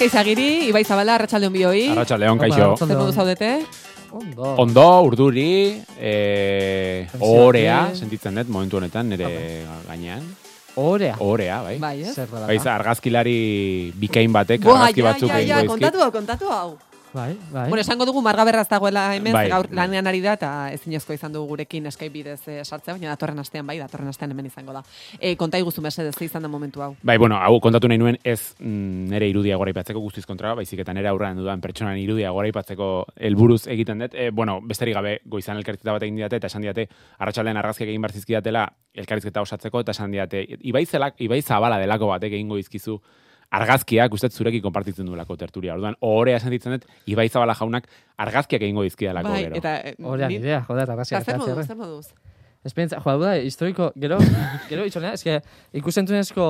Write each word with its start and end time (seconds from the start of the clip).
Gaizka 0.00 0.16
izagiri, 0.16 0.68
Ibai 0.70 0.80
Zabala, 0.80 1.18
Arratxaldeon 1.18 1.52
bioi. 1.52 1.82
Arratxa 1.92 2.16
León, 2.16 2.38
Opa, 2.38 2.46
kaixo. 2.48 2.86
Zer 2.86 2.96
modu 2.96 3.12
zaudete? 3.12 3.50
Ondo. 4.16 4.54
Ondo, 4.62 4.84
urduri, 5.04 5.76
e, 5.98 7.06
Tensioak, 7.10 7.42
orea, 7.50 7.76
eh? 7.90 7.98
sentitzen 8.00 8.40
dut 8.40 8.48
momentu 8.48 8.80
honetan, 8.80 9.12
nire 9.12 9.28
gainean. 9.90 10.24
Orea. 10.80 11.18
Orea, 11.20 11.60
bai. 11.66 11.76
Bai, 11.82 11.98
ez? 12.00 12.14
Zer. 12.16 12.32
Bai, 12.32 12.56
argazkilari 12.56 13.92
bikain 14.00 14.32
batek, 14.32 14.64
Boa, 14.64 14.86
argazki 14.86 15.04
ja, 15.04 15.10
batzuk 15.10 15.28
ja, 15.28 15.42
egingo 15.42 15.52
ja, 15.52 15.60
dizkit. 15.66 15.74
kontatu 15.74 16.06
hau, 16.06 16.12
kontatu 16.16 16.48
hau. 16.48 16.70
Bai, 17.12 17.36
bai. 17.50 17.68
Bueno, 17.68 17.80
esango 17.80 18.06
dugu 18.06 18.22
marga 18.22 18.44
berraz 18.44 18.68
dagoela 18.68 19.16
hemen, 19.16 19.32
Bai, 19.32 19.48
gaur 19.50 19.66
bai. 19.66 19.76
lanean 19.76 20.06
ari 20.06 20.20
da, 20.22 20.34
eta 20.38 20.50
ezinezko 20.72 21.12
izan 21.12 21.32
dugu 21.32 21.48
gurekin 21.48 21.90
Skype 21.90 22.12
bidez 22.12 22.40
eh, 22.48 22.60
sartzea, 22.64 22.94
baina 22.94 23.08
datorren 23.10 23.38
astean 23.42 23.66
bai, 23.66 23.78
datorren 23.80 24.08
astean 24.08 24.30
hemen 24.30 24.46
izango 24.46 24.72
da. 24.72 24.82
E, 25.18 25.34
konta 25.36 25.58
iguzu 25.58 25.82
mesedez, 25.82 26.14
ze 26.14 26.24
izan 26.24 26.42
da 26.42 26.48
momentu 26.48 26.82
hau. 26.82 26.94
Bai, 27.02 27.16
bueno, 27.18 27.36
hau 27.36 27.58
kontatu 27.60 27.88
nahi 27.88 27.98
nuen 27.98 28.18
ez 28.22 28.54
mm, 28.60 29.08
nire 29.10 29.28
irudia 29.28 29.56
goraipatzeko 29.56 30.00
guztiz 30.00 30.24
kontra, 30.26 30.54
baizik 30.54 30.84
eta 30.84 30.94
nire 30.94 31.08
aurrean 31.10 31.36
dudan 31.36 31.60
pertsonan 31.60 31.98
irudia 31.98 32.30
goraipatzeko 32.30 32.90
helburuz 33.16 33.66
egiten 33.66 34.04
dut. 34.04 34.14
E, 34.14 34.30
bueno, 34.30 34.60
besterik 34.62 34.94
gabe 34.94 35.18
goizan 35.26 35.56
elkarrizketa 35.58 35.96
bat 35.96 36.06
egin 36.06 36.20
didate 36.20 36.36
eta 36.36 36.46
esan 36.46 36.62
diate 36.62 36.86
arratsaldean 37.18 37.56
argazkiak 37.56 37.90
egin 37.90 38.02
bar 38.02 38.12
zizkidatela 38.12 38.68
elkarrizketa 38.94 39.42
osatzeko 39.42 39.80
eta 39.80 39.90
esan 39.96 40.10
diate 40.14 40.44
Ibai 40.60 40.86
zelak 40.86 41.18
Ibai 41.18 41.42
Zabala 41.42 41.78
delako 41.78 42.06
batek 42.14 42.32
egingo 42.38 42.56
dizkizu 42.56 43.00
argazkiak 43.50 44.12
uste 44.14 44.28
dut 44.30 44.36
zurekin 44.38 44.62
konpartitzen 44.62 45.06
duelako 45.06 45.36
tertulia. 45.36 45.74
Orduan, 45.74 45.96
ohorea 46.00 46.38
sentitzen 46.38 46.76
dut 46.76 46.84
Ibai 47.10 47.28
Zabala 47.28 47.54
jaunak 47.58 47.88
argazkiak 48.18 48.62
egingo 48.62 48.82
dizkidalako 48.86 49.28
bai, 49.32 49.42
gero. 49.48 49.56
eta... 49.56 49.76
eh, 49.90 49.94
Orea 50.02 50.28
ni- 50.28 50.38
nidea, 50.38 50.62
joder, 50.68 50.84
Eta 50.84 50.92
argazia 50.92 51.20
zer 51.24 51.38
moduz, 51.38 51.66
zer 51.66 51.76
moduz? 51.76 52.06
Esperientzia, 52.64 53.00
joa, 53.00 53.16
da, 53.16 53.36
historiko, 53.40 53.90
gero, 53.96 54.18
gero 54.70 54.84
itxonea, 54.84 55.14
eske, 55.16 55.40
ikusentunezko 55.80 56.46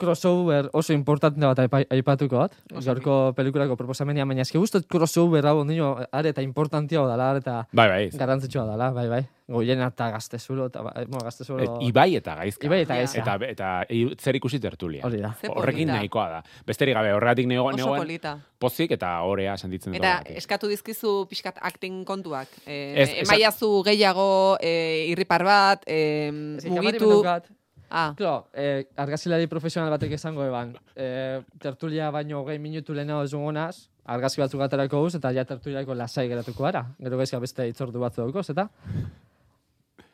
crossover 0.00 0.70
oso 0.72 0.94
importante 0.96 1.44
bat 1.46 1.58
aipa- 1.66 1.84
aipatuko 1.92 2.38
bat, 2.40 2.54
Oso 2.72 2.86
gaurko 2.88 3.18
pelikulako 3.36 3.76
proposamenia, 3.76 4.24
baina 4.24 4.42
eske 4.46 4.58
guztot 4.58 4.86
crossover 4.88 5.44
hau 5.46 5.58
ondino, 5.60 5.92
are 6.10 6.32
eta 6.32 6.42
importantia 6.42 7.02
dela, 7.04 7.30
are 7.34 7.38
eta 7.44 7.58
Bai, 7.72 7.88
bai. 7.92 8.08
garrantzitsua 8.16 8.64
dela, 8.72 8.90
bai, 8.96 9.08
bai. 9.12 9.22
Goiena 9.50 9.88
eta 9.90 10.06
gaztezulo, 10.14 10.68
eta, 10.70 10.80
bai, 10.86 11.04
bueno, 11.10 11.24
gaztezulo... 11.26 11.58
Et, 11.64 11.70
Ibai 11.88 12.14
eta 12.14 12.36
Gaizka. 12.38 12.68
Ibai 12.68 12.84
eta. 12.84 12.94
Gaizka. 13.00 13.20
Eta, 13.24 13.48
eta, 13.50 13.70
e- 13.90 14.14
zer 14.16 14.36
ikusi 14.38 14.60
tertulia. 14.62 15.02
Hori 15.04 15.18
da. 15.24 15.32
Horrekin 15.50 15.88
nahikoa 15.90 16.28
da. 16.36 16.38
Besterik 16.68 16.94
gabe, 16.94 17.10
horregatik 17.16 17.48
nego, 17.50 17.64
Oso 17.66 17.76
negoen 17.80 17.98
polita. 18.04 18.36
pozik 18.62 18.92
eta 18.94 19.10
orea 19.26 19.56
sentitzen 19.58 19.92
dut. 19.92 19.98
Eta 19.98 20.22
eskatu 20.38 20.68
dizkizu 20.70 21.26
pixkat 21.28 21.58
acting 21.66 22.04
kontuak. 22.06 22.46
E, 22.64 22.78
Ez, 23.02 23.08
emaiazu 23.24 23.82
gehiago, 23.82 24.56
e, 24.62 25.06
irripar 25.10 25.42
bat, 25.42 25.82
e, 25.86 26.30
mugitu... 26.70 27.08
badaukat, 27.08 27.50
Ah, 27.90 28.14
Klo, 28.16 28.48
eh, 28.54 28.86
argazilari 28.96 29.48
profesional 29.50 29.90
batek 29.90 30.12
esango 30.14 30.44
eban, 30.46 30.76
eh, 30.94 31.40
tertulia 31.58 32.10
baino 32.14 32.40
hogei 32.40 32.58
minutu 32.62 32.94
lehenago 32.94 33.24
ez 33.26 33.32
dugunaz, 33.32 33.88
argazki 34.04 34.40
batzuk 34.40 34.60
aterako 34.62 35.00
guz, 35.02 35.14
eta 35.18 35.32
ja 35.34 35.44
tertuliako 35.44 35.94
lasai 35.98 36.28
geratuko 36.28 36.62
gara. 36.68 36.84
Gero 37.00 37.18
gaizka 37.18 37.40
beste 37.42 37.66
itzordu 37.68 37.98
batzu 37.98 38.22
daukos, 38.22 38.48
eta 38.50 38.68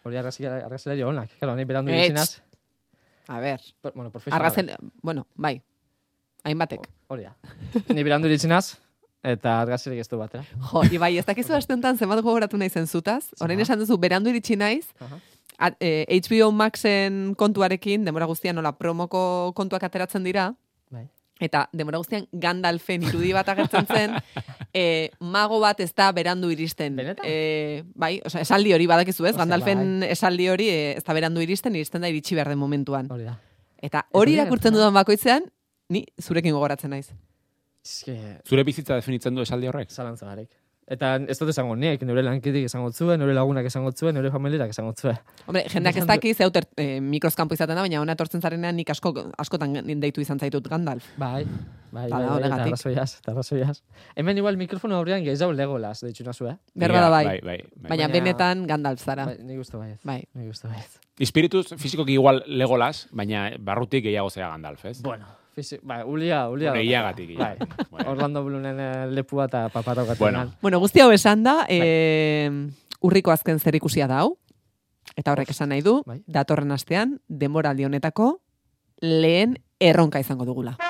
hori 0.05 0.17
argazilari, 0.17 0.63
argazilari 0.65 1.03
onak. 1.05 1.31
Claro, 1.39 1.55
nahi 1.59 1.65
berandu 1.69 1.92
Etz. 1.92 2.01
ditzinaz, 2.07 2.42
a 3.29 3.41
ber, 3.41 3.61
per- 3.83 3.92
bueno, 3.95 4.11
profesional. 4.11 4.41
argazen... 4.41 4.70
Bueno, 5.03 5.27
bai, 5.35 5.61
hainbatek. 6.45 6.89
Hori 7.09 7.25
da. 7.29 7.35
Ni 7.92 8.03
berandu 8.07 8.29
ditzinaz, 8.29 8.77
eta 9.23 9.61
argazilari 9.61 10.01
ez 10.01 10.09
du 10.09 10.17
batera. 10.19 10.45
Jo, 10.70 10.83
Ibai, 10.91 11.17
ez 11.19 11.27
dakizu 11.27 11.55
aste 11.55 11.73
honetan 11.75 11.98
zenbat 11.98 12.23
gogoratu 12.23 12.57
nahi 12.57 12.70
zen 12.70 12.86
zutaz. 12.86 13.33
Orain 13.41 13.59
Zer? 13.59 13.67
esan 13.69 13.79
duzu, 13.83 13.98
berandu 13.98 14.31
iritsi 14.31 14.57
naiz, 14.57 14.86
Aha. 15.01 15.19
A, 15.58 15.72
e, 15.80 16.06
HBO 16.08 16.50
Maxen 16.52 17.34
kontuarekin, 17.39 18.05
demora 18.05 18.28
guztian 18.28 18.56
nola 18.56 18.77
promoko 18.77 19.52
kontuak 19.56 19.86
ateratzen 19.86 20.24
dira, 20.27 20.50
Bai. 20.92 21.06
eta 21.40 21.67
demora 21.72 22.00
guztian 22.02 22.27
Gandalfen 22.33 23.06
irudi 23.08 23.33
bat 23.36 23.48
agertzen 23.52 23.86
zen, 23.86 24.17
e, 24.74 25.11
mago 25.20 25.61
bat 25.61 25.80
ez 25.80 25.92
da 25.94 26.11
berandu 26.17 26.50
iristen. 26.55 26.96
Benetan? 26.96 27.24
E, 27.27 27.83
bai, 27.94 28.17
osea, 28.24 28.44
esaldi 28.46 28.74
hori 28.77 28.89
badakizu 28.90 29.28
ez, 29.30 29.36
Gandalfen 29.36 30.02
esaldi 30.06 30.48
hori 30.52 30.70
e, 30.72 30.80
ez 30.96 31.05
da 31.05 31.17
berandu 31.17 31.44
iristen, 31.44 31.77
iristen 31.77 32.05
da 32.05 32.12
iritsi 32.12 32.38
behar 32.38 32.52
den 32.52 32.62
momentuan. 32.62 33.11
Hori 33.12 33.28
da. 33.28 33.38
Eta 33.83 34.06
hori 34.17 34.36
irakurtzen 34.36 34.74
dudan 34.74 34.94
bakoitzean, 34.96 35.50
ni 35.92 36.06
zurekin 36.20 36.55
gogoratzen 36.56 36.90
naiz. 36.90 37.11
Zure 37.86 38.64
bizitza 38.67 38.96
definitzen 38.98 39.36
du 39.36 39.44
esaldi 39.46 39.68
horrek? 39.70 39.92
zalantza 39.92 40.27
garek. 40.27 40.50
Eta 40.86 41.17
ez 41.17 41.35
dut 41.41 41.48
esango 41.51 41.74
nik, 41.74 42.02
nire 42.07 42.23
lankidik 42.23 42.69
esango 42.69 42.92
zuen, 42.95 43.19
nire 43.19 43.33
lagunak 43.35 43.67
esango 43.67 43.91
zuen, 43.91 44.14
nire 44.14 44.30
familiak 44.30 44.70
esango 44.70 44.92
zuen. 44.95 45.17
Hombre, 45.47 45.64
jendeak 45.69 45.97
ez 45.97 46.02
Esan 46.05 46.07
du- 46.07 46.13
daki 46.14 46.35
zeu 46.35 46.51
ter, 46.55 46.69
e, 46.77 47.01
mikroskampo 47.01 47.55
izaten 47.55 47.74
da, 47.74 47.83
baina 47.83 48.01
ona 48.01 48.13
etortzen 48.14 48.41
zarenean 48.41 48.77
nik 48.77 48.91
asko, 48.91 49.13
askotan 49.36 49.74
deitu 50.01 50.20
izan 50.20 50.39
zaitut 50.39 50.69
Gandalf. 50.69 51.05
Bai, 51.17 51.45
bai, 51.45 51.51
bai, 51.91 52.11
bai, 52.11 52.20
eta 52.23 52.35
horregatik. 52.36 52.67
arrazoiaz, 52.67 53.17
eta 53.19 53.33
arrazoiaz. 53.33 53.83
Hemen 54.14 54.39
igual 54.39 54.57
mikrofono 54.57 54.95
aurrean 55.01 55.24
gehiago 55.24 55.52
legolas, 55.52 56.01
deitxu 56.02 56.23
nazu, 56.24 56.47
eh? 56.52 56.57
Berba 56.74 57.01
da 57.01 57.08
bai. 57.11 57.24
Bai, 57.24 57.41
bai, 57.41 57.58
bai. 57.74 57.89
Baina 57.89 58.07
benetan 58.08 58.67
Gandalf 58.68 59.01
zara. 59.03 59.27
Bai, 59.27 59.39
nik 59.42 59.58
uste 59.58 59.77
baiet. 59.77 59.98
Bai. 60.05 60.23
Nik 60.35 60.51
uste 60.53 60.68
baiet. 60.68 61.01
Espiritus 61.18 61.74
fizikoki 61.79 62.13
igual 62.13 62.45
legolas, 62.47 63.08
baina 63.11 63.51
barrutik 63.58 64.05
gehiago 64.05 64.30
zea 64.30 64.48
Gandalf, 64.51 64.85
ez? 64.85 65.03
Bueno, 65.03 65.27
fisi, 65.56 65.78
bai, 65.83 66.02
ulia, 66.05 66.48
ulia. 66.52 66.70
Bueno, 66.70 66.84
iagatik, 66.84 67.39
Bai. 67.39 67.56
Bueno. 67.90 68.11
Orlando 68.11 68.44
Blumen 68.44 68.78
eh, 68.78 69.06
lepua 69.08 69.46
eta 69.46 69.68
paparau 69.72 70.06
Bueno. 70.18 70.52
Bueno, 70.61 70.78
guzti 70.78 71.00
hau 71.00 71.11
esan 71.12 71.42
da, 71.42 71.64
e, 71.68 72.50
urriko 73.00 73.30
azken 73.33 73.58
zer 73.58 73.74
ikusia 73.74 74.06
da 74.06 74.18
hau, 74.20 74.36
eta 75.17 75.33
horrek 75.33 75.50
esan 75.50 75.68
nahi 75.70 75.80
du, 75.80 76.02
Bai. 76.05 76.22
datorren 76.27 76.72
astean, 76.72 77.20
denboraldi 77.28 77.84
honetako, 77.84 78.40
lehen 79.00 79.56
erronka 79.80 80.20
izango 80.20 80.44
dugula. 80.44 80.77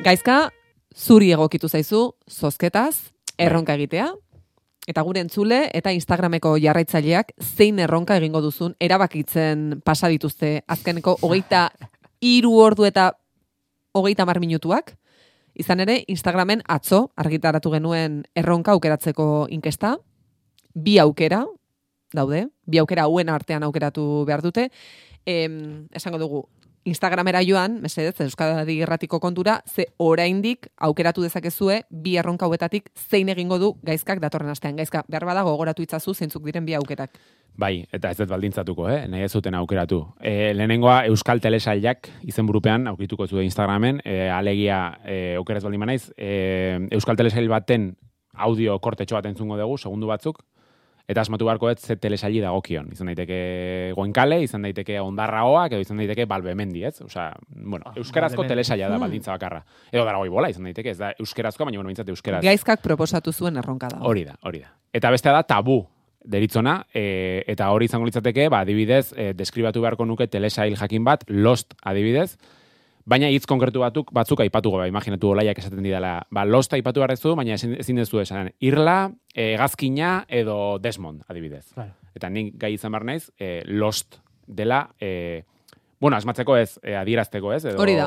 Gaizka, 0.00 0.50
zuri 0.96 1.32
egokitu 1.32 1.68
zaizu, 1.68 2.14
zozketaz, 2.24 3.12
erronka 3.36 3.74
egitea, 3.76 4.14
eta 4.88 5.02
gure 5.02 5.20
entzule 5.20 5.68
eta 5.76 5.92
Instagrameko 5.92 6.56
jarraitzaileak 6.58 7.34
zein 7.40 7.78
erronka 7.78 8.16
egingo 8.16 8.40
duzun 8.40 8.74
erabakitzen 8.80 9.80
pasa 9.84 10.08
dituzte 10.08 10.62
azkeneko 10.66 11.18
hogeita 11.20 11.68
hiru 12.20 12.56
ordu 12.60 12.86
eta 12.88 13.12
hogeita 13.92 14.26
mar 14.26 14.40
minutuak. 14.40 14.96
Izan 15.54 15.80
ere, 15.82 16.04
Instagramen 16.08 16.62
atzo 16.68 17.10
argitaratu 17.16 17.72
genuen 17.74 18.22
erronka 18.38 18.72
aukeratzeko 18.72 19.48
inkesta. 19.50 19.96
Bi 20.74 20.98
aukera 21.02 21.44
daude, 22.14 22.46
bi 22.66 22.78
aukera 22.78 23.06
hauen 23.06 23.28
artean 23.28 23.62
aukeratu 23.66 24.24
behar 24.26 24.42
dute. 24.42 24.70
Em, 25.26 25.86
esango 25.92 26.18
dugu, 26.18 26.44
Instagramera 26.84 27.42
joan, 27.44 27.80
mesedez, 27.82 28.14
Euskadi 28.24 28.78
Erratiko 28.80 29.20
kontura, 29.20 29.58
ze 29.68 29.86
oraindik 29.98 30.70
aukeratu 30.78 31.22
dezakezue 31.22 31.82
bi 31.90 32.16
erronka 32.16 32.46
hauetatik 32.46 32.88
zein 32.96 33.28
egingo 33.28 33.58
du 33.58 33.74
gaizkak 33.84 34.20
datorren 34.22 34.48
astean. 34.48 34.76
Gaizka, 34.80 35.04
behar 35.08 35.26
badago 35.28 35.52
gogoratu 35.52 35.84
itzazu 35.84 36.14
zeintzuk 36.14 36.44
diren 36.46 36.64
bi 36.64 36.74
aukerak. 36.78 37.18
Bai, 37.60 37.84
eta 37.92 38.10
ez 38.10 38.16
dut 38.16 38.30
baldintzatuko, 38.30 38.88
eh? 38.88 39.02
nahi 39.10 39.26
ez 39.26 39.32
zuten 39.32 39.54
aukeratu. 39.58 40.00
E, 40.20 40.54
lehenengoa 40.56 41.02
Euskal 41.10 41.42
Telesailak 41.44 42.08
izenburupean 42.24 42.88
aukituko 42.88 43.26
zuen 43.26 43.44
Instagramen, 43.44 44.00
e, 44.04 44.30
alegia 44.32 44.80
e, 45.04 45.34
aukeraz 45.36 45.64
baldin 45.66 45.84
manaiz, 45.84 46.06
e, 46.16 46.78
Euskal 46.96 47.20
Telesail 47.20 47.50
baten 47.52 47.90
audio 48.40 48.78
kortetxo 48.80 49.18
bat 49.18 49.26
entzungo 49.28 49.58
dugu, 49.58 49.76
segundu 49.76 50.08
batzuk, 50.08 50.40
eta 51.10 51.24
asmatu 51.24 51.44
beharko 51.48 51.70
ez 51.72 51.80
ze 51.82 51.96
telesaili 51.98 52.38
dagokion. 52.40 52.88
Izan 52.94 53.10
daiteke 53.10 53.92
Goenkale, 53.96 54.40
izan 54.46 54.62
daiteke 54.62 55.00
Ondarraoak, 55.02 55.72
edo 55.74 55.82
izan 55.82 55.98
daiteke 55.98 56.26
Balbemendi, 56.30 56.84
ez? 56.86 57.00
Osea, 57.02 57.32
bueno, 57.50 57.84
Ah, 57.90 57.96
euskarazko 57.98 58.44
telesaila 58.46 58.88
da 58.88 58.94
Hmm. 58.94 59.00
baldintza 59.08 59.32
bakarra. 59.32 59.64
Edo 59.90 60.04
Daragoi 60.04 60.28
bola, 60.28 60.48
izan 60.50 60.64
daiteke, 60.64 60.90
ez 60.90 60.98
da 60.98 61.12
euskarazkoa, 61.18 61.64
baina 61.66 61.78
bueno, 61.78 61.88
bintzat 61.88 62.08
euskaraz. 62.08 62.42
Gaizkak 62.44 62.80
proposatu 62.82 63.32
zuen 63.32 63.56
erronka 63.56 63.88
da. 63.88 63.98
Hori 64.06 64.24
da, 64.24 64.36
hori 64.42 64.60
da. 64.60 64.70
Eta 64.92 65.10
bestea 65.10 65.32
da 65.32 65.42
tabu 65.42 65.86
deritzona, 66.24 66.84
e, 66.94 67.42
eta 67.48 67.70
hori 67.72 67.86
izango 67.86 68.04
litzateke, 68.06 68.48
ba, 68.52 68.60
adibidez, 68.60 69.12
e, 69.16 69.32
deskribatu 69.34 69.80
beharko 69.80 70.04
nuke 70.06 70.26
telesail 70.28 70.76
jakin 70.76 71.02
bat, 71.04 71.24
Lost 71.28 71.74
adibidez, 71.82 72.36
baina 73.06 73.28
hitz 73.30 73.46
konkretu 73.48 73.80
batuk, 73.82 74.12
batzuk 74.12 74.40
aipatu 74.44 74.72
ba, 74.74 74.86
imaginatu 74.88 75.32
olaiak 75.34 75.58
esaten 75.58 75.82
didala, 75.82 76.20
ba, 76.30 76.44
Lost 76.44 76.72
aipatu 76.76 77.00
beharrezu, 77.00 77.34
baina 77.36 77.54
ezin, 77.54 77.76
ezin 77.80 77.96
dezu 77.96 78.20
esan, 78.20 78.52
Irla, 78.60 79.10
e, 79.34 79.56
Gazkina 79.56 80.24
edo 80.28 80.78
Desmond 80.78 81.22
adibidez. 81.28 81.70
Claro. 81.74 81.94
Eta 82.14 82.30
nik 82.30 82.56
gai 82.58 82.74
izan 82.74 82.92
behar 82.92 83.06
naiz, 83.06 83.30
e, 83.38 83.62
Lost 83.66 84.20
dela, 84.46 84.88
e, 85.00 85.44
bueno, 86.00 86.16
asmatzeko 86.16 86.56
ez, 86.56 86.78
e, 86.82 86.94
adierazteko 86.96 87.52
ez, 87.52 87.64
edo 87.68 87.82
Hori 87.82 87.94
da. 87.98 88.06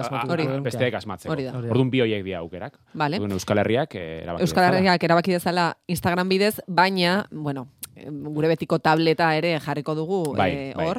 Asmatu 0.00 0.32
Hori. 0.32 0.46
besteek 0.64 0.94
asmatzeko. 0.96 1.34
Hori 1.34 1.44
da. 1.44 1.52
Orduan 1.58 1.90
bi 1.92 2.00
horiek 2.00 2.24
dira 2.24 2.40
aukerak. 2.40 2.78
Vale. 2.94 3.20
Orduan 3.20 3.36
Euskal 3.36 3.60
Herriak 3.60 3.94
e, 3.94 4.04
erabaki 4.22 4.46
Euskal 4.46 4.64
dezala. 4.64 4.78
Herriak 4.78 5.04
erabaki 5.04 5.36
dezala 5.36 5.66
Instagram 5.86 6.32
bidez, 6.32 6.54
baina, 6.66 7.26
bueno, 7.30 7.68
gure 8.06 8.48
betiko 8.48 8.78
tableta 8.78 9.34
ere 9.36 9.58
jarriko 9.60 9.94
dugu 9.94 10.22
Bai, 10.36 10.50
eh, 10.52 10.72
bai. 10.76 10.90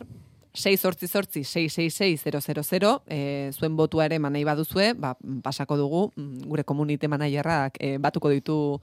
Hor. 0.57 0.71
6 0.74 0.81
sortzi 0.81 1.07
sortzi 1.07 1.44
666 1.44 3.01
e, 3.07 3.51
zuen 3.54 3.75
botua 3.75 4.06
ere 4.06 4.19
manai 4.19 4.44
baduzue, 4.44 4.94
ba, 4.94 5.15
pasako 5.44 5.77
dugu, 5.77 6.12
mm, 6.15 6.48
gure 6.48 6.63
komunite 6.63 7.07
managerrak 7.07 7.77
e, 7.80 7.98
batuko 7.98 8.30
ditu 8.30 8.81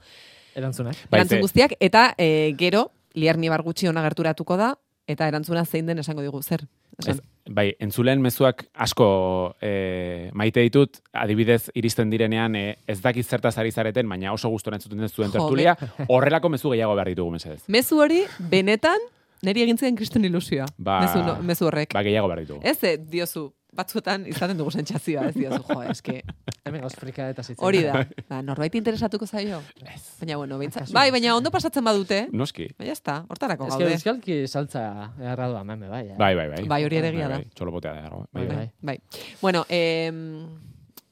Erantzunak. 0.55 0.95
Erantzun 1.11 1.43
guztiak, 1.43 1.75
eta 1.83 2.13
e, 2.17 2.53
gero, 2.57 2.89
Lierni 3.15 3.49
gutxi 3.63 3.87
ona 3.87 4.01
gerturatuko 4.03 4.57
da, 4.57 4.73
eta 5.07 5.27
erantzuna 5.27 5.65
zein 5.65 5.85
den 5.85 5.99
esango 5.99 6.21
digu, 6.21 6.41
zer? 6.41 6.65
Esan. 6.99 7.19
Ez, 7.19 7.51
bai, 7.51 7.65
entzulen 7.79 8.21
mezuak 8.23 8.65
asko 8.73 9.55
e, 9.61 10.29
maite 10.33 10.63
ditut, 10.63 11.01
adibidez 11.13 11.69
iristen 11.75 12.09
direnean 12.09 12.55
e, 12.55 12.77
ez 12.87 13.01
dakiz 13.01 13.25
zertaz 13.27 13.57
ari 13.59 13.71
zareten, 13.71 14.07
baina 14.09 14.33
oso 14.33 14.49
gustora 14.49 14.79
entzuten 14.79 15.03
ez 15.03 15.11
zuen 15.11 15.31
tertulia, 15.31 15.75
horrelako 16.07 16.49
mezu 16.55 16.71
gehiago 16.71 16.95
behar 16.95 17.11
ditugu 17.11 17.35
mesedez. 17.35 17.63
Mezu 17.67 17.99
hori, 18.03 18.23
benetan, 18.51 19.03
niri 19.45 19.61
egin 19.67 19.77
ziren 19.77 19.95
kriston 19.95 20.25
ilusioa. 20.25 20.65
Ba- 20.77 21.01
mezu, 21.05 21.21
no, 21.25 21.37
mezu 21.43 21.67
horrek. 21.69 21.93
Ba, 21.93 22.01
gehiago 22.03 22.27
behar 22.31 22.41
ditugu. 22.43 22.61
Ez, 22.63 22.77
eh, 22.83 22.97
diozu, 22.97 23.51
batzuetan 23.75 24.23
izaten 24.31 24.55
dugu 24.57 24.71
sentsazioa, 24.71 25.25
ez 25.29 25.35
diozu, 25.35 25.61
jo, 25.67 25.81
eske, 25.91 26.21
Hemen 26.65 26.81
gauz 26.81 26.93
frika 26.95 27.25
eta 27.29 27.43
zitzen. 27.43 27.59
hori 27.67 27.81
da. 27.83 28.05
Ba, 28.29 28.39
norbait 28.41 28.73
interesatuko 28.79 29.27
zaio? 29.27 29.59
Ez. 29.83 30.01
Baina, 30.21 30.37
bueno, 30.37 30.57
behintzat. 30.57 30.83
Akaso. 30.83 30.93
Bai, 30.95 31.09
baina 31.11 31.35
ondo 31.35 31.51
pasatzen 31.51 31.83
badute, 31.83 32.21
Noski. 32.31 32.69
baina 32.79 32.93
ez 32.93 33.01
da, 33.03 33.17
hortarako 33.29 33.67
Ez 33.67 33.73
que 33.75 33.83
gaude. 33.83 33.93
euskalki 33.97 34.37
saltza 34.47 35.11
erra 35.19 35.47
doa, 35.51 35.63
bai. 35.63 36.07
eh? 36.07 36.15
Bai, 36.17 36.33
bai, 36.35 36.47
bai. 36.53 36.63
Bai, 36.67 36.83
hori 36.85 36.97
ere 37.01 37.09
egia 37.09 37.27
da. 37.27 37.35
Bai, 37.41 37.49
txolopotea 37.53 37.93
da, 37.93 38.09
bai, 38.31 38.45
bai. 38.47 38.55
Bai. 38.55 38.71
Bai. 38.81 38.99
Bueno, 39.41 39.65
em, 39.67 40.47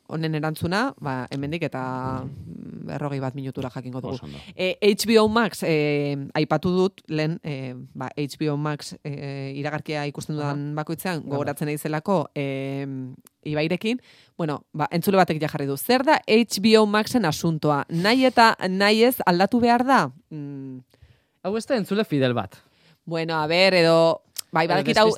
honen 0.08 0.36
erantzuna, 0.36 0.94
ba, 1.02 1.28
hemendik 1.32 1.64
eta 1.64 1.82
berrogei 2.84 3.20
bat 3.24 3.36
minutura 3.36 3.70
jakingo 3.74 4.02
dugu. 4.04 4.28
E, 4.56 4.76
HBO 4.82 5.28
Max, 5.32 5.64
e, 5.64 6.18
aipatu 6.36 6.74
dut, 6.76 7.02
lehen, 7.08 7.38
e, 7.44 7.74
ba, 7.96 8.10
HBO 8.18 8.58
Max 8.60 8.94
e, 9.04 9.54
iragarkia 9.58 10.04
ikusten 10.12 10.36
dudan 10.36 10.66
bakoitzean, 10.76 11.24
gogoratzen 11.24 11.68
naizelako, 11.72 12.28
e, 12.36 12.86
ibairekin, 13.48 14.02
bueno, 14.38 14.66
ba, 14.74 14.90
entzule 14.92 15.18
batek 15.18 15.42
ja 15.42 15.50
jarri 15.52 15.66
du. 15.70 15.78
Zer 15.78 16.04
da 16.04 16.20
HBO 16.28 16.86
Maxen 16.86 17.26
asuntoa? 17.26 17.86
Nahi 17.90 18.26
eta 18.30 18.54
nahi 18.70 19.04
ez 19.08 19.16
aldatu 19.26 19.60
behar 19.64 19.86
da? 19.88 20.04
Mm, 20.30 20.84
Hau 21.44 21.58
ez 21.60 21.66
da 21.68 21.76
entzule 21.80 22.06
fidel 22.08 22.34
bat. 22.34 22.60
bueno, 23.06 23.36
a 23.36 23.48
ber, 23.48 23.74
edo... 23.74 24.22
Bai, 24.54 24.68
badakit 24.70 24.98
hau... 25.02 25.10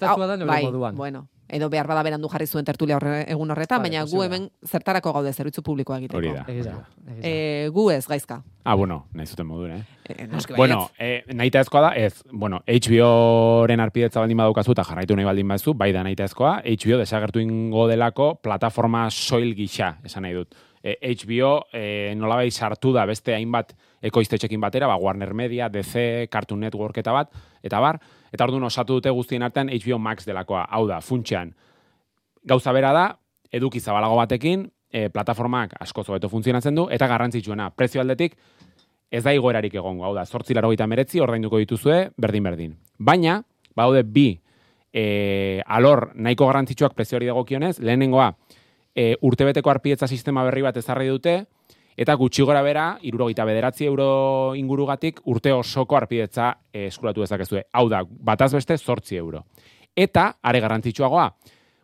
bai, 0.48 0.64
moduan. 0.64 0.96
bueno, 0.96 1.28
edo 1.48 1.70
behar 1.70 1.88
bada 1.88 2.04
berandu 2.04 2.30
jarri 2.32 2.48
zuen 2.48 2.66
tertulia 2.66 2.96
horre, 2.96 3.26
egun 3.32 3.52
horretan, 3.52 3.82
Vale, 3.82 3.92
baina 3.92 4.06
gu 4.10 4.24
hemen 4.24 4.48
zertarako 4.66 5.12
gaude 5.14 5.34
zerbitzu 5.34 5.62
publikoa 5.62 5.98
egiteko. 6.00 6.22
Hori 6.22 6.64
da. 6.64 6.76
E, 7.22 7.70
gu 7.74 7.90
ez, 7.92 8.06
gaizka. 8.08 8.42
Ah, 8.64 8.76
bueno, 8.76 9.04
nahi 9.14 9.28
zuten 9.28 9.48
modun, 9.48 9.76
eh? 9.76 9.84
E. 10.10 10.28
Bueno, 10.56 10.90
eh, 10.98 11.24
nahita 11.34 11.62
ezkoa 11.66 11.82
da, 11.90 11.92
ez, 12.00 12.24
bueno, 12.32 12.62
HBO-ren 12.66 13.84
arpidetza 13.84 14.24
baldin 14.24 14.40
badaukazu 14.42 14.74
eta 14.74 14.86
jarraitu 14.88 15.18
nahi 15.18 15.28
baldin 15.28 15.52
baduzu, 15.52 15.76
bai 15.78 15.92
da 15.94 16.06
nahita 16.06 16.30
ezkoa, 16.30 16.62
HBO 16.66 17.02
desagertu 17.04 17.44
ingo 17.44 17.90
delako 17.92 18.36
plataforma 18.42 19.10
soil 19.12 19.54
gisa, 19.58 19.98
esan 20.06 20.26
nahi 20.26 20.40
dut. 20.40 20.56
E, 20.86 21.00
HBO 21.02 21.66
e, 21.74 22.14
nolabai 22.14 22.52
sartu 22.54 22.92
da 22.94 23.08
beste 23.10 23.34
hainbat 23.34 23.74
ekoiztetxekin 24.06 24.62
batera, 24.62 24.86
ba, 24.86 25.00
Warner 25.02 25.34
Media, 25.34 25.66
DC, 25.74 26.28
Cartoon 26.30 26.62
Network 26.62 27.00
eta 27.02 27.16
bat, 27.16 27.32
eta 27.66 27.80
bar, 27.82 27.98
eta 28.30 28.46
orduan 28.46 28.68
osatu 28.70 29.00
dute 29.00 29.10
guztien 29.10 29.42
artean 29.42 29.72
HBO 29.74 29.98
Max 29.98 30.28
delakoa. 30.30 30.68
Hau 30.70 30.86
da, 30.86 31.02
funtsean, 31.02 31.56
gauza 32.46 32.76
bera 32.76 32.94
da, 32.94 33.08
eduki 33.50 33.82
zabalago 33.82 34.20
batekin, 34.22 34.68
e, 34.94 35.10
plataformak 35.10 35.74
asko 35.82 36.06
hobeto 36.08 36.30
funtzionatzen 36.30 36.78
du, 36.78 36.86
eta 36.94 37.10
garrantzitsuena, 37.10 37.72
prezio 37.74 38.06
aldetik, 38.06 38.38
ez 39.12 39.24
da 39.24 39.34
igoerarik 39.34 39.74
egongo, 39.74 40.06
hau 40.06 40.14
da, 40.16 40.26
sortzi 40.26 40.54
laro 40.54 40.70
meretzi, 40.88 41.20
ordainduko 41.20 41.58
dituzue, 41.58 42.12
berdin-berdin. 42.18 42.76
Baina, 43.00 43.42
baude 43.76 44.04
bi, 44.04 44.40
e, 44.94 45.62
alor 45.66 46.12
nahiko 46.16 46.48
garrantzitsuak 46.48 46.94
prezio 46.94 47.18
hori 47.18 47.28
dagokionez, 47.28 47.80
lehenengoa, 47.80 48.36
e, 48.96 49.16
urtebeteko 49.22 49.70
arpidetza 49.70 50.08
sistema 50.08 50.44
berri 50.48 50.62
bat 50.64 50.78
ezarri 50.78 51.08
dute, 51.12 51.46
eta 51.98 52.14
gutxi 52.16 52.44
gora 52.44 52.62
bera, 52.64 52.98
irurogeita 53.02 53.46
bederatzi 53.46 53.86
euro 53.86 54.54
ingurugatik, 54.56 55.20
urte 55.26 55.52
osoko 55.54 55.98
arpidetza 55.98 56.54
e, 56.74 56.88
eskuratu 56.88 57.22
dezakezue. 57.22 57.66
Hau 57.74 57.90
da, 57.90 58.02
bataz 58.08 58.54
beste, 58.54 58.78
sortzi 58.78 59.16
euro. 59.18 59.44
Eta, 59.96 60.38
are 60.42 60.60
garrantzitsuagoa, 60.60 61.30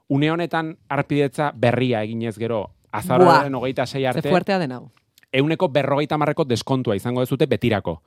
une 0.09 0.31
honetan 0.31 0.73
arpidetza 0.89 1.51
berria 1.55 2.01
eginez 2.03 2.37
gero, 2.37 2.65
azaroaren 2.91 3.55
hogeita 3.55 3.85
sei 3.85 4.01
Ze 4.03 4.07
arte, 4.07 4.29
fuertea 4.29 4.59
den 4.59 4.71
hau. 4.71 4.89
euneko 5.31 5.69
berrogeita 5.69 6.17
marreko 6.17 6.43
deskontua 6.43 6.95
izango 6.95 7.21
dezute 7.21 7.45
betirako. 7.47 8.01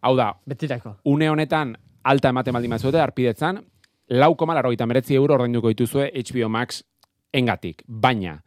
Hau 0.00 0.16
da, 0.16 0.32
Betirako. 0.46 0.96
une 1.04 1.28
honetan 1.30 1.76
alta 2.02 2.28
ematen 2.30 2.52
baldin 2.54 2.70
bazuete 2.70 3.00
arpidetzan, 3.00 3.62
lau 4.08 4.34
koma 4.36 4.54
larogeita 4.54 4.86
meretzi 4.86 5.14
euro 5.14 5.34
ordainduko 5.34 5.68
dituzue 5.68 6.10
HBO 6.14 6.48
Max 6.48 6.82
engatik. 7.32 7.82
Baina, 7.86 8.38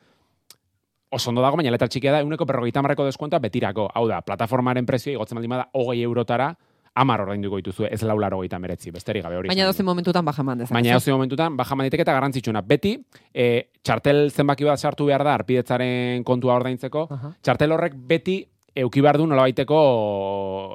oso 1.11 1.29
ondo 1.29 1.41
dago, 1.41 1.57
baina 1.59 1.71
letra 1.71 1.89
txikia 1.91 2.15
da, 2.15 2.19
euneko 2.25 2.47
berrogeita 2.47 2.81
marreko 2.81 3.05
deskontua 3.05 3.39
betirako. 3.43 3.89
Hau 3.93 4.07
da, 4.09 4.21
plataformaren 4.25 4.85
prezioa 4.85 5.17
igotzen 5.17 5.39
baldin 5.39 5.55
bada 5.55 5.69
hogei 5.73 6.01
eurotara, 6.03 6.53
amar 6.95 7.21
ordainduko 7.23 7.59
dituzue, 7.61 7.89
ez 7.91 8.01
lau 8.03 8.17
larogeita 8.19 8.59
meretzi, 8.59 8.91
besterik 8.91 9.23
gabe 9.23 9.37
hori. 9.39 9.51
Baina 9.51 9.67
dozen 9.67 9.85
momentutan 9.87 10.25
baja 10.27 10.43
eman 10.43 10.63
dezakezu. 10.63 10.75
Baina 10.75 10.95
hauzi 10.97 11.11
momentutan, 11.11 11.55
baja 11.57 11.75
maniteke 11.79 12.03
eta 12.03 12.15
garrantzitsuna. 12.17 12.63
Beti, 12.67 12.97
e, 13.33 13.47
txartel 13.83 14.25
zenbaki 14.31 14.67
bat 14.67 14.79
sartu 14.79 15.07
behar 15.07 15.23
da 15.23 15.35
arpidetzaren 15.39 16.25
kontua 16.27 16.57
ordaintzeko, 16.59 17.07
Aha. 17.15 17.35
txartel 17.41 17.77
horrek 17.77 17.95
beti 17.95 18.41
euki 18.75 19.01
behar 19.03 19.17
du 19.19 19.27
nolabaiteko 19.27 19.77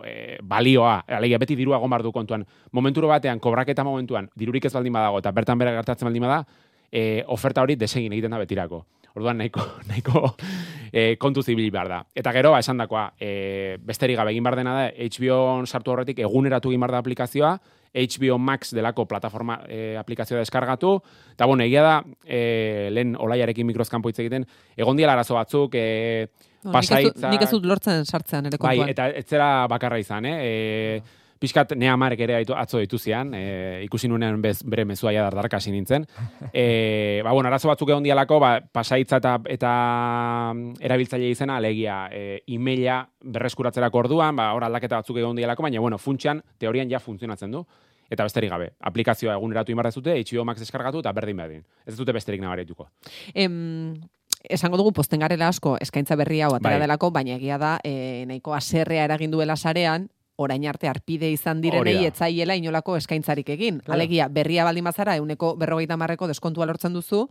e, 0.05 0.14
balioa, 0.44 0.99
alegia 1.19 1.41
beti 1.41 1.56
dirua 1.56 1.79
egon 1.79 1.93
behar 1.93 2.05
du 2.05 2.12
kontuan. 2.12 2.44
Momenturo 2.73 3.09
batean, 3.09 3.41
kobraketa 3.41 3.85
momentuan, 3.85 4.29
dirurik 4.37 4.69
ez 4.69 4.73
baldin 4.73 4.93
badago, 4.93 5.20
eta 5.20 5.32
bertan 5.37 5.59
bera 5.59 5.73
gertatzen 5.79 6.09
baldin 6.09 6.25
bada, 6.25 6.43
e, 6.96 7.22
oferta 7.28 7.60
hori 7.66 7.76
desegin 7.76 8.14
egiten 8.16 8.32
da 8.32 8.38
betirako. 8.40 8.87
Orduan 9.16 9.38
nahiko, 9.40 9.62
nahiko 9.90 10.22
e, 10.93 11.16
kontu 11.20 11.43
zibil 11.44 11.70
behar 11.72 11.88
da. 11.88 11.98
Eta 12.16 12.32
gero, 12.37 12.50
ba, 12.52 12.60
esan 12.64 12.81
dakoa, 12.81 13.10
e, 13.20 13.76
besterik 13.84 14.16
gabe 14.20 14.32
egin 14.34 14.44
behar 14.44 14.56
dena 14.60 14.75
da, 14.81 14.87
HBO 14.93 15.38
sartu 15.66 15.93
horretik 15.94 16.20
eguneratu 16.25 16.72
egin 16.72 16.81
behar 16.84 16.96
da 16.98 17.00
aplikazioa, 17.04 17.54
HBO 17.96 18.37
Max 18.38 18.75
delako 18.76 19.06
plataforma 19.08 19.60
e, 19.72 19.94
aplikazioa 19.96 20.43
deskargatu, 20.43 20.90
eta 21.32 21.46
bueno, 21.48 21.64
egia 21.64 21.80
da, 21.87 21.94
e, 22.28 22.88
lehen 22.92 23.14
olaiarekin 23.16 23.64
mikrozkanpo 23.71 24.11
hitz 24.12 24.18
egiten, 24.21 24.44
egon 24.76 24.99
diela 25.00 25.14
arazo 25.16 25.38
batzuk, 25.38 25.76
e, 25.80 26.28
No, 26.66 26.73
pasaitzak- 26.75 27.30
Nik 27.30 27.42
ez 27.47 27.50
dut 27.52 27.64
lortzen 27.71 28.04
sartzean 28.04 28.49
ere 28.49 28.59
Bai, 28.59 28.73
kontuan. 28.80 28.88
eta 28.90 29.04
ez 29.14 29.25
zera 29.30 29.66
bakarra 29.71 30.00
izan, 30.02 30.25
eh? 30.26 30.32
E, 30.42 31.02
Piskat 31.38 31.75
nea 31.76 31.97
marek 31.97 32.21
ere 32.25 32.38
aitu- 32.38 32.57
atzo 32.57 32.78
dituzian, 32.81 33.33
e, 33.35 33.83
ikusi 33.85 34.09
nuenean 34.09 34.40
bez, 34.43 34.62
bere 34.64 34.85
mezua 34.85 35.12
ja 35.12 35.23
dardarka 35.26 35.59
nintzen. 35.66 36.07
E, 36.52 37.21
ba, 37.25 37.33
bueno, 37.33 37.49
arazo 37.49 37.69
batzuk 37.69 37.90
egon 37.90 38.02
dialako, 38.02 38.38
ba, 38.40 38.61
pasaitza 38.73 39.19
eta, 39.19 39.38
eta 39.49 40.52
mm, 40.55 40.78
erabiltzaile 40.81 41.28
izena, 41.28 41.57
alegia, 41.57 42.09
e, 42.11 42.43
emaila 42.47 43.02
berreskuratzerako 43.21 43.99
orduan, 43.99 44.37
ba, 44.37 44.52
hor 44.55 44.64
aldaketa 44.64 44.97
batzuk 44.97 45.19
egon 45.19 45.37
dialako, 45.37 45.62
baina, 45.66 45.81
bueno, 45.81 45.99
funtsean, 45.99 46.43
teorian 46.59 46.88
ja 46.90 47.00
funtzionatzen 47.00 47.50
du. 47.50 47.66
Eta 48.09 48.23
besterik 48.23 48.50
gabe, 48.50 48.71
aplikazioa 48.87 49.35
eguneratu 49.35 49.73
inbarra 49.73 49.90
zute, 49.90 50.14
HBO 50.23 50.45
Max 50.47 50.62
deskargatu 50.62 51.00
eta 51.02 51.12
berdin 51.12 51.37
berdin. 51.37 51.64
Ez 51.85 51.97
dute 51.99 52.14
besterik 52.14 52.40
nabarituko. 52.40 52.87
Em, 53.35 53.97
esango 54.49 54.78
dugu 54.78 54.93
posten 54.95 55.21
garela 55.21 55.49
asko 55.49 55.76
eskaintza 55.83 56.16
berri 56.16 56.40
hau 56.40 56.52
atera 56.55 56.76
Bai. 56.76 56.85
delako, 56.85 57.11
baina 57.11 57.35
egia 57.35 57.59
da 57.59 57.78
e, 57.83 58.25
nahiko 58.31 58.55
aserrea 58.55 59.05
eragin 59.09 59.33
duela 59.35 59.57
sarean, 59.57 60.09
orain 60.37 60.66
arte 60.69 60.88
arpide 60.88 61.31
izan 61.33 61.61
direnei 61.64 61.95
etzaiela 62.11 62.55
inolako 62.57 62.97
eskaintzarik 62.97 63.49
egin. 63.49 63.78
Claro. 63.81 63.95
Alegia, 63.97 64.28
berria 64.28 64.64
baldin 64.64 64.85
bazara, 64.85 65.16
euneko 65.16 65.55
berrogeita 65.57 65.97
marreko 65.97 66.26
deskontua 66.28 66.66
lortzen 66.66 66.93
duzu, 66.93 67.28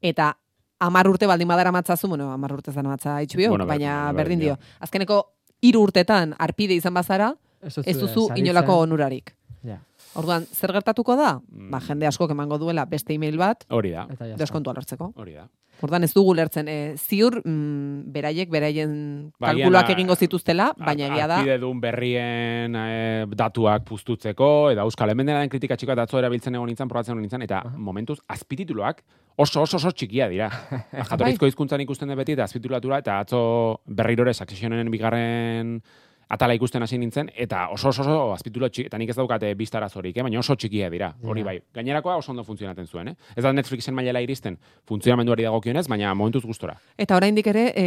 eta 0.00 0.36
amar 0.78 1.08
urte 1.08 1.26
baldin 1.26 1.48
badara 1.48 1.72
matzazu, 1.72 2.08
bueno, 2.08 2.30
amar 2.32 2.52
urte 2.52 2.72
zan 2.72 2.86
matza 2.86 3.16
HBO, 3.20 3.48
Bueno, 3.48 3.64
ber- 3.66 3.78
baina 3.78 4.12
berdin 4.12 4.16
berdin 4.16 4.38
dio. 4.40 4.58
Azkeneko 4.80 5.32
hiru 5.62 5.82
urtetan 5.82 6.34
arpide 6.38 6.74
izan 6.74 6.94
bazara, 6.94 7.34
Ez 7.62 7.78
ez 7.78 7.98
duzu 7.98 8.28
inolako 8.36 8.78
onurarik. 8.84 9.34
Ja. 9.64 9.80
Orduan, 10.16 10.46
zer 10.52 10.72
gertatuko 10.72 11.16
da? 11.18 11.36
Mm. 11.52 11.70
Ba, 11.70 11.80
jende 11.84 12.06
asko 12.08 12.28
emango 12.32 12.58
duela 12.58 12.84
beste 12.88 13.14
email 13.14 13.36
bat, 13.38 13.64
Hori 13.70 13.90
da, 13.92 14.06
deskontua 14.40 14.72
lortzeko. 14.76 15.12
hori 15.16 15.34
da. 15.34 15.46
Ordan 15.84 16.06
ez 16.06 16.14
dugu 16.14 16.32
lertzen, 16.32 16.68
e, 16.72 16.94
ziur 16.96 17.34
mm, 17.44 18.06
beraiek 18.14 18.48
beraien 18.48 18.92
kalkuluak 19.38 19.90
a- 19.90 19.92
egingo 19.92 20.14
zituztela, 20.16 20.70
baina 20.78 21.10
egia 21.10 21.26
da, 21.28 21.36
Arpide 21.42 21.58
dun 21.60 21.82
berrien 21.82 22.74
e, 22.80 23.26
datuak 23.36 23.84
puztutzeko, 23.84 24.70
eta 24.72 24.86
euskal 24.88 25.12
hemen 25.12 25.26
denaren 25.28 25.52
kritika 25.52 25.76
txikoa 25.76 25.92
eta 25.98 26.06
atzo 26.08 26.18
erabiltzen 26.22 26.54
egon 26.56 26.66
nintzen, 26.72 26.88
probatzen 26.88 27.12
egon 27.12 27.20
nintzen, 27.26 27.42
eta 27.44 27.60
momentuz 27.76 28.16
azpitituluak 28.26 29.02
oso 29.36 29.60
oso 29.66 29.76
oso 29.76 29.92
txikia 29.92 30.30
dira. 30.32 30.48
Ba, 30.96 31.04
Jatorrizko 31.10 31.44
hizkuntzan 31.52 31.84
ikusten 31.84 32.08
dut 32.08 32.16
beti 32.16 32.32
eta 32.32 32.48
azpititulatura, 32.48 33.02
eta 33.04 33.18
atzo 33.20 33.42
berrirore 33.84 34.32
Successionen 34.32 34.88
bigarren 34.90 35.82
atala 36.28 36.54
ikusten 36.58 36.82
hasi 36.82 36.98
nintzen, 36.98 37.30
eta 37.36 37.68
oso 37.74 37.88
oso, 37.88 38.02
oso 38.02 38.32
azpitulu 38.34 38.68
txiki, 38.68 38.86
eta 38.90 38.98
nik 38.98 39.10
ez 39.12 39.16
daukate 39.16 39.52
biztara 39.54 39.88
zorik, 39.88 40.16
eh? 40.16 40.24
baina 40.26 40.40
oso 40.40 40.56
txikia 40.58 40.90
dira, 40.90 41.12
hori 41.22 41.44
bai. 41.46 41.56
Gainerakoa 41.74 42.16
oso 42.16 42.32
ondo 42.32 42.44
funtzionatzen 42.44 42.86
zuen, 42.86 43.08
eh? 43.08 43.16
Ez 43.36 43.44
da 43.44 43.52
Netflixen 43.52 43.94
mailela 43.94 44.20
iristen 44.24 44.58
funtzionamenduari 44.88 45.46
dagokionez, 45.46 45.86
baina 45.88 46.14
momentuz 46.14 46.44
gustora. 46.44 46.76
eta 46.98 47.16
oraindik 47.16 47.46
ere 47.46 47.72
e, 47.76 47.84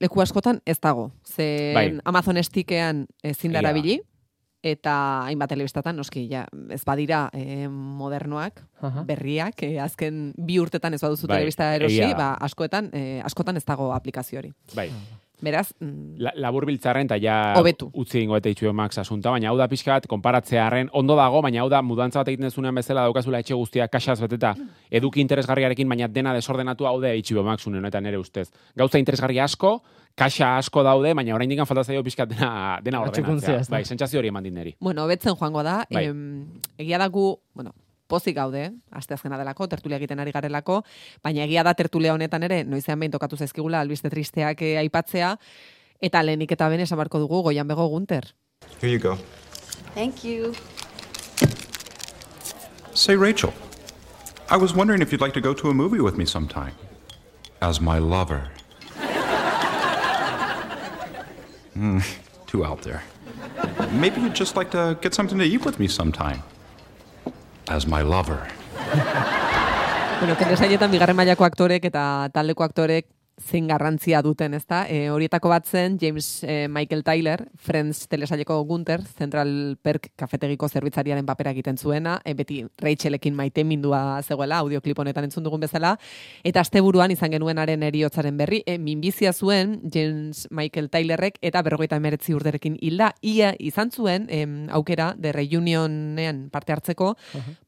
leku 0.00 0.20
askotan 0.22 0.62
ez 0.66 0.78
dago. 0.80 1.10
Ze 1.24 1.72
Bai. 1.74 1.98
Amazon 2.04 2.36
estikean 2.36 3.06
ezin 3.22 3.52
da 3.52 3.58
Egia 3.58 3.62
da. 3.62 3.68
erabili, 3.68 4.00
eta 4.62 4.94
hainbat 5.28 5.52
telebistatan, 5.52 5.96
noski, 5.96 6.24
ja, 6.30 6.46
ez 6.74 6.82
badira 6.84 7.28
e, 7.32 7.68
modernoak, 7.68 8.64
Aha. 8.82 9.04
berriak, 9.06 9.62
e, 9.62 9.78
azken 9.80 10.32
bi 10.36 10.58
urtetan 10.58 10.94
ez 10.94 11.02
baduzu 11.02 11.28
Bai, 11.28 11.38
telebista 11.38 11.74
erosi, 11.76 12.12
ba, 12.18 12.32
askoetan, 12.48 12.90
e, 12.92 13.20
askotan 13.24 13.56
ez 13.56 13.64
dago 13.64 13.92
aplikazio 13.94 14.40
hori. 14.40 14.52
Bai. 14.74 14.90
Beraz, 15.40 15.72
mm, 15.78 16.16
La, 16.18 16.32
labur 16.34 16.64
biltzarren, 16.66 17.06
eta 17.06 17.16
ja 17.22 17.54
Hobetu. 17.56 17.90
utzi 17.94 18.20
ingo 18.24 18.36
eta 18.36 18.50
HBO 18.50 18.72
Max 18.72 18.98
asunta, 18.98 19.30
baina 19.30 19.50
hau 19.50 19.56
da 19.56 19.68
pixka 19.68 19.92
bat, 19.92 20.06
konparatzearen 20.10 20.90
ondo 20.92 21.14
dago, 21.16 21.40
baina 21.42 21.60
hau 21.62 21.68
da 21.70 21.80
mudantza 21.82 22.18
bat 22.20 22.28
egiten 22.32 22.50
zunean 22.50 22.74
bezala 22.74 23.02
daukazula 23.06 23.38
etxe 23.38 23.54
guztia 23.54 23.86
kasaz 23.88 24.20
beteta 24.20 24.54
eduki 24.90 25.20
interesgarriarekin, 25.20 25.88
baina 25.88 26.08
dena 26.08 26.34
desordenatu 26.34 26.86
hau 26.86 27.00
da 27.00 27.08
HBO 27.14 27.44
Max 27.44 27.66
unen, 27.66 27.84
eta 27.84 28.00
nire 28.00 28.18
ustez. 28.18 28.50
Gauza 28.76 28.98
interesgarri 28.98 29.38
asko, 29.38 29.82
kaxa 30.18 30.56
asko 30.58 30.82
daude, 30.82 31.14
baina 31.14 31.34
orain 31.36 31.48
dikan 31.48 31.66
falta 31.66 31.84
zaio 31.84 32.02
pixka 32.02 32.26
dena, 32.26 32.80
dena 32.82 33.00
ordenatzea. 33.02 33.62
Bai, 33.70 33.84
sentsazio 33.84 34.18
hori 34.18 34.28
eman 34.28 34.42
dit 34.42 34.52
niri. 34.52 34.74
bueno, 34.80 35.06
betzen 35.06 35.36
joango 35.36 35.62
da. 35.62 35.84
Bai. 35.90 36.06
Em, 36.06 36.46
egia 36.76 36.98
dagu, 36.98 37.38
bueno, 37.54 37.72
pozik 38.08 38.36
gaude, 38.36 38.70
aste 38.90 39.14
azkena 39.14 39.38
delako, 39.38 39.68
tertulia 39.68 39.98
egiten 40.00 40.20
ari 40.20 40.32
garelako, 40.32 40.82
baina 41.22 41.44
egia 41.44 41.62
da 41.62 41.74
tertulia 41.78 42.14
honetan 42.16 42.42
ere, 42.48 42.62
noizean 42.64 42.98
behin 42.98 43.12
tokatu 43.12 43.36
zaizkigula, 43.36 43.82
albiste 43.84 44.10
tristeak 44.10 44.62
eh, 44.62 44.76
aipatzea, 44.82 45.34
eta 46.00 46.22
lehenik 46.24 46.52
eta 46.56 46.68
ben 46.72 46.80
esan 46.80 46.98
barko 46.98 47.20
dugu 47.22 47.42
goian 47.50 47.68
bego 47.68 47.88
gunter. 47.88 48.32
Here 48.80 48.90
you 48.90 48.98
go. 48.98 49.18
Thank 49.94 50.24
you. 50.24 50.54
Say, 52.94 53.16
Rachel, 53.16 53.52
I 54.50 54.56
was 54.56 54.74
wondering 54.74 55.02
if 55.02 55.12
you'd 55.12 55.20
like 55.20 55.34
to 55.34 55.40
go 55.40 55.54
to 55.54 55.70
a 55.70 55.74
movie 55.74 56.00
with 56.00 56.16
me 56.16 56.24
sometime. 56.24 56.74
As 57.60 57.80
my 57.80 57.98
lover. 57.98 58.50
Hmm, 61.74 62.00
too 62.46 62.64
out 62.64 62.82
there. 62.82 63.02
Maybe 63.92 64.20
you'd 64.20 64.34
just 64.34 64.56
like 64.56 64.70
to 64.72 64.98
get 65.00 65.14
something 65.14 65.38
to 65.38 65.44
eat 65.44 65.64
with 65.64 65.78
me 65.78 65.86
sometime. 65.86 66.42
As 67.68 67.86
my 67.86 68.02
lover. 68.02 68.40
Bueno, 70.18 70.34
telesaietan 70.34 70.90
bigarren 70.90 71.14
mailako 71.14 71.44
aktorek 71.46 71.84
eta 71.84 72.02
taldeko 72.34 72.64
aktorek 72.64 73.06
zein 73.38 73.68
garrantzia 73.68 74.20
duten, 74.22 74.54
ezta? 74.54 74.82
E, 74.90 75.08
horietako 75.10 75.50
bat 75.52 75.66
zen 75.66 75.98
James 76.00 76.42
eh, 76.44 76.66
Michael 76.68 77.04
Tyler, 77.04 77.44
Friends 77.54 78.06
telesaileko 78.08 78.58
Gunter, 78.66 79.02
Central 79.02 79.78
Perk 79.82 80.10
kafetegiko 80.18 80.68
zerbitzariaren 80.68 81.26
papera 81.26 81.52
egiten 81.54 81.78
zuena, 81.78 82.18
e, 82.24 82.34
beti 82.34 82.64
Rachelekin 82.82 83.36
maite 83.36 83.64
mindua 83.64 84.20
zegoela, 84.22 84.58
audioklip 84.58 84.98
honetan 84.98 85.28
entzun 85.28 85.46
dugun 85.46 85.62
bezala, 85.62 85.94
eta 86.44 86.60
asteburuan 86.60 87.14
izan 87.14 87.32
genuenaren 87.32 87.82
eriotzaren 87.86 88.36
berri, 88.36 88.62
e, 88.66 88.78
minbizia 88.78 89.32
zuen 89.32 89.78
James 89.94 90.46
Michael 90.50 90.90
Tylerrek 90.90 91.38
eta 91.42 91.62
berrogeita 91.62 91.96
emeretzi 91.96 92.34
urderekin 92.34 92.78
hilda, 92.80 93.12
ia 93.22 93.54
izan 93.58 93.92
zuen 93.92 94.26
em, 94.28 94.66
aukera 94.74 95.12
de 95.16 95.32
reunionean 95.32 96.48
parte 96.50 96.72
hartzeko, 96.74 97.14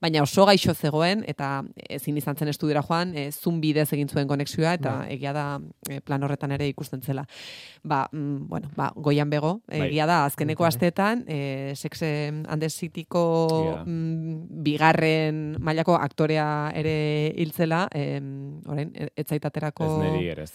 baina 0.01 0.23
oso 0.23 0.47
gaixo 0.49 0.75
zegoen, 0.75 1.25
eta 1.29 1.63
ezin 1.89 2.19
izan 2.19 2.37
zen 2.37 2.51
estudiora 2.51 2.83
joan, 2.83 3.15
e, 3.17 3.31
zoom 3.33 3.61
bidez 3.61 3.91
egin 3.93 4.09
zuen 4.09 4.29
konexioa, 4.29 4.75
eta 4.75 5.05
egia 5.11 5.33
da 5.37 5.60
e, 5.89 6.01
plan 6.01 6.23
horretan 6.23 6.53
ere 6.53 6.69
ikusten 6.69 7.03
zela. 7.03 7.27
Ba, 7.83 8.09
mm, 8.13 8.49
bueno, 8.49 8.71
ba, 8.77 8.91
goian 8.97 9.31
bego, 9.31 9.61
Bai. 9.69 9.87
egia 9.89 10.07
da, 10.07 10.25
azkeneko 10.25 10.65
Bai. 10.65 10.69
asteetan, 10.69 11.25
e, 11.29 11.73
sexe 11.77 12.33
andesitiko 12.49 13.23
Egia 13.61 13.77
da. 13.77 13.85
mm, 13.87 14.63
bigarren 14.65 15.57
mailako 15.61 15.95
aktorea 15.97 16.71
ere 16.75 17.33
hiltzela, 17.37 17.89
em, 17.93 18.61
orain, 18.67 18.93
e- 18.95 19.11
ez 19.17 19.27
zaitaterako... 19.27 19.85
Ez 19.85 20.13
niri 20.13 20.29
ere 20.29 20.43
ez. 20.49 20.53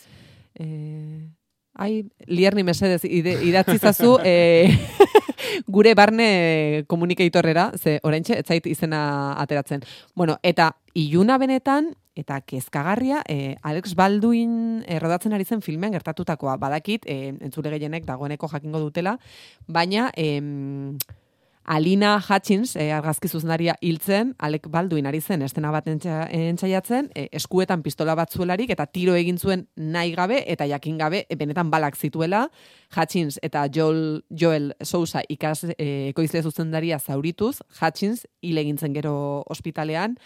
Eh, 0.55 1.27
ai, 1.75 2.05
lierni 2.27 2.63
mesedez, 2.63 3.03
ide, 3.03 3.33
idatzi 3.43 3.77
zazu, 3.77 4.17
eh, 4.23 4.69
gure 5.67 5.93
barne 5.95 6.83
komunikatorrera, 6.87 7.71
ze 7.77 7.99
oraintxe 8.03 8.39
ez 8.39 8.45
zait 8.47 8.65
izena 8.67 9.35
ateratzen. 9.41 9.83
Bueno, 10.15 10.37
eta 10.43 10.73
iluna 10.93 11.37
benetan, 11.37 11.93
eta 12.15 12.39
kezkagarria, 12.41 13.21
eh, 13.27 13.57
Alex 13.61 13.93
Balduin 13.95 14.83
eh, 14.87 14.99
rodatzen 14.99 15.33
ari 15.35 15.45
zen 15.45 15.61
filmean 15.61 15.93
gertatutakoa. 15.93 16.55
Badakit, 16.57 17.05
eh, 17.05 17.35
entzule 17.41 17.69
gehienek 17.75 18.07
dagoeneko 18.07 18.49
jakingo 18.51 18.79
dutela, 18.79 19.19
baina... 19.67 20.11
Em, 20.15 20.97
Alina 21.65 22.19
Hutchins, 22.21 22.75
eh, 22.75 22.91
argazki 22.93 23.27
zuzendaria 23.27 23.73
hiltzen, 23.81 24.35
Alek 24.37 24.67
Balduin 24.69 25.07
ari 25.09 25.19
zen 25.19 25.41
estena 25.41 25.71
bat 25.73 25.87
entzaiatzen, 25.87 27.09
eh, 27.15 27.27
eskuetan 27.31 27.81
pistola 27.81 28.13
bat 28.15 28.29
zuelarik 28.29 28.69
eta 28.69 28.85
tiro 28.85 29.15
egin 29.15 29.39
zuen 29.39 29.67
nahi 29.75 30.13
gabe 30.13 30.43
eta 30.45 30.67
jakin 30.69 30.99
gabe 30.99 31.25
eh, 31.27 31.35
benetan 31.35 31.71
balak 31.71 31.97
zituela. 31.97 32.49
Hutchins 32.95 33.39
eta 33.41 33.65
Joel, 33.73 34.23
Joel 34.29 34.75
Sousa 34.83 35.23
ikas 35.27 35.65
eh, 35.77 36.09
ekoizle 36.09 36.43
zuzendaria 36.43 36.99
zaurituz, 36.99 37.61
Hutchins 37.81 38.27
hil 38.41 38.57
egin 38.57 38.77
zen 38.77 38.93
gero 38.93 39.43
ospitalean. 39.49 40.19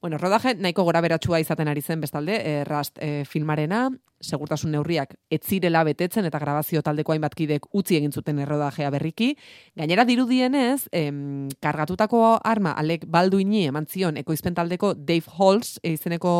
Bueno, 0.00 0.18
rodaje 0.18 0.54
nahiko 0.54 0.84
gora 0.84 1.00
beratsua 1.00 1.40
izaten 1.40 1.68
ari 1.68 1.82
zen 1.82 2.00
bestalde, 2.00 2.36
e, 2.36 2.64
Rust 2.64 2.98
e, 3.00 3.24
filmarena, 3.24 3.88
segurtasun 4.20 4.70
neurriak 4.72 5.14
ez 5.30 5.40
zirela 5.44 5.82
betetzen 5.84 6.24
eta 6.24 6.38
grabazio 6.40 6.82
taldeko 6.82 7.12
hainbat 7.12 7.34
kidek 7.36 7.66
utzi 7.76 7.98
egin 7.98 8.12
zuten 8.12 8.38
errodajea 8.38 8.90
berriki. 8.90 9.34
Gainera 9.76 10.04
dirudienez, 10.08 10.88
em, 10.92 11.48
kargatutako 11.60 12.40
arma 12.44 12.72
Alek 12.72 13.04
Balduini 13.06 13.66
eman 13.66 13.86
zion 13.86 14.16
ekoizpen 14.16 14.54
taldeko 14.54 14.94
Dave 14.94 15.36
Halls 15.38 15.78
izeneko 15.82 16.36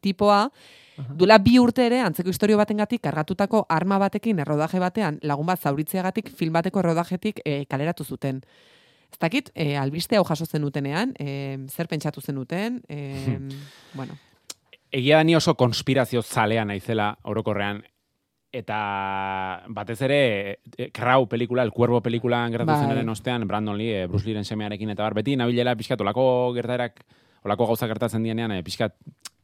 tipoa, 0.00 0.48
Duela 1.16 1.38
bi 1.40 1.56
urte 1.58 1.86
ere, 1.86 2.02
antzeko 2.04 2.28
historio 2.30 2.58
batengatik 2.60 3.00
kargatutako 3.02 3.64
arma 3.72 3.98
batekin 3.98 4.42
errodaje 4.44 4.80
batean 4.82 5.18
lagun 5.22 5.48
bat 5.48 5.62
zauritzeagatik 5.62 6.28
film 6.36 6.52
bateko 6.52 6.82
errodajetik 6.82 7.40
e, 7.44 7.64
kaleratu 7.70 8.04
zuten. 8.04 8.42
Ez 9.12 9.18
dakit, 9.20 9.50
e, 9.54 9.76
albiste 9.76 10.16
hau 10.16 10.24
jaso 10.24 10.46
zenutenean, 10.46 11.14
e, 11.20 11.58
zer 11.68 11.88
pentsatu 11.88 12.20
zenuten, 12.20 12.80
e, 12.88 13.38
bueno, 13.94 14.16
Egia 14.92 15.16
da 15.16 15.24
ni 15.24 15.34
oso 15.34 15.54
konspirazio 15.56 16.20
zalea 16.20 16.66
naizela 16.68 17.14
orokorrean 17.24 17.78
eta 18.52 18.78
batez 19.72 19.96
ere 20.04 20.18
Krau 20.92 21.24
pelikula, 21.28 21.64
El 21.64 21.72
Cuervo 21.72 22.02
pelikulan 22.04 22.52
gertatu 22.52 22.74
Bai. 22.74 22.82
zenaren 22.84 23.08
ostean 23.08 23.46
Brandon 23.48 23.78
Lee, 23.78 24.04
Bruce 24.06 24.26
Leeren 24.26 24.44
semearekin 24.44 24.92
eta 24.92 25.06
bar 25.06 25.16
beti 25.16 25.38
nabilela 25.40 25.72
pixkat 25.80 26.04
olako 26.04 26.26
gertaerak 26.52 27.00
olako 27.48 27.70
gauza 27.72 27.88
gertatzen 27.88 28.22
dienean 28.22 28.52
pixkat 28.62 28.98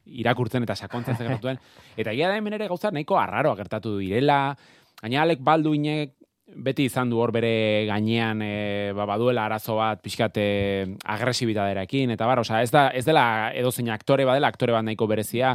irakurtzen 0.05 0.69
eta 0.69 0.77
sakontzen 0.77 1.17
zer 1.17 1.31
gertatuen. 1.31 1.59
Eta 1.97 2.13
egia 2.13 2.29
da 2.29 2.37
hemen 2.37 2.53
ere 2.57 2.69
gauza 2.69 2.93
nahiko 2.93 3.17
arraroa 3.21 3.57
gertatu 3.57 3.97
direla, 3.99 4.55
gaina 5.01 5.23
Alek 5.23 5.41
Balduinek 5.45 6.15
beti 6.55 6.87
izan 6.89 7.11
du 7.11 7.19
hor 7.21 7.33
bere 7.35 7.85
gainean 7.89 8.41
e, 8.43 8.93
ba, 8.97 9.05
baduela 9.09 9.45
arazo 9.47 9.77
bat 9.79 10.01
pixkat 10.03 10.39
e, 10.41 10.47
agresibitaderekin, 11.05 12.15
eta 12.15 12.27
bar, 12.29 12.41
osea, 12.41 12.63
ez, 12.65 12.71
da, 12.73 12.89
ez 12.97 13.05
dela 13.07 13.53
edozein 13.57 13.91
aktore 13.93 14.25
badela, 14.29 14.49
aktore 14.49 14.73
bat 14.73 14.87
nahiko 14.87 15.07
berezia, 15.11 15.55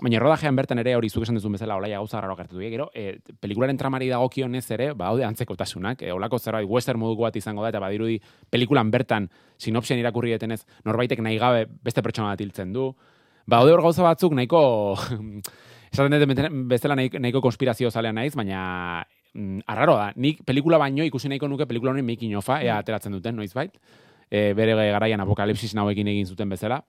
baina 0.00 0.20
rodajean 0.22 0.56
bertan 0.56 0.80
ere 0.80 0.94
hori 0.96 1.10
zuk 1.10 1.26
esan 1.26 1.36
duzun 1.36 1.56
bezala 1.58 1.76
olaia 1.76 1.98
gauza 1.98 2.22
raro 2.22 2.36
gertatu 2.38 2.62
gero, 2.62 2.88
e, 2.94 3.18
pelikularen 3.42 3.78
tramari 3.80 4.08
dagokionez 4.08 4.64
ere, 4.76 4.92
ba, 4.94 5.10
haude 5.10 5.26
antzekotasunak, 5.26 6.02
e, 6.06 6.12
olako 6.14 6.38
zerbait 6.38 6.68
western 6.68 7.00
moduko 7.02 7.26
bat 7.26 7.36
izango 7.36 7.66
da, 7.66 7.74
eta 7.74 7.82
badirudi 7.82 8.20
pelikulan 8.50 8.90
bertan 8.90 9.28
sinopsian 9.58 10.00
irakurri 10.00 10.36
detenez, 10.36 10.62
norbaitek 10.86 11.20
nahi 11.26 11.40
gabe 11.42 11.66
beste 11.84 12.06
pertsona 12.06 12.32
bat 12.32 12.40
hiltzen 12.40 12.72
du, 12.72 12.92
ba, 13.46 13.60
haude 13.60 13.74
hor 13.74 13.82
gauza 13.82 14.06
batzuk 14.06 14.36
nahiko, 14.38 14.62
esaten 15.92 16.20
dut 16.22 16.60
bezala 16.70 16.96
nahiko, 16.96 17.18
nahiko 17.18 17.42
konspirazio 17.44 17.90
zalean 17.90 18.16
naiz, 18.22 18.36
baina 18.38 19.02
mm, 19.34 19.60
arraro 19.66 19.96
da. 19.96 20.12
Nik 20.16 20.44
pelikula 20.46 20.78
baino 20.78 21.04
ikusi 21.04 21.28
nahiko 21.28 21.48
nuke 21.48 21.66
pelikula 21.66 21.92
honen 21.92 22.06
making 22.06 22.36
ofa, 22.36 22.62
ea 22.62 22.78
ateratzen 22.78 23.12
duten, 23.12 23.36
noizbait. 23.36 23.76
E, 24.30 24.52
bere 24.54 24.74
garaian 24.74 25.20
apokalipsis 25.20 25.74
nauekin 25.74 26.08
egin 26.08 26.26
zuten 26.26 26.48
bezala. 26.48 26.84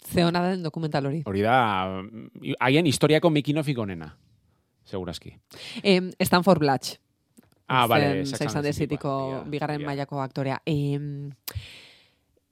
ze 0.00 0.22
hona 0.24 0.40
den 0.48 0.62
dokumental 0.62 1.06
hori. 1.06 1.22
Hori 1.26 1.42
da, 1.42 2.00
mm, 2.02 2.54
haien 2.60 2.86
historiako 2.86 3.30
making 3.30 3.58
ofik 3.58 3.78
onena. 3.78 4.16
Segurazki. 4.84 5.36
E, 5.82 6.00
Stanford 6.24 6.58
Blatch. 6.58 6.96
Ah, 7.68 7.86
bale. 7.86 8.24
Cityko 8.24 9.10
Egia, 9.28 9.44
bigarren 9.50 9.76
egia. 9.80 9.86
mailako 9.86 10.20
aktorea. 10.22 10.60
E, 10.66 10.98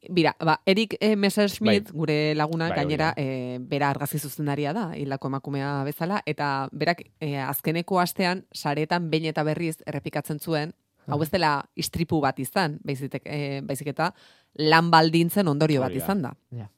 Bira, 0.09 0.35
ba, 0.41 0.61
Erik 0.65 0.97
e, 1.01 1.17
Messerschmidt, 1.17 1.91
Bai. 1.91 1.93
gure 1.93 2.35
laguna, 2.35 2.71
Bai, 2.71 2.79
gainera, 2.79 3.11
hori 3.13 3.23
e, 3.23 3.59
bera 3.61 3.91
argazi 3.93 4.19
zuzendaria 4.19 4.73
da, 4.73 4.87
hilako 4.97 5.29
emakumea 5.29 5.83
bezala, 5.85 6.23
eta 6.27 6.69
berak 6.73 7.03
e, 7.21 7.37
azkeneko 7.37 8.01
astean, 8.01 8.47
saretan 8.55 9.11
behin 9.13 9.29
eta 9.29 9.45
berriz 9.45 9.77
errepikatzen 9.87 10.41
zuen, 10.41 10.73
hau 11.09 11.21
ez 11.23 11.31
dela 11.33 11.53
istripu 11.77 12.23
bat 12.25 12.41
izan, 12.41 12.79
baizik, 12.85 13.21
e, 13.25 13.61
baizik 13.69 13.93
eta 13.93 14.11
lan 14.59 14.91
baldintzen 14.91 15.49
ondorio 15.49 15.85
bat 15.85 15.95
izan 15.97 16.25
da. 16.25 16.33
Ja. 16.57 16.71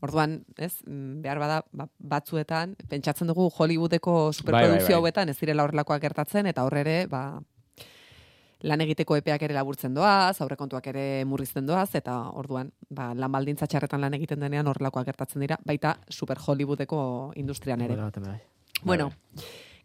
Orduan, 0.00 0.44
ez, 0.56 0.76
mm, 0.86 1.20
behar 1.24 1.40
bada, 1.42 1.62
ba, 1.74 1.88
batzuetan, 1.98 2.76
pentsatzen 2.88 3.26
dugu 3.26 3.48
Hollywoodeko 3.50 4.32
superprodukzio 4.32 4.86
bai, 4.86 4.94
bai. 4.94 4.98
hauetan 5.00 5.28
ez 5.34 5.38
direla 5.40 5.66
horrelakoak 5.66 6.02
gertatzen, 6.02 6.46
eta 6.46 6.62
horrere, 6.62 7.06
ba, 7.10 7.40
lan 8.66 8.82
egiteko 8.82 9.16
epeak 9.20 9.44
ere 9.46 9.54
laburtzen 9.54 9.94
doaz, 9.94 10.40
aurrekontuak 10.42 10.86
ere 10.90 11.24
murrizten 11.28 11.66
doaz, 11.66 11.90
eta 11.94 12.16
orduan, 12.40 12.72
ba, 12.90 13.12
lan 13.14 13.32
baldintza 13.32 13.68
txarretan 13.70 14.02
lan 14.02 14.16
egiten 14.18 14.42
denean 14.42 14.66
horrelakoak 14.66 15.06
gertatzen 15.06 15.44
dira, 15.44 15.58
baita 15.64 15.96
super 16.10 16.40
Hollywoodeko 16.42 17.00
industrian 17.38 17.84
ere. 17.86 17.94
Bera 17.94 18.10
baten 18.10 18.26
bai. 18.26 18.38
Bueno, 18.82 19.12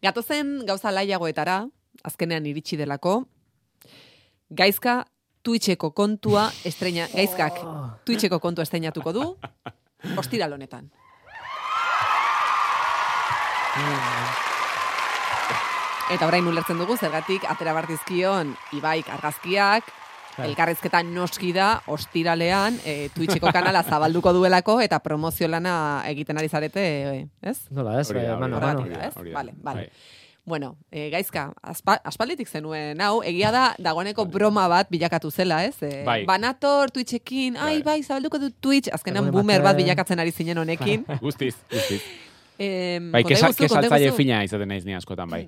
gatozen 0.02 0.66
gauza 0.66 0.92
laiagoetara, 0.94 1.64
azkenean 2.04 2.46
iritsi 2.50 2.78
delako, 2.78 3.24
gaizka 4.50 5.04
Twitcheko 5.44 5.92
kontua 5.92 6.48
estreina, 6.66 7.10
gaizkak 7.12 7.60
Twitcheko 8.08 8.40
kontua 8.40 8.64
estreinatuko 8.64 9.14
du, 9.14 9.26
ostiral 10.18 10.56
honetan. 10.56 10.90
Eta 16.12 16.28
orain 16.28 16.46
ulertzen 16.48 16.78
dugu 16.78 16.98
zergatik 17.00 17.46
atera 17.50 17.74
bartizkion 17.74 18.52
Ibaik 18.76 19.08
argazkiak, 19.10 19.88
elkarrizketa 20.44 21.00
noski 21.06 21.52
da 21.56 21.78
ostiralean 21.94 22.80
e, 22.86 23.10
Twitcheko 23.16 23.52
kanala 23.54 23.84
zabalduko 23.86 24.34
duelako 24.34 24.80
eta 24.82 25.00
promozio 25.00 25.48
lana 25.48 25.76
egiten 26.10 26.38
ari 26.42 26.50
zarete, 26.50 26.84
e, 26.84 27.24
ez? 27.42 27.60
Nola 27.72 28.00
ez, 28.02 28.10
Hori 28.10 28.20
bai, 28.20 28.28
da, 28.28 28.38
mano, 28.42 28.58
hori 28.58 28.66
da, 28.66 28.74
mano. 28.74 29.00
ez? 29.08 29.34
Vale, 29.34 29.54
vale. 29.62 29.86
Bai. 29.88 29.90
Bueno, 30.46 30.74
e, 30.92 31.06
gaizka, 31.10 31.54
aspa, 31.64 31.96
aspalditik 32.04 32.50
zenuen, 32.52 33.00
hau, 33.00 33.22
egia 33.24 33.52
da, 33.56 33.62
dagoeneko 33.80 34.26
broma 34.28 34.66
bat 34.68 34.90
bilakatu 34.92 35.30
zela, 35.32 35.62
ez? 35.64 35.78
E, 35.82 36.02
Bai. 36.04 36.26
Banator, 36.28 36.92
Twitchekin, 36.92 37.56
ai, 37.56 37.78
Bai. 37.80 37.84
bai, 37.94 38.04
zabalduko 38.04 38.42
du 38.42 38.50
Twitch, 38.52 38.90
azkenan 38.92 39.30
boomer 39.32 39.64
bat 39.64 39.78
bilakatzen 39.80 40.20
ari 40.20 40.34
zinen 40.36 40.58
honekin. 40.60 41.06
Guztiz, 41.24 41.56
guztiz. 41.72 42.02
e, 42.60 43.00
Bai, 43.14 43.24
kesaltzaile 43.24 44.12
fina 44.18 44.42
izaten 44.44 44.68
naiz 44.68 44.84
ni 44.84 44.98
askotan, 45.00 45.30
bai. 45.32 45.46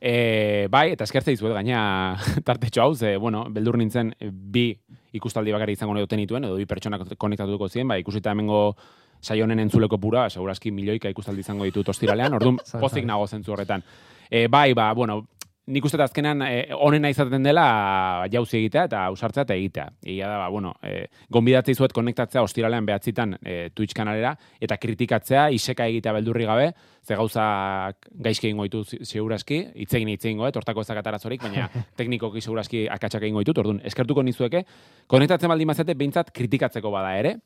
E, 0.00 0.66
bai, 0.70 0.90
eta 0.92 1.06
eskertze 1.06 1.32
dizuet 1.32 1.54
gaina 1.56 2.16
tartetxo 2.46 2.82
hau, 2.84 2.94
ze, 2.94 3.16
bueno, 3.16 3.46
beldur 3.52 3.78
nintzen 3.80 4.12
bi 4.28 4.68
ikustaldi 5.16 5.54
bakarri 5.54 5.76
izango 5.76 5.96
duten 5.96 6.20
dituen, 6.20 6.44
edo 6.44 6.58
bi 6.60 6.66
pertsonak 6.68 7.06
konektatuko 7.16 7.68
ziren, 7.68 7.88
bai, 7.88 8.00
ikusita 8.04 8.34
hemengo 8.34 8.76
saio 9.22 9.46
honen 9.46 9.62
entzuleko 9.64 9.98
pura, 9.98 10.28
segurazki 10.28 10.70
milioika 10.70 11.08
ikustaldi 11.08 11.40
izango 11.40 11.64
ditut 11.64 11.88
ostiralean, 11.88 12.36
orduan 12.36 12.60
pozik 12.82 13.08
nago 13.08 13.26
zentzu 13.26 13.56
horretan. 13.56 13.84
E, 14.28 14.46
bai, 14.52 14.74
ba, 14.74 14.92
bueno, 14.92 15.22
nik 15.66 15.84
uste 15.84 15.98
azkenan 15.98 16.42
e, 16.46 16.68
onena 16.78 17.10
izaten 17.10 17.42
dela 17.42 17.64
jauzi 18.30 18.60
egitea 18.60 18.84
eta 18.86 19.00
ausartzea 19.10 19.42
eta 19.46 19.54
egitea. 19.58 19.86
Egia 20.06 20.28
da, 20.30 20.36
ba, 20.44 20.48
bueno, 20.54 20.74
e, 20.82 21.08
gonbidatzei 21.32 21.74
zuet 21.74 21.94
konektatzea 21.96 22.44
ostiralean 22.46 22.86
behatzitan 22.86 23.34
e, 23.42 23.56
Twitch 23.74 23.96
kanalera 23.98 24.36
eta 24.62 24.78
kritikatzea, 24.78 25.48
iseka 25.56 25.88
egitea 25.90 26.14
beldurri 26.14 26.46
gabe, 26.46 26.70
ze 27.02 27.18
gauzak 27.18 28.08
gaizki 28.28 28.50
egingo 28.52 28.68
ditut 28.68 28.94
zi- 28.94 29.02
ziuraski, 29.04 29.60
itzegin 29.86 30.14
itzegin 30.14 30.38
goet, 30.38 30.56
hortako 30.56 30.86
ezak 30.86 31.02
atarazorik, 31.02 31.42
baina 31.42 31.68
teknikoki 31.98 32.40
ziuraski 32.40 32.86
akatsak 32.88 33.26
egingo 33.26 33.42
ditut, 33.42 33.58
orduan, 33.64 33.82
eskertuko 33.84 34.22
nizueke, 34.22 34.62
konektatzen 35.10 35.50
baldin 35.50 35.74
mazete, 35.74 35.94
behintzat 35.98 36.30
kritikatzeko 36.34 36.94
bada 36.94 37.16
ere, 37.18 37.38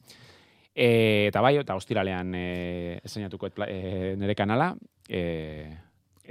E, 0.71 1.27
eta 1.27 1.41
bai, 1.43 1.57
eta 1.59 1.75
ostiralean 1.75 2.29
e, 2.39 3.00
esainatuko 3.05 3.49
e, 3.67 4.15
nire 4.17 4.37
kanala, 4.39 4.69
e, 5.11 5.67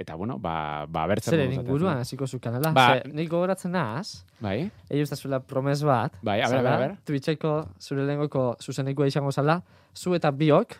eta 0.00 0.14
bueno, 0.16 0.38
ba, 0.40 0.86
ba 0.88 1.04
bertzen 1.10 1.34
Zeren 1.36 1.52
inguruan 1.52 2.00
hasiko 2.00 2.26
zu 2.26 2.40
kanala. 2.40 2.72
Ba- 2.72 3.00
Ze, 3.02 3.12
nik 3.12 3.28
gogoratzen 3.30 3.72
naz, 3.76 4.24
Bai, 4.40 4.70
Egi 4.88 5.02
usta 5.04 5.16
zuela 5.16 5.40
promes 5.44 5.82
bat. 5.84 6.14
Bai, 6.24 6.40
a 6.40 6.48
ber, 6.48 6.66
a 6.66 6.76
ber. 6.80 6.94
Twitcheko 7.04 7.54
zure 7.78 8.06
lehengoko 8.08 8.56
zuzenikoa 8.60 9.06
izango 9.10 9.32
zala, 9.32 9.60
zu 9.94 10.14
eta 10.16 10.30
biok, 10.32 10.78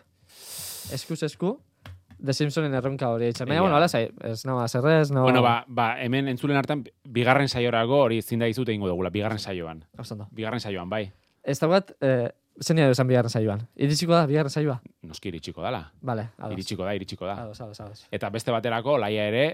eskuz 0.97 1.21
esku, 1.29 1.59
The 2.21 2.35
Simpsonen 2.37 2.73
erronka 2.77 3.07
hori 3.09 3.25
eitzen. 3.31 3.47
Baina, 3.49 3.63
bueno, 3.65 3.77
ala 3.79 3.87
zai, 3.89 4.03
ez 4.29 4.43
nagoa 4.45 4.67
zerrez, 4.69 5.09
no... 5.09 5.23
Bueno, 5.25 5.41
ba, 5.41 5.63
ba, 5.67 5.95
hemen 6.03 6.27
entzulen 6.29 6.57
hartan, 6.59 6.83
bigarren 7.09 7.49
saiorago 7.49 7.97
hori 8.03 8.21
zinda 8.21 8.45
dizut 8.45 8.69
egingo 8.69 8.87
dugula, 8.91 9.09
bigarren 9.09 9.39
saioan. 9.41 9.81
Bigarren 10.29 10.61
saioan, 10.61 10.89
bai. 10.89 11.07
Ez 11.41 11.57
da 11.57 11.65
bat, 11.71 11.89
eh, 12.05 12.29
zenia 12.63 12.89
esan 12.93 13.07
bigarren 13.09 13.29
saioan. 13.33 13.67
Iritsiko 13.75 14.13
da, 14.13 14.25
bigarren 14.29 14.49
saioa? 14.53 14.79
Noski 15.03 15.29
iritsiko 15.33 15.61
dala. 15.61 15.91
Vale, 16.01 16.29
ados. 16.37 16.53
Iritsiko 16.57 16.83
da, 16.85 16.95
iritsiko 16.95 17.25
da. 17.25 17.35
Ados, 17.43 17.59
ados, 17.61 17.79
ados. 17.81 18.07
Eta 18.11 18.29
beste 18.29 18.51
baterako, 18.51 18.97
laia 19.01 19.27
ere, 19.31 19.45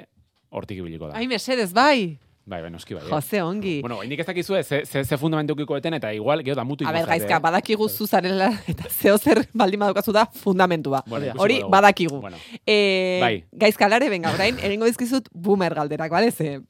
hortik 0.50 0.78
ibiliko 0.80 1.08
da. 1.12 1.18
Ai, 1.18 1.28
mesedez, 1.28 1.72
bai. 1.74 2.18
Bai, 2.48 2.62
bai, 2.64 2.70
noski 2.72 2.94
bai. 2.96 3.02
eh. 3.04 3.10
Jose, 3.12 3.42
ongi. 3.44 3.74
Bueno, 3.84 3.98
indik 4.06 4.22
ez 4.24 4.26
dakizue, 4.30 4.62
ze, 4.64 4.86
ze, 4.86 5.02
ze 5.04 5.18
fundamentu 5.20 5.52
ukiko 5.54 5.76
eten, 5.76 5.94
eta 5.98 6.14
igual, 6.16 6.40
gero 6.46 6.56
da 6.56 6.64
mutu 6.64 6.86
A 6.88 6.94
ber, 6.96 7.06
gaizka, 7.06 7.36
eh? 7.36 7.40
badakigu 7.44 7.90
zuzarela 7.90 8.48
eta 8.72 8.88
zeo 8.90 9.18
zer 9.18 9.42
baldin 9.54 9.80
badukazu 9.84 10.14
da 10.16 10.26
fundamentua. 10.32 11.02
Bueno, 11.12 11.34
Hori 11.44 11.60
badakigu. 11.70 12.22
Bueno, 12.22 12.38
E, 12.66 13.20
Bai. 13.22 13.44
Gaizka 13.52 13.90
lare, 13.90 14.08
venga, 14.10 14.32
orain, 14.32 14.56
egingo 14.64 14.86
dizkizut 14.88 15.28
boomer 15.34 15.76
galderak, 15.76 16.10
bale? 16.10 16.32
Ze, 16.32 16.62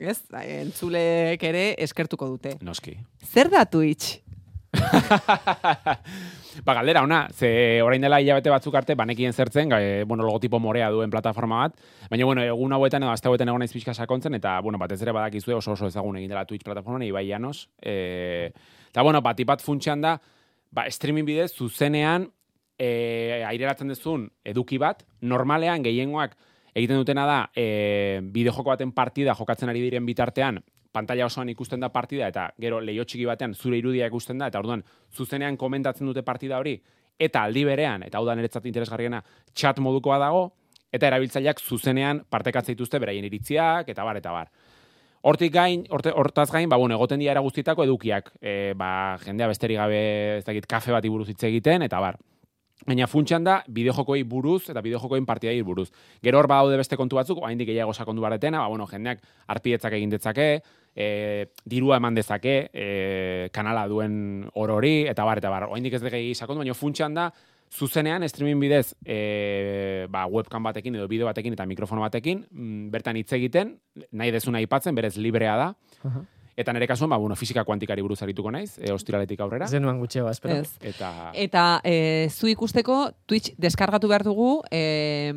ez, 0.00 0.18
entzulek 0.60 1.42
ere 1.48 1.64
eskertuko 1.78 2.28
dute. 2.28 2.58
noski. 2.60 2.98
Zer 3.24 3.48
da 3.48 3.64
Twitch? 3.64 4.18
ba, 6.66 6.74
galdera 6.74 7.02
ona, 7.02 7.28
ze 7.32 7.82
orain 7.82 8.02
dela 8.02 8.20
hilabete 8.20 8.50
batzuk 8.50 8.74
arte 8.74 8.94
banekien 8.94 9.32
zertzen, 9.32 9.72
e, 9.72 10.04
bueno, 10.04 10.24
logotipo 10.24 10.58
morea 10.60 10.90
duen 10.90 11.10
plataforma 11.10 11.60
bat, 11.66 11.76
baina 12.10 12.24
bueno, 12.24 12.42
egun 12.42 12.72
hauetan 12.72 13.02
edo 13.02 13.12
aste 13.12 13.28
hauetan 13.28 13.48
egon 13.52 13.64
naiz 13.64 13.72
pixka 13.72 13.94
sakontzen 13.94 14.34
eta 14.38 14.60
bueno, 14.60 14.78
batez 14.78 15.00
ere 15.02 15.12
badakizue 15.16 15.54
oso 15.54 15.72
oso 15.72 15.86
ezagun 15.90 16.16
egin 16.20 16.32
dela 16.32 16.44
Twitch 16.46 16.64
plataforman 16.64 17.02
Ibai 17.06 17.26
Llanos. 17.28 17.68
Eh, 17.82 18.52
eta 18.90 19.02
bueno, 19.02 19.22
bat 19.22 19.40
bat 19.46 19.62
funtsean 19.62 20.00
da, 20.00 20.16
ba, 20.70 20.86
streaming 20.88 21.26
bidez 21.26 21.52
zuzenean 21.54 22.30
e, 22.78 23.42
aireratzen 23.46 23.88
duzun 23.92 24.28
eduki 24.44 24.78
bat, 24.78 25.04
normalean 25.20 25.82
gehiengoak 25.84 26.36
egiten 26.76 27.00
dutena 27.00 27.24
da, 27.26 27.38
e, 27.56 28.20
bideojoko 28.22 28.74
baten 28.74 28.92
partida 28.92 29.34
jokatzen 29.34 29.72
ari 29.72 29.80
diren 29.80 30.06
bitartean, 30.06 30.60
pantalla 30.96 31.28
osoan 31.28 31.52
ikusten 31.52 31.80
da 31.84 31.92
partida 31.92 32.28
eta 32.32 32.48
gero 32.60 32.80
leio 32.80 33.04
txiki 33.04 33.28
batean 33.28 33.54
zure 33.54 33.78
irudia 33.78 34.08
ikusten 34.08 34.38
da 34.40 34.48
eta 34.52 34.62
orduan 34.62 34.84
zuzenean 35.12 35.56
komentatzen 35.60 36.08
dute 36.08 36.24
partida 36.24 36.58
hori 36.62 36.78
eta 37.18 37.44
aldi 37.44 37.64
berean 37.68 38.06
eta 38.06 38.18
hau 38.18 38.24
da 38.26 38.36
niretzat 38.36 38.66
interesgarriena 38.66 39.22
chat 39.54 39.80
modukoa 39.80 40.18
dago 40.22 40.46
eta 40.92 41.10
erabiltzaileak 41.10 41.60
zuzenean 41.60 42.24
partekatzen 42.30 42.76
dituzte 42.76 43.00
beraien 43.02 43.24
iritziak 43.28 43.88
eta 43.92 44.04
bar 44.04 44.20
eta 44.22 44.32
bar. 44.32 44.50
Hortik 45.26 45.50
gain, 45.50 45.82
horte, 45.90 46.12
hortaz 46.14 46.50
gain, 46.52 46.68
ba, 46.70 46.76
bueno, 46.78 46.94
egoten 46.94 47.18
dira 47.18 47.40
guztietako 47.42 47.82
edukiak, 47.82 48.30
e, 48.38 48.74
ba, 48.78 49.16
jendea 49.24 49.48
besterik 49.50 49.80
gabe, 49.80 50.02
ez 50.36 50.44
dakit, 50.46 50.68
kafe 50.70 50.94
bati 50.94 51.10
buruz 51.10 51.26
hitz 51.32 51.42
egiten, 51.48 51.82
eta 51.82 51.98
bar. 51.98 52.20
Baina 52.86 53.08
funtsan 53.10 53.42
da, 53.42 53.56
bideojokoei 53.66 54.22
buruz 54.28 54.68
eta 54.70 54.84
bideojokoen 54.84 55.26
partidai 55.26 55.56
buruz. 55.66 55.88
Gero 56.22 56.38
hor 56.38 56.46
badaude 56.46 56.76
beste 56.78 56.98
kontu 57.00 57.18
batzuk, 57.18 57.40
oraindik 57.42 57.72
gehiago 57.72 57.94
sakondu 57.96 58.22
baretena, 58.22 58.60
ba, 58.62 58.68
bueno, 58.70 58.86
jendeak 58.86 59.24
arpietzak 59.56 59.96
egin 59.98 60.14
detzake, 60.14 60.46
e, 60.96 61.52
dirua 61.68 62.00
eman 62.00 62.16
dezake, 62.16 62.56
e, 62.72 63.50
kanala 63.52 63.84
duen 63.86 64.48
orori, 64.54 65.04
eta 65.10 65.26
bar, 65.28 65.42
eta 65.42 65.52
bar. 65.52 65.68
Oraindik 65.68 65.98
ez 65.98 66.02
degi 66.02 66.34
sakondu, 66.34 66.64
baina 66.64 66.74
funtsan 66.74 67.14
da, 67.14 67.28
zuzenean, 67.72 68.24
streaming 68.30 68.62
bidez, 68.62 68.94
e, 69.04 70.06
ba, 70.10 70.24
webcam 70.30 70.64
batekin 70.64 70.96
edo 70.96 71.08
bideo 71.10 71.28
batekin 71.28 71.52
eta 71.52 71.66
mikrofono 71.66 72.00
batekin, 72.06 72.46
mm, 72.50 72.88
bertan 72.94 73.20
hitz 73.20 73.32
egiten, 73.36 73.76
nahi 74.12 74.32
dezuna 74.32 74.62
aipatzen, 74.62 74.94
berez 74.96 75.16
librea 75.18 75.56
da, 75.58 75.68
Aha. 76.06 76.22
eta 76.56 76.72
nire 76.72 76.88
kasuan, 76.88 77.10
ba, 77.10 77.18
bueno, 77.20 77.36
fisika 77.36 77.64
kuantikari 77.64 78.02
buruz 78.02 78.22
arituko 78.22 78.50
naiz, 78.54 78.78
e, 78.78 78.92
ostiraletik 78.94 79.40
aurrera. 79.40 79.68
Zenuan 79.68 79.98
gutxeo, 80.00 80.30
espero. 80.30 80.62
Ez. 80.62 80.78
Eta... 80.80 81.32
Eta 81.34 81.66
e, 81.84 82.28
zu 82.30 82.48
ikusteko 82.48 83.10
Twitch 83.26 83.52
deskargatu 83.58 84.08
behar 84.08 84.24
dugu 84.24 84.62
e, 84.70 85.34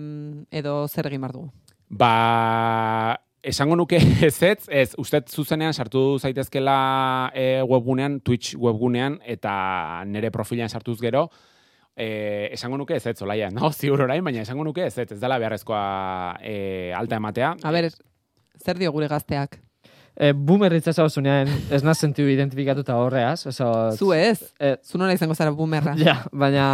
edo 0.52 0.86
zer 0.88 1.12
egin 1.12 1.26
behar 1.26 1.36
dugu? 1.36 1.52
Ba, 1.90 3.20
esango 3.44 3.76
nuke 3.80 4.00
ezetz, 4.28 4.68
ez, 4.72 4.94
uste 4.98 5.22
zuzenean 5.28 5.74
sartu 5.74 6.20
zaitezkela 6.20 7.32
e, 7.34 7.62
webgunean, 7.68 8.20
Twitch 8.26 8.58
webgunean, 8.60 9.20
eta 9.26 10.04
nire 10.10 10.32
profilean 10.32 10.70
sartuz 10.70 11.00
gero, 11.02 11.28
e, 11.96 12.50
esango 12.56 12.80
nuke 12.82 12.98
ezetz, 12.98 13.22
olaia, 13.26 13.52
no, 13.56 13.72
ziur 13.72 14.06
orain, 14.08 14.24
baina 14.26 14.44
esango 14.46 14.68
nuke 14.68 14.86
ezetz, 14.88 15.12
ez 15.16 15.22
dela 15.22 15.40
beharrezkoa 15.42 15.82
e, 16.44 16.92
alta 16.96 17.20
ematea. 17.22 17.56
A 17.64 17.74
ber, 17.76 17.92
zer 18.60 18.80
dio 18.82 18.92
gure 18.96 19.10
gazteak? 19.12 19.62
E, 20.20 20.34
boomer 20.36 20.74
hitza 20.76 20.92
zauzunean, 20.92 21.48
ez 21.72 21.80
naz 21.88 21.96
sentiu 22.02 22.28
identifikatuta 22.28 22.98
horreaz. 23.00 23.46
Oso, 23.48 23.70
Zu 23.96 24.10
ez? 24.12 24.50
Eh, 24.60 24.76
Zu 24.84 25.00
nola 25.00 25.14
izango 25.16 25.36
zara 25.36 25.54
boomerra? 25.56 25.94
Ja, 25.96 26.18
baina... 26.36 26.66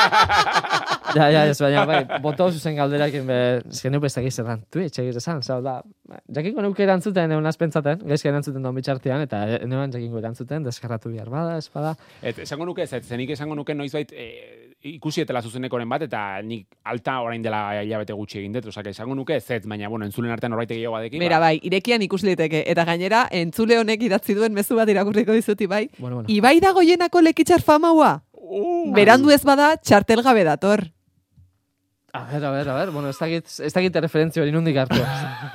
ja, 1.16 1.30
ja, 1.32 1.46
ez, 1.48 1.56
baina, 1.62 1.86
bai, 1.88 2.02
boto 2.20 2.50
zuzen 2.52 2.76
galderakin 2.76 3.24
be, 3.24 3.38
ezken 3.72 3.96
nuke 3.96 4.10
ez 4.10 4.14
dakiz 4.18 4.34
erran, 4.44 4.66
Twitch 4.68 5.00
egir 5.00 5.16
esan, 5.16 5.40
zau 5.40 5.62
da, 5.64 5.78
jakiko 6.36 6.60
nuke 6.66 6.84
erantzuten 6.84 7.32
egon 7.32 7.48
azpentzaten, 7.48 8.04
gaizki 8.12 8.28
erantzuten 8.28 8.68
daun 8.68 8.76
bitxartean, 8.76 9.24
eta 9.24 9.40
neban 9.64 9.96
jakingo 9.96 10.20
erantzuten, 10.20 10.68
deskarratu 10.68 11.14
bihar 11.14 11.32
bada, 11.32 11.56
ez 11.56 11.72
bada. 11.72 11.96
Et, 12.20 12.44
esango 12.44 12.68
nuke 12.68 12.84
ez, 12.84 13.00
zenik 13.00 13.32
esango 13.32 13.56
nuke 13.56 13.72
noizbait 13.74 14.12
e, 14.12 14.28
ikusi 14.82 15.20
etela 15.24 15.42
zuzenekoren 15.44 15.88
bat, 15.88 16.02
eta 16.06 16.40
nik 16.46 16.66
alta 16.88 17.18
orain 17.20 17.42
dela 17.44 17.82
hilabete 17.82 18.14
gutxi 18.16 18.38
egin 18.40 18.54
dut, 18.54 18.70
osak, 18.72 18.86
esango 18.92 19.14
nuke 19.14 19.36
ez, 19.36 19.60
baina, 19.66 19.88
bueno, 19.88 20.06
entzulen 20.08 20.32
artean 20.32 20.52
horbait 20.52 20.70
gehiago 20.70 20.94
badekin. 20.96 21.20
Bera, 21.20 21.38
ba, 21.38 21.50
bai, 21.50 21.60
irekian 21.68 22.02
ikus 22.02 22.22
liteke. 22.24 22.62
Eta 22.66 22.84
gainera, 22.88 23.26
entzule 23.30 23.78
honek 23.78 24.02
idatzi 24.08 24.34
duen 24.34 24.54
mezu 24.56 24.76
bat 24.78 24.88
irakurriko 24.88 25.36
dizuti, 25.36 25.66
bai. 25.66 25.88
Bueno, 25.98 26.20
bueno. 26.22 26.28
Ibai 26.32 26.60
da 26.64 26.72
goienako 26.72 27.20
lekitxar 27.20 27.60
famaua. 27.62 28.22
Uh, 28.32 28.92
Berandu 28.96 29.30
ez 29.30 29.42
bada, 29.44 29.74
txartel 29.76 30.22
gabe 30.24 30.44
dator. 30.48 30.86
A 32.12 32.24
ber, 32.26 32.44
a 32.44 32.50
ber, 32.50 32.68
a 32.68 32.78
ber, 32.78 32.90
bueno, 32.90 33.10
ez 33.10 33.18
dakit, 33.18 33.46
ez 33.60 33.72
dakit 33.72 33.96
referentzio 34.02 34.42
hori 34.42 34.54
nondik 34.54 34.80
hartu. 34.80 34.98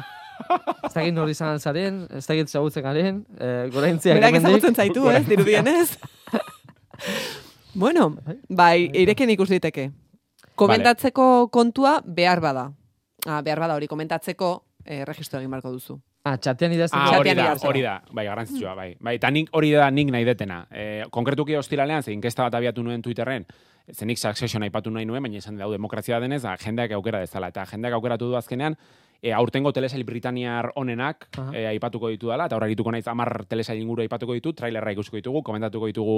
ez 0.85 0.93
dakit 0.93 1.13
nori 1.15 1.33
izan 1.35 1.59
zaren, 1.59 2.05
ez 2.13 2.23
dakit 2.27 2.47
zagutzen 2.53 2.85
garen, 2.85 3.25
eh, 3.39 3.65
goraintziak 3.73 4.21
Berak 4.21 4.37
hemendik. 4.37 4.61
ezagutzen 4.61 4.75
zaitu, 4.75 5.09
ez, 5.17 5.25
dirudienez. 5.27 5.89
bueno, 7.75 8.09
bai, 8.49 8.89
irekian 8.93 9.29
ikus 9.35 9.49
liteke. 9.49 9.91
Komentatzeko 10.55 11.49
kontua 11.51 11.99
behar 12.05 12.41
bada. 12.41 12.69
Ah, 13.27 13.41
behar 13.41 13.59
bada 13.59 13.75
hori 13.75 13.87
komentatzeko 13.91 14.51
eh, 14.85 15.03
registro 15.05 15.39
egin 15.39 15.51
barko 15.51 15.71
duzu. 15.73 15.99
Ah, 16.25 16.39
txatean 16.41 16.73
idazten. 16.73 16.97
Ah, 16.97 17.19
hori 17.19 17.35
da, 17.37 17.51
hori 17.69 17.81
da, 17.85 17.99
bai, 18.09 18.23
garrantzitsua, 18.25 18.71
bai. 18.73 18.87
Bai, 18.97 19.19
eta 19.19 19.29
nik 19.29 19.51
hori 19.53 19.69
da 19.75 19.91
nik 19.93 20.09
nahi 20.09 20.25
detena. 20.25 20.63
E, 20.73 20.85
konkretuki 21.13 21.53
ostiralean, 21.59 22.01
ze 22.01 22.15
inkesta 22.15 22.47
bat 22.47 22.57
abiatu 22.57 22.81
nuen 22.81 23.03
Twitterren, 23.05 23.45
zenik 23.93 24.17
succession 24.17 24.65
aipatu 24.65 24.89
nahi 24.89 25.05
nuen, 25.05 25.21
baina 25.21 25.37
esan 25.37 25.59
dau 25.61 25.69
demokrazia 25.71 26.17
denez, 26.19 26.41
da, 26.41 26.55
jendeak 26.57 26.95
aukera 26.97 27.21
dezala. 27.21 27.51
Eta 27.53 27.67
jendeak 27.69 27.93
aukeratu 27.99 28.31
du 28.31 28.39
azkenean, 28.39 28.73
e, 29.25 29.33
aurtengo 29.33 29.71
telesail 29.73 30.03
britaniar 30.05 30.69
onenak 30.77 31.25
Aha. 31.33 31.49
e, 31.49 31.63
aipatuko 31.71 32.11
ditu 32.13 32.29
dela, 32.29 32.45
eta 32.45 32.59
horra 32.59 32.67
arituko 32.69 32.91
naiz 32.93 33.07
amar 33.09 33.31
telesail 33.49 33.81
inguru 33.81 34.03
aipatuko 34.03 34.35
ditu, 34.37 34.53
trailerra 34.53 34.93
ikusiko 34.93 35.17
ditugu, 35.17 35.41
komentatuko 35.47 35.89
ditugu 35.89 36.17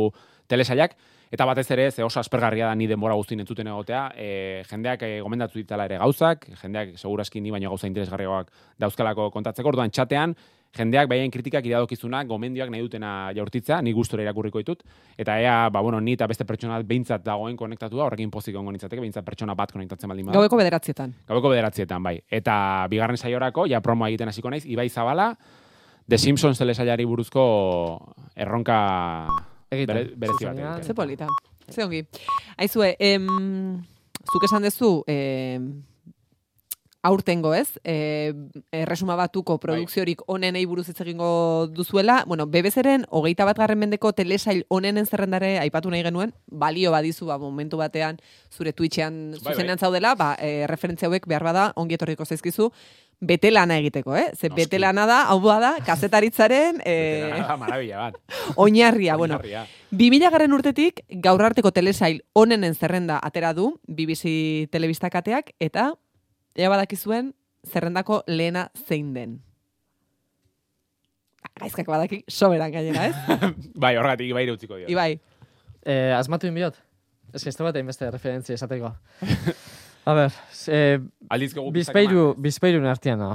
telesailak, 0.51 0.97
eta 1.31 1.47
batez 1.47 1.65
ere, 1.71 1.87
ze 1.91 2.03
oso 2.03 2.19
aspergarria 2.19 2.67
da 2.67 2.75
ni 2.75 2.87
denbora 2.91 3.15
guztien 3.15 3.39
entzuten 3.39 3.71
egotea, 3.71 4.09
e, 4.11 4.27
jendeak 4.67 5.07
e, 5.07 5.13
gomendatu 5.23 5.55
ditala 5.55 5.87
ere 5.87 6.01
gauzak, 6.03 6.49
jendeak 6.59 6.97
seguraski 6.99 7.39
ni 7.39 7.55
baino 7.55 7.71
gauza 7.71 7.87
interesgarriagoak 7.87 8.51
dauzkalako 8.83 9.31
kontatzeko, 9.31 9.71
orduan 9.71 9.95
txatean, 9.95 10.35
jendeak 10.77 11.09
behaien 11.09 11.31
kritikak 11.33 11.65
iradokizunak, 11.65 12.27
gomendioak 12.29 12.69
nahi 12.69 12.81
dutena 12.85 13.31
jaurtitzea, 13.35 13.81
ni 13.81 13.93
gustora 13.97 14.23
irakurriko 14.23 14.61
ditut, 14.61 14.83
eta 15.17 15.39
ea, 15.41 15.69
ba, 15.73 15.81
bueno, 15.81 15.99
ni 16.01 16.13
eta 16.13 16.27
beste 16.27 16.45
pertsona 16.45 16.79
behintzat 16.83 17.25
dagoen 17.25 17.57
konektatua, 17.57 18.05
horrekin 18.05 18.31
pozik 18.31 18.55
ongo 18.55 18.71
nintzateke, 18.71 19.01
behintzat 19.01 19.25
pertsona 19.25 19.55
bat 19.55 19.71
konektatzen 19.73 20.09
baldin 20.09 20.29
bada. 20.29 20.39
Gaueko 20.39 20.57
bederatzietan. 20.61 21.13
Gaueko 21.27 21.49
bederatzietan, 21.49 22.03
bai. 22.03 22.19
Eta 22.29 22.87
bigarren 22.89 23.17
saiorako, 23.17 23.65
ja 23.67 23.81
promoa 23.81 24.09
egiten 24.13 24.29
hasiko 24.29 24.49
naiz, 24.53 24.65
Ibai 24.65 24.89
Zabala, 24.89 25.33
The 26.07 26.17
Simpsons 26.17 26.57
telesailari 26.57 27.03
buruzko 27.03 27.43
erronka 28.35 28.77
Egiten. 29.69 29.95
bere, 29.95 30.15
berezi 30.15 30.45
bat. 30.45 30.83
Ze 30.85 30.93
polita. 30.93 31.27
Ze 31.69 31.83
ongi. 31.83 32.05
Aizue, 32.57 32.95
em, 32.99 33.27
zuk 34.31 34.43
esan 34.47 34.63
dezu, 34.63 35.03
em, 35.05 35.83
aurtengo 37.07 37.53
ez, 37.55 37.79
e, 37.83 38.33
erresuma 38.75 39.15
batuko 39.15 39.57
produkziorik 39.63 40.23
onenei 40.27 40.65
buruz 40.67 40.87
hitz 40.89 40.99
egingo 41.05 41.67
duzuela, 41.71 42.23
bueno, 42.27 42.47
bebezeren 42.51 43.05
hogeita 43.09 43.47
bat 43.47 43.59
garren 43.61 43.79
mendeko 43.79 44.11
telesail 44.17 44.65
onenen 44.67 45.07
zerrendare 45.07 45.55
aipatu 45.61 45.91
nahi 45.93 46.03
genuen, 46.03 46.33
balio 46.47 46.91
badizu, 46.91 47.29
ba, 47.31 47.39
momentu 47.39 47.79
batean, 47.79 48.19
zure 48.51 48.73
Twitchean 48.73 49.37
Bai, 49.37 49.53
zuzenean 49.53 49.79
zaudela, 49.79 50.15
ba, 50.19 50.33
e, 50.39 50.67
referentzia 50.67 51.07
hauek 51.07 51.27
behar 51.31 51.45
bada, 51.47 51.67
ongi 51.79 51.95
etorriko 51.95 52.27
zaizkizu, 52.27 52.71
bete 53.19 53.49
lana 53.51 53.77
egiteko, 53.79 54.15
eh? 54.15 54.27
Ze 54.35 54.49
Noski. 54.49 54.61
bete 54.61 54.79
lana 54.79 55.05
da, 55.09 55.21
hau 55.31 55.39
da, 55.41 55.75
kazetaritzaren 55.87 56.81
e, 56.85 56.95
da, 57.39 57.57
Maravilla 57.57 57.97
bat. 57.97 58.19
oinarria, 58.55 59.15
bueno, 59.15 59.39
Oinarria. 59.39 59.65
2000 59.91 60.31
garren 60.31 60.53
urtetik 60.53 61.01
gaur 61.23 61.41
arteko 61.41 61.71
telesail 61.71 62.21
onenen 62.33 62.75
zerrenda 62.75 63.19
atera 63.23 63.53
du 63.53 63.79
BBC 63.87 64.67
telebistakateak 64.71 65.53
eta 65.59 65.93
ea 66.57 66.69
badakizuen 66.69 67.33
zerrendako 67.67 68.23
lehena 68.27 68.69
zein 68.87 69.13
den. 69.13 69.37
Gaizkak 71.57 71.87
badaki 71.89 72.23
soberan 72.29 72.71
gainera, 72.71 73.07
ez? 73.07 73.15
bai, 73.83 73.95
horregatik 73.97 74.29
Ibai 74.33 74.45
utziko 74.51 74.77
dio. 74.77 74.87
Ibai, 74.91 75.19
Eh, 75.87 76.11
asmatu 76.11 76.49
inbiot? 76.49 76.75
Ez 77.31 77.43
que 77.43 77.49
ez 77.49 77.57
bat 77.63 77.77
beste 77.87 78.09
referentzia 78.11 78.55
esateko. 78.57 78.89
A 80.03 80.13
ber, 80.13 80.33
eh, 80.67 80.99
bizpeiru, 81.71 82.33
bizpeiru 82.37 82.81
artean 82.87 83.19
da. 83.19 83.29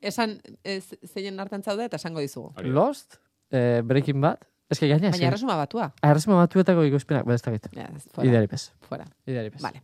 esan 0.00 0.36
ez, 0.62 0.94
zeinen 1.04 1.40
hartan 1.40 1.62
zaude 1.62 1.84
eta 1.84 1.96
esango 1.96 2.20
dizugu. 2.20 2.52
Lost, 2.62 3.16
eh, 3.50 3.82
Breaking 3.84 4.20
Bad, 4.20 4.38
ez 4.70 4.78
que 4.78 4.86
gaina, 4.86 5.10
Baina 5.10 5.26
erresuma 5.32 5.56
batua. 5.56 5.92
Erresuma 6.00 6.36
batuetako 6.44 6.84
ikuspenak, 6.84 7.24
ba, 7.26 7.34
ez 7.34 7.42
dakit. 7.42 7.66
Ja, 7.74 7.88
fuera, 8.14 8.30
Ideari 8.30 8.46
pez. 8.46 8.70
fuera. 8.88 9.04
Ideari 9.26 9.50
pez. 9.50 9.62
Vale. 9.62 9.82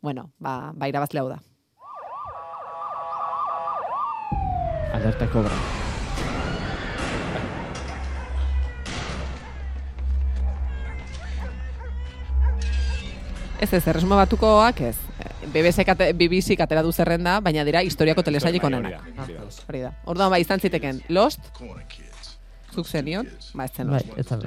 Bueno, 0.00 0.30
ba, 0.38 0.72
ba 0.72 0.88
irabazle 0.88 1.18
hau 1.18 1.28
da. 1.28 1.40
Alerta 4.92 5.26
kobra. 5.32 5.56
Ez 13.62 13.72
ez, 13.72 13.84
erresuma 13.86 14.16
batukoak 14.18 14.80
ez. 14.88 14.96
BBC, 15.52 15.84
kate, 15.86 16.08
BBC 16.18 16.56
katera 16.58 16.82
du 16.82 16.90
zerrenda, 16.92 17.36
baina 17.44 17.62
dira 17.66 17.82
historiako 17.86 18.22
telesailik 18.26 18.62
Bai, 18.62 18.72
onenak. 18.72 18.96
da, 18.96 19.22
hori 19.22 19.36
da. 19.36 19.44
Hori 19.68 19.82
da. 19.84 19.92
Orduan, 20.10 20.30
ba, 20.32 20.38
izan 20.42 20.60
ziteken 20.62 20.98
Lost, 21.14 21.40
zuk 22.74 22.88
zenion, 22.88 23.28
ba, 23.54 23.66
ez 23.68 23.76
zen 23.76 23.90
Bai, 23.92 24.02
ez 24.16 24.26
da. 24.26 24.38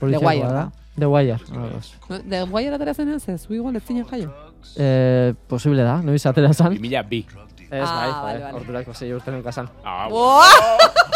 The 0.00 0.18
Wire 0.18 0.50
da. 0.50 0.64
The 0.96 1.06
Wire. 1.12 1.38
No, 1.52 2.18
The 2.18 2.42
Wire 2.50 2.74
atera 2.74 2.94
zenean, 2.94 3.20
ze, 3.20 3.36
zu 3.38 3.54
igual 3.54 3.76
ez 3.76 3.84
zinen 3.86 4.06
jaio. 4.10 4.32
Eh, 4.76 5.34
posible 5.46 5.82
da, 5.86 6.00
noiz 6.02 6.24
atera 6.26 6.52
zan. 6.54 6.74
2000 6.74 7.06
bi. 7.10 7.26
Ez, 7.70 7.82
Ah, 7.82 7.94
bai, 7.96 8.10
vale, 8.10 8.22
bai, 8.22 8.42
vale. 8.42 8.54
ordurako 8.60 8.94
zei 8.94 9.12
urte 9.12 9.30
nuka 9.32 9.52
zan. 9.52 9.68
Ah, 9.84 10.08
Boa! 10.08 10.46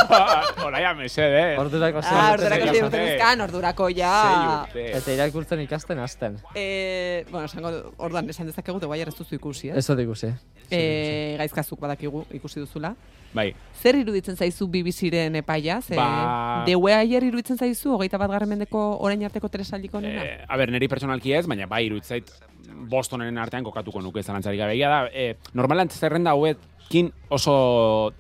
Olaia 0.67 0.95
mesede. 0.95 1.57
Ordurako 1.59 2.03
zei 2.03 2.17
Ah, 2.17 2.33
ordurako 2.33 2.65
nuka 2.65 2.75
zei 2.75 2.83
urte 2.85 3.03
nizkan, 3.05 3.41
ordurako 3.47 3.89
ja. 3.95 4.67
Eta 4.75 5.13
irakurtzen 5.15 5.61
ikasten 5.63 5.99
hasten. 6.03 6.39
Eh, 6.55 7.25
bueno, 7.31 7.47
esango, 7.47 7.71
orduan, 7.99 8.29
esan 8.31 8.47
dezakegu 8.51 8.81
Wire 8.91 9.09
ez 9.11 9.15
duzu 9.17 9.35
ikusi, 9.37 9.69
eh? 9.71 9.77
Ez 9.79 9.87
dut 9.87 10.01
ikusi. 10.01 10.33
Eh, 10.71 11.37
gaizkazuk 11.39 11.79
badakigu 11.81 12.25
ikusi 12.33 12.61
duzula. 12.61 12.95
Bai, 13.33 13.55
Zer 13.81 13.95
iruditzen 13.95 14.35
zaizu 14.37 14.67
BBC-ren 14.67 15.37
epaia? 15.37 15.81
Ze, 15.81 15.95
Ba- 15.95 16.65
The 16.67 16.75
Wire 16.75 17.27
iruditzen 17.27 17.57
zaizu, 17.57 17.93
hogeita 17.95 18.19
bat 18.19 18.31
garren 18.31 18.49
mendeko 18.49 18.97
orain 18.99 19.23
arteko 19.25 19.49
telesaldiko 19.49 19.99
onena? 19.99 20.25
Eh, 20.25 20.45
a 20.49 20.57
ber, 20.57 20.71
niri 20.73 20.89
pertsonalki 20.89 21.33
ez, 21.35 21.47
baina 21.47 21.67
bai, 21.71 21.85
iruditzait 21.87 22.27
Bostonen 22.91 23.39
artean 23.39 23.65
kokatuko 23.65 24.03
nuke 24.03 24.23
zalantzari 24.23 24.59
gabe. 24.59 24.79
Da, 24.79 25.07
e, 25.13 25.37
normalan 25.55 25.89
zerrenda 25.89 26.31
hauekin 26.31 27.13
oso 27.29 28.13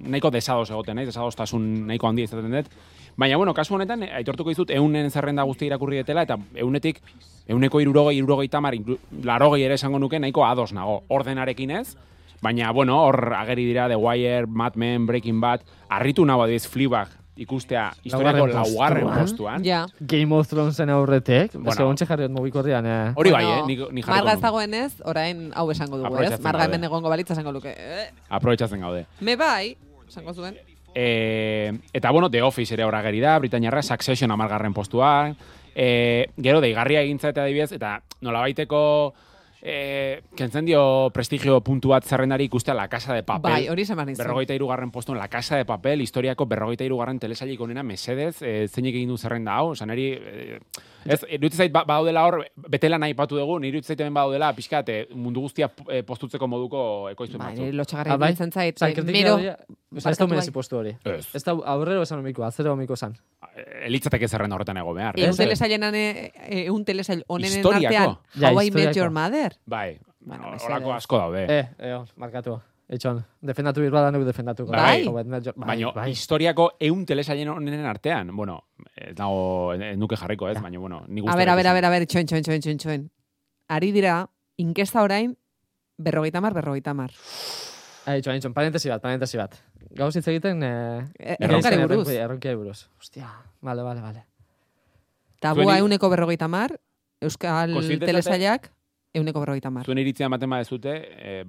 nahiko 0.00 0.30
desados 0.30 0.70
egoten, 0.70 0.96
naiz, 0.96 1.08
desadostasun 1.10 1.86
nahiko 1.86 2.08
handia 2.08 2.24
izaten 2.28 2.50
dut. 2.50 2.70
Baina, 3.16 3.36
bueno, 3.36 3.52
kasu 3.52 3.74
honetan, 3.76 4.02
eh, 4.02 4.12
aitortuko 4.22 4.50
dizut, 4.50 4.70
eunen 4.72 5.10
zerrenda 5.10 5.42
guzti 5.44 5.66
irakurri 5.66 6.00
detela, 6.00 6.22
eta 6.24 6.38
eunetik, 6.56 7.02
euneko 7.46 7.80
irurogei, 7.80 8.16
irurogei 8.16 8.48
tamar, 8.48 8.74
larogei 9.22 9.66
ere 9.66 9.74
esango 9.74 9.98
nuke, 10.00 10.18
nahiko 10.18 10.46
ados 10.46 10.72
nago, 10.72 11.02
ordenarekin 11.08 11.76
ez, 11.82 11.96
Baina, 12.42 12.72
bueno, 12.72 12.96
hor 13.06 13.34
ageri 13.38 13.64
dira 13.68 13.86
The 13.86 13.94
Wire, 13.94 14.48
Mad 14.48 14.74
Men, 14.74 15.06
Breaking 15.06 15.40
Bad, 15.40 15.60
arritu 15.88 16.24
nago 16.26 16.42
adiz 16.42 16.66
Fleabag 16.66 17.21
ikustea 17.36 17.92
historiako 18.04 18.46
Laugarren 18.46 19.04
postuan. 19.06 19.20
postuan. 19.20 19.64
Ja. 19.64 19.86
Game 20.00 20.34
of 20.36 20.48
Thronesen 20.48 20.90
aurretek, 20.90 21.52
Bueno. 21.54 21.64
bueno. 21.64 21.88
ontsa 21.88 22.06
jarriot 22.06 22.30
mugikorrian, 22.30 22.86
eh. 22.86 23.12
Hori 23.16 23.30
bai, 23.30 23.44
eh? 23.44 23.62
Ni, 23.66 23.76
ni 23.90 24.02
Marga 24.06 24.36
dagoenez, 24.36 25.00
orain 25.04 25.50
hau 25.54 25.70
esango 25.70 25.96
dugu, 25.98 26.18
ez? 26.22 26.40
Marga 26.40 26.64
hemen 26.66 26.84
egongo 26.84 27.08
balitza 27.08 27.32
esango 27.32 27.52
luke. 27.52 27.72
Eh, 27.76 28.10
Aprobetxatzen 28.28 28.80
gaude. 28.80 29.06
me 29.20 29.36
bai, 29.36 29.76
esango 30.08 30.34
zuen. 30.34 30.58
E, 30.94 31.72
eta 31.94 32.10
bueno, 32.10 32.28
The 32.30 32.42
Office 32.42 32.74
ere 32.74 32.84
hor 32.84 32.94
ageri 32.94 33.20
da, 33.20 33.38
Britainiarra, 33.38 33.82
Succession 33.82 34.30
amargarren 34.30 34.74
postua. 34.74 35.34
E, 35.74 36.26
gero, 36.36 36.60
deigarria 36.60 37.00
egintza 37.00 37.30
eta 37.30 37.44
adibidez, 37.44 37.72
eta 37.72 38.02
nolabaiteko 38.20 39.14
e, 39.62 40.22
kentzen 40.36 40.66
dio 40.66 41.10
prestigio 41.14 41.60
puntu 41.62 41.94
bat 41.94 42.04
zerrendari 42.04 42.48
ikustea 42.50 42.74
La 42.74 42.88
Casa 42.88 43.14
de 43.14 43.22
Papel. 43.22 43.52
Bai, 43.52 43.68
hori 43.70 43.86
esan 43.86 43.96
behar 43.96 44.10
nizun. 44.10 44.24
Berrogeita 44.24 44.54
irugarren 44.58 44.90
postuen 44.90 45.18
La 45.18 45.28
Casa 45.28 45.56
de 45.56 45.64
Papel, 45.64 46.02
historiako 46.02 46.46
berrogeita 46.50 46.84
irugarren 46.84 47.20
telesailik 47.22 47.60
onena 47.60 47.82
mesedez, 47.86 48.42
e, 48.42 48.66
zeinek 48.68 48.98
egin 48.98 49.14
du 49.14 49.16
zerrenda 49.16 49.54
hau, 49.54 49.70
osan 49.76 49.94
eri, 49.94 50.08
e, 50.18 50.58
ez, 51.06 51.22
iruditzen 51.28 51.64
zait, 51.64 51.72
ba, 51.72 51.84
badaudela 51.88 52.26
hor, 52.26 52.40
betela 52.68 52.98
nahi 52.98 53.14
patu 53.14 53.38
dugu, 53.38 53.60
nire 53.62 53.76
iruditzen 53.76 53.94
zait 53.94 54.04
hemen 54.04 54.18
badaudela, 54.18 54.52
pixkat, 54.58 54.88
e, 54.88 55.06
mundu 55.14 55.46
guztia 55.46 55.70
postutzeko 56.06 56.48
moduko 56.50 56.84
ekoizpen 57.12 57.38
Bai, 57.38 57.52
batzuk. 57.52 57.64
nire 57.64 57.78
lotxagarri 57.78 58.18
bai? 58.18 58.34
zait. 58.82 58.82
Eh, 58.92 58.94
kritika 58.94 59.36
mero, 59.36 59.56
ez 59.96 60.04
da 60.04 60.26
bai. 60.26 60.28
merezi 60.34 60.52
postu 60.52 60.78
hori. 60.78 60.94
Ez. 61.04 61.26
Ez 61.34 61.42
da 61.44 61.54
aurrero 61.74 62.02
esan 62.02 62.22
omiko, 62.22 62.44
atzero 62.44 62.72
omiko 62.72 62.96
zan. 62.96 63.16
Elitzateke 63.86 64.28
zerrenda 64.28 64.56
horretan 64.56 64.80
ego 64.80 64.94
behar. 64.94 65.18
Egun 65.18 65.94
eh, 65.94 66.30
egun 66.64 66.84
telesail 66.84 67.24
onenen 67.28 67.66
artean, 67.66 68.16
How 68.40 68.62
I 68.62 68.70
Met. 68.70 68.96
Your 68.96 69.10
Mother. 69.10 69.51
Bai, 69.66 69.98
Bueno, 70.20 70.52
olako 70.66 70.92
asko 70.94 71.18
daude. 71.18 71.46
Eh, 71.48 71.68
eo, 71.90 72.04
markatu. 72.16 72.60
Eitxon, 72.92 73.22
defendatu 73.40 73.80
birba 73.80 74.02
da 74.02 74.10
nuke 74.12 74.26
defendatuko. 74.26 74.70
Bai. 74.70 75.06
Hau, 75.06 75.14
bai, 75.14 75.24
Baina 75.56 75.92
bai. 75.96 76.10
historiako 76.10 76.72
eun 76.78 77.06
telesailen 77.06 77.48
honenen 77.48 77.86
artean, 77.86 78.34
bueno, 78.36 78.64
ez 78.94 79.14
dago, 79.16 79.72
ez 79.74 79.96
nuke 79.96 80.16
jarriko 80.16 80.48
ez, 80.50 80.60
baina 80.60 80.78
bueno, 80.78 81.04
ni 81.08 81.22
A 81.26 81.36
ber, 81.36 81.48
a 81.48 81.54
ber, 81.56 81.66
a 81.66 81.72
ber, 81.72 81.84
a 81.86 81.90
ber, 81.90 82.06
txoin, 82.06 82.26
txoin, 82.26 82.42
txoin, 82.42 82.60
txoin, 82.60 82.78
txoin. 82.78 83.10
Ari 83.68 83.92
dira, 83.92 84.28
inkesta 84.58 85.02
orain, 85.02 85.36
berrogeita 85.96 86.40
mar, 86.40 86.52
berrogeita 86.54 86.92
mar. 86.94 87.10
Eitxon, 88.06 88.34
eitxon, 88.34 88.52
parentesi 88.52 88.90
bat, 88.90 89.00
parentesi 89.00 89.38
bat. 89.38 89.56
Gauz 89.96 90.14
hitz 90.16 90.26
egiten, 90.28 90.62
eh... 90.62 91.00
Eh, 91.18 91.36
Erronkari 91.40 91.80
buruz. 91.86 92.08
Erronkari- 92.08 92.56
buruz. 92.56 92.88
Ostia, 93.00 93.30
vale, 93.60 93.82
vale, 93.82 94.00
vale. 94.02 94.26
Tabua 95.40 95.64
Zueni- 95.64 95.78
euneko 95.80 96.10
berrogeita 96.10 96.46
mar, 96.48 96.78
Euskal 97.22 97.72
telesailak 98.02 98.72
euneko 99.14 99.40
berrogeita 99.42 99.70
mar. 99.70 99.84
Zuen 99.86 100.00
iritzia 100.00 100.26
ematen 100.26 100.50
badezute, 100.50 100.92
eh, 101.18 101.44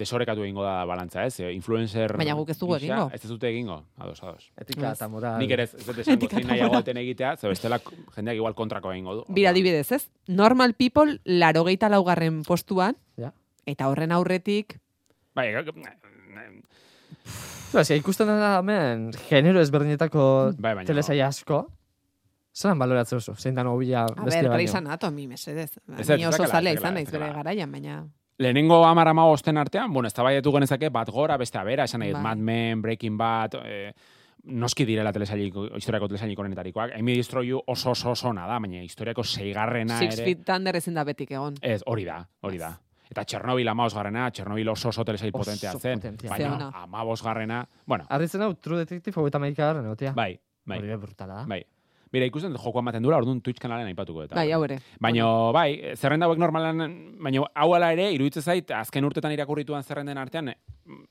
desorekatu 0.00 0.44
egingo 0.44 0.64
da 0.64 0.84
balantza, 0.88 1.24
ez? 1.24 1.38
Eh, 1.40 1.52
influencer... 1.54 2.12
Baina 2.20 2.34
guk 2.36 2.52
ez 2.52 2.58
dugu 2.60 2.76
egingo. 2.76 3.08
Ez 3.14 3.22
ez 3.24 3.30
dute 3.30 3.48
egingo, 3.48 3.78
ados, 3.96 4.18
ados. 4.22 4.50
Etika 4.60 4.92
eta 4.92 5.08
moral. 5.08 5.38
Nik 5.40 5.54
ere 5.56 5.64
ez 5.68 5.72
dut 5.86 6.02
esango, 6.04 6.28
zein 6.28 6.46
nahiago 6.50 6.82
eten 6.82 7.00
egitea, 7.00 7.36
ze 7.36 7.48
bestela 7.48 7.80
jendeak 8.16 8.36
igual 8.36 8.54
kontrako 8.58 8.92
egingo 8.92 9.16
du. 9.20 9.24
Bira, 9.32 9.54
adibidez, 9.54 9.88
ez? 9.96 10.02
Normal 10.28 10.74
people, 10.74 11.18
larogeita 11.24 11.88
laugarren 11.88 12.42
postuan, 12.44 12.96
Ja. 13.16 13.32
eta 13.66 13.88
horren 13.88 14.12
aurretik, 14.12 14.78
Bai, 15.32 15.52
Ba, 17.70 17.84
eske, 17.84 18.00
ikusten 18.00 18.26
da 18.26 18.56
hemen, 18.58 19.10
genero 19.28 19.60
ezberdinetako 19.62 20.22
bai, 20.58 20.72
baina... 20.74 20.88
telesaia 20.88 21.28
asko, 21.30 21.60
zelan 22.54 22.78
baloratzen 22.78 23.18
duzu? 23.18 23.34
Zein 23.36 23.54
da 23.54 23.64
nobila 23.64 24.04
a 24.04 24.06
beste 24.24 24.42
ber, 24.42 24.48
baino? 24.50 24.54
Grey's 24.54 24.74
Anatomy, 24.74 25.26
mesedez. 25.26 25.70
Ez, 25.98 26.08
ez, 26.10 26.18
Ni 26.18 26.26
oso 26.26 26.44
zalea 26.46 26.48
zakala, 26.48 26.72
izan 26.72 26.94
naiz 26.94 27.10
bere 27.10 27.32
garaian, 27.32 27.72
baina... 27.72 28.04
lehenengo 28.40 28.84
amar 28.86 29.08
ama 29.08 29.26
osten 29.26 29.58
artean, 29.58 29.92
bueno, 29.92 30.06
ez 30.08 30.14
tabaiatu 30.14 30.52
genezake 30.52 30.88
bat 30.88 31.10
gora, 31.12 31.36
beste 31.36 31.58
abera, 31.58 31.84
esan 31.84 32.00
nahi, 32.00 32.12
Bai. 32.12 32.22
Mad 32.22 32.38
Men, 32.38 32.80
Breaking 32.82 33.18
Bad, 33.18 33.54
eh, 33.64 33.92
noski 34.44 34.86
direla 34.88 35.12
telesailiko, 35.12 35.66
historiako 35.76 36.08
telesailiko 36.08 36.42
honetarikoak. 36.42 36.94
Amy 36.96 37.16
Destroy 37.16 37.48
You 37.48 37.60
oso 37.66 37.90
oso 37.90 38.10
oso 38.10 38.32
da, 38.32 38.46
baina 38.58 38.82
historiako 38.82 39.22
seigarrena 39.24 39.98
Six 39.98 40.14
ere. 40.18 40.24
Feet 40.24 40.44
Thunder 40.46 40.76
ezin 40.76 40.94
da 40.94 41.04
betik 41.04 41.30
egon. 41.30 41.58
Ez, 41.60 41.82
hori 41.86 42.04
da, 42.04 42.26
hori 42.40 42.58
da. 42.58 42.78
Eta 43.10 43.24
Txernobil 43.24 43.68
amabos 43.68 43.92
garrena, 43.94 44.30
Txernobil 44.30 44.68
oso 44.68 44.88
oso 44.88 45.04
telesail 45.04 45.32
Oso 45.34 45.38
potentea 45.38 45.72
zen. 45.78 46.16
Baina 46.28 46.70
amabos 46.82 47.22
garrena, 47.22 47.68
bueno, 47.84 48.06
Arritzen 48.08 48.40
hau, 48.42 48.54
True 48.54 48.78
Detective 48.78 49.20
hogeita 49.20 49.38
maika 49.38 49.66
garren, 49.66 49.84
egotea. 49.84 50.12
bai, 50.14 50.40
bai, 50.64 50.78
Hori 50.78 50.88
be 50.88 50.96
brutala 50.96 51.34
da. 51.34 51.44
bai. 51.44 51.64
Mira, 52.10 52.26
ikusten 52.26 52.50
dut 52.50 52.58
jokoa 52.58 52.82
ematen 52.82 53.04
dura, 53.04 53.20
orduan 53.20 53.38
Twitch 53.40 53.60
kanalen 53.62 53.86
aipatuko 53.86 54.24
eta. 54.24 54.34
Bai, 54.34 54.48
hau 54.50 54.64
ere. 54.66 54.80
Baina, 54.98 55.26
bai, 55.54 55.94
zerrenda 55.94 56.26
hauek 56.26 56.40
normalan, 56.42 56.82
baina 57.22 57.44
hau 57.54 57.68
ala 57.76 57.92
ere, 57.94 58.08
iruditzen 58.16 58.42
zait, 58.42 58.72
azken 58.74 59.06
urtetan 59.06 59.30
irakurrituan 59.36 59.86
zerrenden 59.86 60.18
artean, 60.18 60.48
eh, 60.50 60.56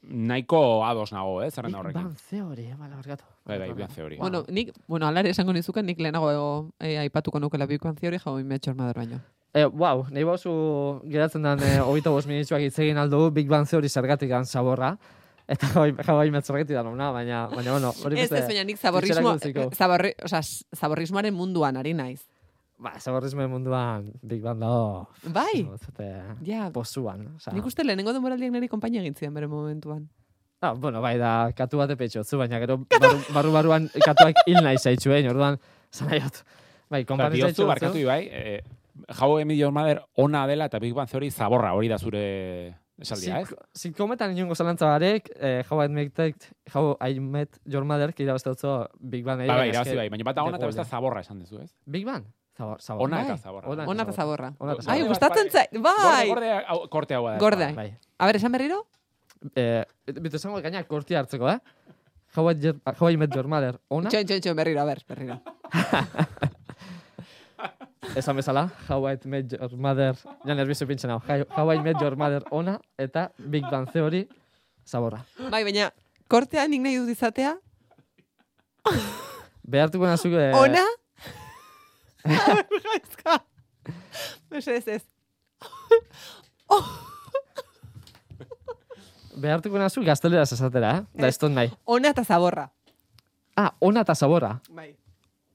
nahiko 0.04 0.84
ados 0.84 1.14
nago, 1.16 1.42
eh, 1.42 1.50
zerrenda 1.52 1.78
Big 1.80 1.86
horrekin. 1.86 2.10
Bang 2.10 2.18
Theory, 2.30 2.66
eh, 2.68 2.76
bala, 2.76 2.98
barkatu. 2.98 3.24
Bai, 3.46 3.58
bai, 3.60 3.70
Big 3.70 3.78
Bang 3.86 3.96
Theory. 3.96 4.18
Bueno, 4.18 4.44
nik, 4.50 4.74
bueno, 4.88 5.08
ala 5.08 5.24
ere 5.24 5.30
esango 5.30 5.54
nizuken, 5.54 5.86
nik 5.86 6.00
lehenago 6.00 6.74
eh, 6.80 6.98
aipatuko 7.00 7.40
nukela 7.40 7.66
Big 7.66 7.82
Bang 7.82 7.96
Theory 7.96 8.20
jau 8.20 8.36
Metxor 8.44 8.76
Mother 8.76 9.00
baino. 9.00 9.22
Eh, 9.54 9.66
wow, 9.66 10.04
nahi 10.12 10.24
bauzu 10.28 10.52
geratzen 11.10 11.42
den 11.42 11.64
eh, 11.66 11.80
hogeita 11.82 12.12
bost 12.14 12.28
minitzuak 12.28 12.62
hitz 12.62 12.78
egin 12.84 13.00
aldugu 13.02 13.32
Big 13.34 13.48
Bang 13.48 13.66
Theory 13.66 13.90
zergatik 13.90 14.30
gan 14.30 14.46
zaborra. 14.46 14.98
Eta 15.50 15.70
jau 15.74 16.16
bai 16.18 16.30
metzorretik 16.34 16.76
da 16.78 16.84
nona, 16.86 17.10
baina, 17.14 17.48
baina, 17.50 17.72
bueno, 17.74 17.94
hori 18.06 18.20
Ez, 18.20 18.28
beste... 18.28 18.44
ez, 18.44 18.50
baina 18.52 18.66
nik 18.68 18.78
zaborrismo, 18.78 19.34
zaborri, 19.74 20.12
oza, 20.28 20.44
zaborrismoaren 20.78 21.34
munduan 21.34 21.80
ari 21.80 21.96
naiz. 21.98 22.22
Ba, 22.80 22.94
zaborrismo 23.02 23.48
munduan 23.52 24.12
Big 24.22 24.44
Bang 24.46 24.62
dago... 24.62 25.08
Bai, 25.36 25.66
Zute, 25.82 26.10
ja, 26.46 26.70
pozuan. 26.76 27.26
Osa, 27.40 27.52
nik 27.56 27.66
uste 27.66 27.84
lehenengo 27.84 28.14
denboraldiak 28.16 28.54
niri 28.54 28.70
konpainia 28.72 29.02
egin 29.02 29.18
zidan 29.18 29.34
bere 29.36 29.50
momentuan. 29.52 30.06
Ah, 30.62 30.74
bueno, 30.76 31.02
bai, 31.02 31.16
da, 31.18 31.50
katu 31.56 31.80
bate 31.80 31.98
petxotzu, 32.00 32.38
baina 32.40 32.60
gero 32.62 32.82
barru, 32.92 33.20
barru 33.36 33.54
barruan 33.56 33.90
katuak 34.06 34.44
hil 34.46 34.60
nahi 34.62 34.78
zaitxu, 34.78 35.16
eh, 35.16 35.24
orduan, 35.32 35.58
zanaiot. 35.96 36.44
Bai, 36.92 37.04
diozu, 37.06 37.42
zaitxu. 37.48 37.68
barkatu 37.70 38.02
ibai, 38.02 38.22
eh, 38.30 38.60
jau 39.18 39.40
Emilio 39.40 39.72
Mader 39.72 40.04
ona 40.22 40.46
dela 40.48 40.70
eta 40.70 40.80
Big 40.80 40.94
Bang 40.94 41.10
Theory 41.10 41.32
zaborra 41.32 41.74
hori 41.74 41.90
da 41.90 41.98
zure 41.98 42.24
esaldia, 43.02 43.40
ez? 43.42 43.54
Zikometan 43.78 44.32
inongo 44.38 44.56
zalantza 44.56 44.86
barek, 44.88 45.30
eh, 45.36 45.64
How 45.70 45.84
I 45.84 45.88
Met, 45.90 46.50
How 46.74 46.98
I 47.08 47.20
Met 47.20 47.60
Your 47.66 47.86
Mother, 47.86 48.14
kira 48.14 48.34
beste 48.34 48.50
utzo 48.52 48.90
Big 49.00 49.24
Bang. 49.26 49.40
Bai, 49.40 49.46
egin, 49.48 49.56
bai, 49.56 49.70
eske- 49.70 49.74
irabazi 49.76 49.96
bai, 49.96 50.10
baina 50.10 50.24
bata 50.28 50.44
ona 50.44 50.58
eta 50.58 50.66
beste 50.68 50.84
zaborra 50.86 51.22
esan 51.22 51.40
duzu, 51.40 51.62
ez? 51.64 51.74
Big 51.86 52.06
Bang? 52.06 52.26
Zabor, 52.58 52.82
zabor. 52.82 53.06
Ona 53.08 53.18
Bai. 53.18 53.26
eta 53.26 53.38
zaborra. 53.38 53.70
Ona 53.70 53.86
Ona 53.88 54.04
eta 54.04 54.12
zaborra. 54.12 54.54
Ona 54.60 54.74
eta 54.74 54.82
Ai, 54.92 55.00
zaborra. 55.00 55.08
gustatzen 55.14 55.50
zait, 55.50 55.70
bai! 55.82 56.28
Gorde, 56.28 56.50
gorde, 56.68 56.90
korte 56.90 57.16
hau 57.16 57.26
da. 57.28 57.38
Gorde. 57.40 57.74
Bai. 57.74 57.94
A 58.18 58.26
ber, 58.28 58.36
esan 58.36 58.52
berriro? 58.52 58.82
Eh, 59.56 59.86
bitu 60.20 60.36
esango 60.36 60.60
gaina 60.62 60.84
kortia 60.84 61.20
hartzeko, 61.20 61.48
eh? 61.50 61.60
How 62.36 62.50
I, 62.52 62.56
Your- 62.60 62.82
How 63.00 63.10
I 63.10 63.16
Met 63.18 63.34
Your 63.34 63.48
Mother, 63.48 63.80
ona? 63.88 64.10
Txon, 64.10 64.26
txon, 64.28 64.42
txon, 64.42 64.56
berriro, 64.60 64.82
a 64.82 64.86
ber, 64.86 65.00
berriro. 65.08 65.40
Esan 68.16 68.36
bezala, 68.40 68.70
How 68.88 69.04
I 69.12 69.18
Met 69.26 69.52
Your 69.54 69.76
Mother, 69.76 70.16
ja 70.46 70.56
nervioso 70.56 70.88
pintzen 70.88 71.10
hau. 71.12 71.20
How- 71.28 71.74
I 71.76 71.80
Met 71.84 72.00
Your 72.02 72.16
Mother, 72.16 72.44
ona, 72.52 72.80
eta 72.98 73.32
Big 73.38 73.64
Bang 73.70 73.90
Theory, 73.92 74.28
zaborra. 74.86 75.20
Bai, 75.52 75.64
baina, 75.68 75.92
kortea 76.32 76.68
nik 76.68 76.82
nahi 76.82 76.96
dut 76.98 77.10
izatea, 77.10 77.58
Behartuko 79.70 80.06
nazuk... 80.08 80.34
Eh, 80.34 80.56
ona? 80.58 80.82
Gaizka. 82.24 83.36
Mesedez 84.50 84.88
ez. 84.88 85.04
Behartuko 89.40 89.78
nazuk 89.80 90.06
gazteleraz 90.08 90.52
esatera, 90.56 90.90
eh? 90.98 91.04
Da, 91.14 91.28
Ez. 91.28 91.38
nahi. 91.44 91.70
Ona 91.86 92.10
eta 92.16 92.24
zaborra. 92.24 92.70
Ah, 93.56 93.72
ona 93.80 94.02
eta 94.02 94.16
zaborra. 94.16 94.56
Bai, 94.70 94.96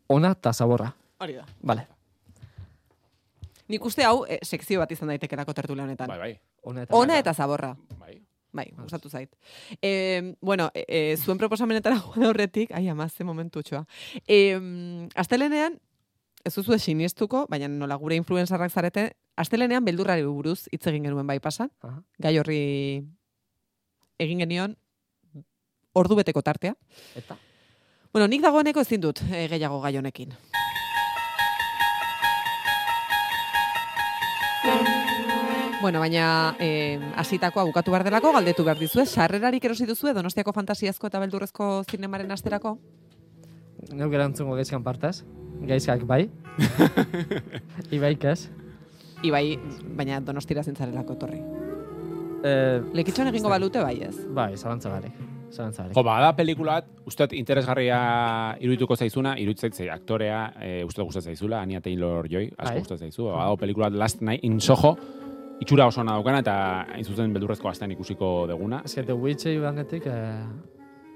Ona 0.08 0.30
eta 0.36 0.52
zaborra. 0.52 0.92
hori 1.18 1.32
da. 1.34 1.44
Vale. 1.62 1.86
Nik 3.68 3.84
uste 3.84 4.04
hau, 4.04 4.24
eh, 4.28 4.38
sekzio 4.42 4.80
bat 4.80 4.92
izan 4.92 5.08
daitekerako 5.08 5.54
tertule 5.56 5.82
honetan. 5.82 6.08
Bai, 6.08 6.18
bai, 6.18 6.32
Ona 6.62 6.82
eta, 6.82 6.96
Ona 6.96 7.18
eta 7.18 7.34
zaborra. 7.34 7.76
bai. 7.98 8.20
Bai, 8.54 8.68
gustatu 8.76 9.08
zait. 9.10 9.34
E, 9.82 10.36
bueno, 10.40 10.70
e, 10.74 10.84
e, 10.86 11.16
zuen 11.16 11.38
proposamenetara 11.38 11.96
joan 12.04 12.28
aurretik, 12.28 12.70
ai 12.70 12.86
ama, 12.88 13.08
ze 13.08 13.24
momentu 13.24 13.62
txoa. 13.66 13.82
E, 14.28 14.54
astelenean, 15.16 15.80
ez 16.44 16.54
duzu 16.54 16.78
sinistuko, 16.78 17.46
baina 17.50 17.66
nola 17.66 17.96
gure 17.98 18.14
influencerrak 18.14 18.70
zarete, 18.70 19.08
astelenean 19.34 19.84
beldurrari 19.84 20.22
buruz 20.22 20.68
hitz 20.70 20.86
egin 20.86 21.08
genuen 21.08 21.26
bai 21.26 21.40
pasan, 21.40 21.72
Aha. 21.82 21.98
gai 22.22 22.36
horri 22.38 23.02
egin 24.22 24.38
genion 24.44 24.76
ordu 25.92 26.14
beteko 26.14 26.42
tartea. 26.42 26.76
Eta? 27.18 27.36
Bueno, 28.12 28.28
nik 28.30 28.42
dagoeneko 28.44 28.86
ezin 28.86 29.02
dut 29.02 29.24
e, 29.32 29.48
gehiago 29.50 29.80
gai 29.82 29.96
honekin. 29.98 30.36
Bueno, 35.84 36.00
baina 36.00 36.56
eh, 36.64 36.98
hasitakoa 37.20 37.66
bukatu 37.68 37.92
behar 37.92 38.06
delako, 38.06 38.30
galdetu 38.32 38.64
behar 38.64 38.78
dizue, 38.80 39.02
sarrerarik 39.04 39.66
erosi 39.68 39.84
duzue 39.84 40.14
Donostiako 40.16 40.54
fantasiazko 40.56 41.10
eta 41.10 41.18
beldurrezko 41.20 41.66
zinemaren 41.84 42.30
asterako? 42.32 42.70
Neuk 43.92 44.14
erantzungo 44.16 44.54
gaizkan 44.56 44.80
partez. 44.86 45.18
Gaizkak 45.68 46.06
bai. 46.08 46.22
Ibaik 47.98 48.24
ez. 48.30 48.46
Ibai, 49.28 49.58
baina 49.98 50.22
donostira 50.24 50.62
zintzarelako 50.64 51.18
torri. 51.20 51.42
Eh, 52.48 52.80
Lekitxon 52.96 53.28
egingo 53.28 53.52
balute 53.52 53.82
bai 53.84 53.98
ez. 54.06 54.14
bai, 54.24 54.54
zalantza. 54.56 54.88
Zalantza 55.52 55.82
barik. 55.82 55.98
Jo, 55.98 56.02
bada 56.08 56.30
pelikula 56.38 56.78
bat, 56.78 56.88
uste 57.04 57.28
interesgarria 57.36 57.98
irudituko 58.58 58.96
zaizuna, 58.96 59.36
iruditzen 59.36 59.76
zait 59.76 59.92
aktorea, 59.92 60.46
e, 60.62 60.72
uste 60.88 61.04
gustatzen 61.04 61.34
zaizula, 61.34 61.60
Anya 61.60 61.84
Taylor-Joy, 61.84 62.54
asko 62.56 62.70
Bai. 62.72 62.78
gustatzen 62.78 63.12
zaizu. 63.12 63.28
Bada 63.34 63.52
pelikula 63.60 63.90
bat 63.92 64.00
Last 64.00 64.22
Night 64.22 64.48
in 64.48 64.62
Soho, 64.64 64.96
itxura 65.60 65.86
oso 65.86 66.00
ona 66.02 66.12
daukana, 66.18 66.40
eta 66.44 66.54
hain 66.94 67.04
zuzen 67.04 67.32
beldurrezko 67.34 67.68
astean 67.70 67.92
ikusiko 67.94 68.46
deguna. 68.50 68.82
Ez 68.84 68.94
que 68.94 69.02
The 69.02 69.12
Witch 69.14 69.46
egin 69.46 69.62
bangetik, 69.62 70.06
eh, 70.06 70.42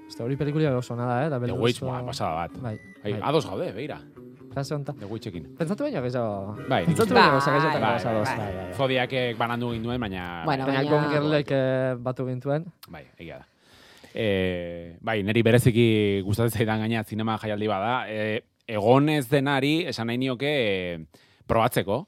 ez 0.07 0.15
da 0.17 0.23
hori 0.25 0.35
pelikulia 0.39 0.75
oso 0.77 0.95
nada, 0.95 1.25
eh? 1.25 1.29
Da 1.29 1.39
The 1.39 1.51
Witch, 1.53 1.81
buah, 1.81 2.01
pasada 2.05 2.35
bat. 2.35 2.57
Bai, 2.61 2.77
Ai, 3.03 3.13
bai. 3.13 3.21
ados 3.23 3.45
gaude, 3.45 3.71
beira, 3.73 4.01
Fase 4.49 4.73
honetan. 4.73 4.95
The 4.97 5.05
Witchekin. 5.05 5.43
Pentsatu 5.59 5.83
baino 5.83 6.01
gehiago. 6.01 6.55
Bai, 6.67 6.83
Pentsatu 6.85 7.11
uste- 7.11 7.13
baino 7.13 7.31
Bai, 7.33 7.41
zakazetan 7.41 7.81
bai, 7.81 7.91
bai. 7.91 8.03
Bai, 8.03 8.35
bai, 8.35 8.55
bai. 8.55 8.73
Zodiakek 8.73 9.37
banandu 9.37 9.71
ginduen, 9.75 10.01
baina... 10.01 10.41
Bueno, 10.43 10.65
Baina 10.65 11.09
Girlek 11.11 11.51
eh, 11.51 11.95
batu 11.99 12.25
gintuen. 12.25 12.65
Bai, 12.89 13.03
egia 13.19 13.37
da. 13.37 13.45
E, 14.11 14.97
bai, 15.05 15.21
niri 15.21 15.43
bereziki 15.45 16.21
gustatzen 16.25 16.57
zaidan 16.63 16.79
gaina 16.81 17.03
zinema 17.03 17.37
jaialdi 17.37 17.67
bada. 17.69 18.09
E, 18.09 18.41
egon 18.67 19.09
ez 19.13 19.27
denari, 19.29 19.85
esan 19.85 20.07
nahi 20.09 20.17
nioke, 20.17 20.49
e, 20.49 20.97
probatzeko. 21.45 22.07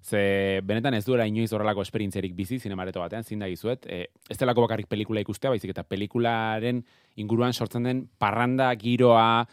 Ze 0.00 0.60
benetan 0.64 0.94
ez 0.96 1.04
duela 1.04 1.26
inoiz 1.28 1.50
horrelako 1.52 1.82
esperientziarik 1.84 2.32
bizi 2.34 2.58
zinemareto 2.58 3.02
batean, 3.02 3.24
zin 3.24 3.42
da 3.42 3.48
gizuet. 3.50 3.84
E, 3.86 4.06
ez 4.28 4.38
delako 4.40 4.64
bakarrik 4.64 4.88
pelikula 4.88 5.20
ikustea, 5.20 5.52
baizik 5.52 5.74
eta 5.74 5.84
pelikularen 5.84 6.80
inguruan 7.20 7.52
sortzen 7.52 7.84
den 7.84 8.06
parranda, 8.18 8.70
giroa, 8.80 9.44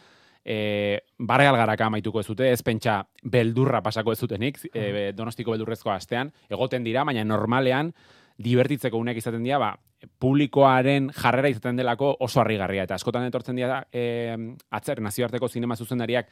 e, 0.44 1.00
barre 1.18 1.48
algaraka 1.50 1.90
amaituko 1.90 2.22
ez 2.22 2.26
dute, 2.30 2.48
ez 2.52 2.62
pentsa 2.64 3.02
beldurra 3.22 3.82
pasako 3.84 4.14
ez 4.14 4.20
dutenik, 4.22 4.62
e, 4.72 5.10
donostiko 5.16 5.52
beldurrezko 5.52 5.92
astean, 5.92 6.32
egoten 6.48 6.86
dira, 6.86 7.04
baina 7.04 7.26
normalean, 7.28 7.92
divertitzeko 8.38 8.96
unek 8.96 9.20
izaten 9.20 9.44
dira, 9.44 9.58
ba, 9.60 9.72
publikoaren 10.22 11.10
jarrera 11.12 11.50
izaten 11.52 11.76
delako 11.76 12.14
oso 12.24 12.40
harrigarria. 12.40 12.86
Eta 12.86 12.96
askotan 12.96 13.26
etortzen 13.28 13.58
dira 13.58 13.82
e, 13.92 14.36
atzer 14.70 15.02
nazioarteko 15.04 15.48
zinema 15.48 15.76
zuzendariak 15.76 16.30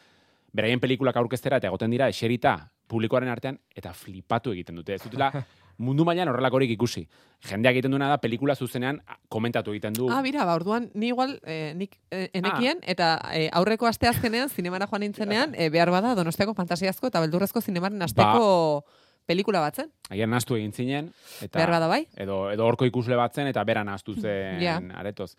beraien 0.53 0.81
pelikulak 0.81 1.17
aurkeztera 1.17 1.57
eta 1.59 1.69
egoten 1.69 1.91
dira 1.91 2.09
eserita 2.09 2.71
publikoaren 2.87 3.29
artean 3.29 3.59
eta 3.75 3.93
flipatu 3.93 4.53
egiten 4.53 4.77
dute. 4.77 4.95
Ez 4.95 5.03
dutela 5.03 5.33
mundu 5.79 6.05
mailan 6.09 6.29
horrelakorik 6.29 6.71
ikusi. 6.73 7.03
Jendeak 7.45 7.75
egiten 7.77 7.91
duena 7.93 8.09
da 8.09 8.17
pelikula 8.19 8.55
zuzenean 8.57 9.01
komentatu 9.29 9.75
egiten 9.75 9.93
du. 9.93 10.07
Ah, 10.11 10.23
bira, 10.25 10.45
ba, 10.49 10.55
orduan, 10.57 10.91
ni 10.95 11.09
igual, 11.09 11.35
eh, 11.45 11.75
nik 11.77 11.99
eh, 12.11 12.31
enekien, 12.33 12.79
eta 12.83 13.19
eh, 13.35 13.51
aurreko 13.53 13.87
asteazkenean, 13.87 14.49
zinemara 14.49 14.87
joan 14.89 15.05
nintzenean, 15.05 15.53
eh, 15.55 15.69
behar 15.69 15.91
bada, 15.93 16.15
donostiako 16.17 16.55
fantasiazko 16.55 17.11
eta 17.13 17.21
beldurrezko 17.21 17.61
zinemaren 17.61 18.01
asteko 18.09 18.87
pelikula 19.27 19.61
batzen. 19.61 19.91
Agian 20.09 20.31
nahastu 20.31 20.57
egin 20.57 20.73
zinen. 20.73 21.13
Eta, 21.43 21.59
Behar 21.59 21.71
bada 21.75 21.89
bai? 21.91 22.07
Edo, 22.17 22.47
edo 22.55 22.65
horko 22.65 22.87
ikusle 22.87 23.17
batzen 23.19 23.51
eta 23.51 23.65
bera 23.65 23.85
nahastu 23.85 24.15
zen 24.15 24.63
Ja. 24.63 24.79
aretoz. 24.95 25.35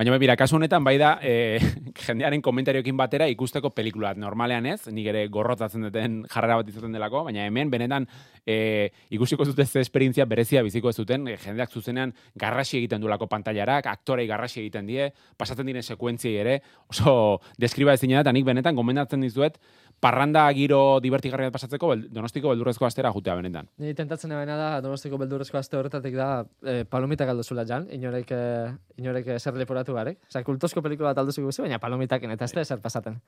Baina, 0.00 0.14
bera, 0.16 0.32
kasu 0.32 0.56
honetan, 0.56 0.80
bai 0.80 0.94
da, 0.96 1.10
e, 1.20 1.58
jendearen 2.06 2.40
komentarioekin 2.40 2.96
batera 2.96 3.26
ikusteko 3.28 3.68
pelikula. 3.76 4.14
Normalean 4.16 4.64
ez, 4.70 4.86
nik 4.88 5.10
ere 5.10 5.26
gorrotatzen 5.28 5.84
duten 5.84 6.14
jarrera 6.32 6.56
bat 6.56 6.70
izaten 6.72 6.94
delako, 6.96 7.20
baina 7.26 7.44
hemen, 7.44 7.68
benetan, 7.68 8.06
e, 8.48 8.86
ikusiko 9.12 9.44
zuten 9.44 9.68
ze 9.68 9.82
esperientzia 9.84 10.24
berezia 10.24 10.62
biziko 10.64 10.88
ez 10.88 10.96
zuten, 11.04 11.28
e, 11.28 11.36
jendeak 11.42 11.76
zuzenean 11.76 12.14
garrasi 12.32 12.78
egiten 12.78 13.04
duelako 13.04 13.28
pantailarak, 13.28 13.90
aktorei 13.92 14.24
garrasi 14.30 14.62
egiten 14.62 14.88
die, 14.88 15.10
pasatzen 15.36 15.68
diren 15.68 15.84
sekuentziei 15.84 16.40
ere, 16.46 16.56
oso 16.88 17.12
deskriba 17.60 17.92
ezin 17.92 18.16
da, 18.24 18.32
nik 18.32 18.48
benetan 18.48 18.80
gomendatzen 18.80 19.20
dizuet, 19.28 19.60
parranda 20.00 20.46
giro 20.56 20.98
divertigarri 21.04 21.44
bat 21.44 21.52
pasatzeko, 21.52 21.88
bel- 21.92 22.06
donostiko 22.10 22.48
beldurrezko 22.54 22.86
astera 22.86 23.10
jutea 23.12 23.34
benetan. 23.36 23.66
Ni 23.78 23.92
tentatzen 23.94 24.30
nabaina 24.32 24.56
da, 24.56 24.68
donostiko 24.80 25.18
beldurrezko 25.20 25.58
aste 25.60 25.76
horretatik 25.76 26.14
da, 26.16 26.46
eh, 26.64 26.84
palomitak 26.88 27.28
aldozula 27.28 27.66
jan, 27.68 27.86
inorek, 27.92 28.30
eh, 28.32 28.72
inorek 28.96 29.26
eh, 29.34 29.38
zer 29.38 29.54
leporatu 29.60 29.92
garek. 29.94 30.18
Osa, 30.28 30.42
kultozko 30.42 30.80
pelikula 30.82 31.10
bat 31.12 31.18
aldozuko 31.18 31.46
guzi, 31.52 31.62
baina 31.62 31.78
palomitaken 31.78 32.30
eta 32.30 32.44
ez 32.48 32.52
da 32.56 32.60
ezer 32.62 32.80
pasaten. 32.80 33.20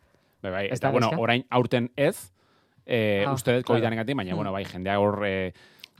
Bai, 0.42 0.50
bai, 0.50 0.64
eta, 0.72 0.90
bueno, 0.90 1.10
orain 1.18 1.44
aurten 1.50 1.90
ez, 1.96 2.32
eh, 2.86 3.24
Ah, 3.26 3.34
uste 3.34 3.52
dut. 3.58 3.66
COVID-anegatik, 3.68 4.16
baina, 4.16 4.34
bueno, 4.34 4.50
bai, 4.52 4.64
jendeak 4.64 4.98
hor, 4.98 5.20
eh, 5.26 5.52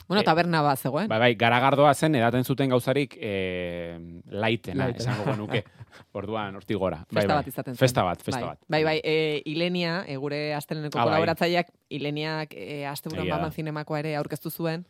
Bueno, 0.08 0.20
Eh, 0.20 0.24
taberna 0.24 0.60
bat 0.62 0.78
zegoen. 0.78 1.08
bai, 1.08 1.18
bai, 1.18 1.34
garagardoa 1.34 1.94
zen, 1.94 2.14
edaten 2.14 2.44
zuten 2.44 2.68
gauzarik 2.70 3.16
eh, 3.20 3.98
laitena, 4.26 4.84
Laitena. 4.86 5.12
esango 5.12 5.30
genuke. 5.32 5.64
Orduan, 6.12 6.56
hortik 6.56 6.76
gora. 6.76 6.98
Bai, 7.10 7.22
Festa 7.22 7.34
bai. 7.34 7.36
bat 7.42 7.46
izaten 7.48 7.74
zen. 7.74 7.78
Festa 7.78 8.02
bat, 8.02 8.22
festa 8.22 8.40
bai. 8.40 8.48
bat. 8.48 8.58
Bai, 8.68 8.82
bai, 8.84 9.00
e, 9.04 9.42
Ilenia, 9.46 10.04
e, 10.06 10.16
gure 10.16 10.54
asteleneko 10.54 10.98
Ah, 10.98 11.04
bai. 11.04 11.10
kolaboratzaileak, 11.12 11.68
Ileniak 11.90 12.54
e, 12.54 12.84
asteburuan 12.86 13.26
Egia 13.26 13.34
da. 13.34 13.40
baman 13.40 13.52
zinemakoa 13.52 13.98
ere 14.00 14.16
aurkeztu 14.16 14.50
zuen, 14.50 14.86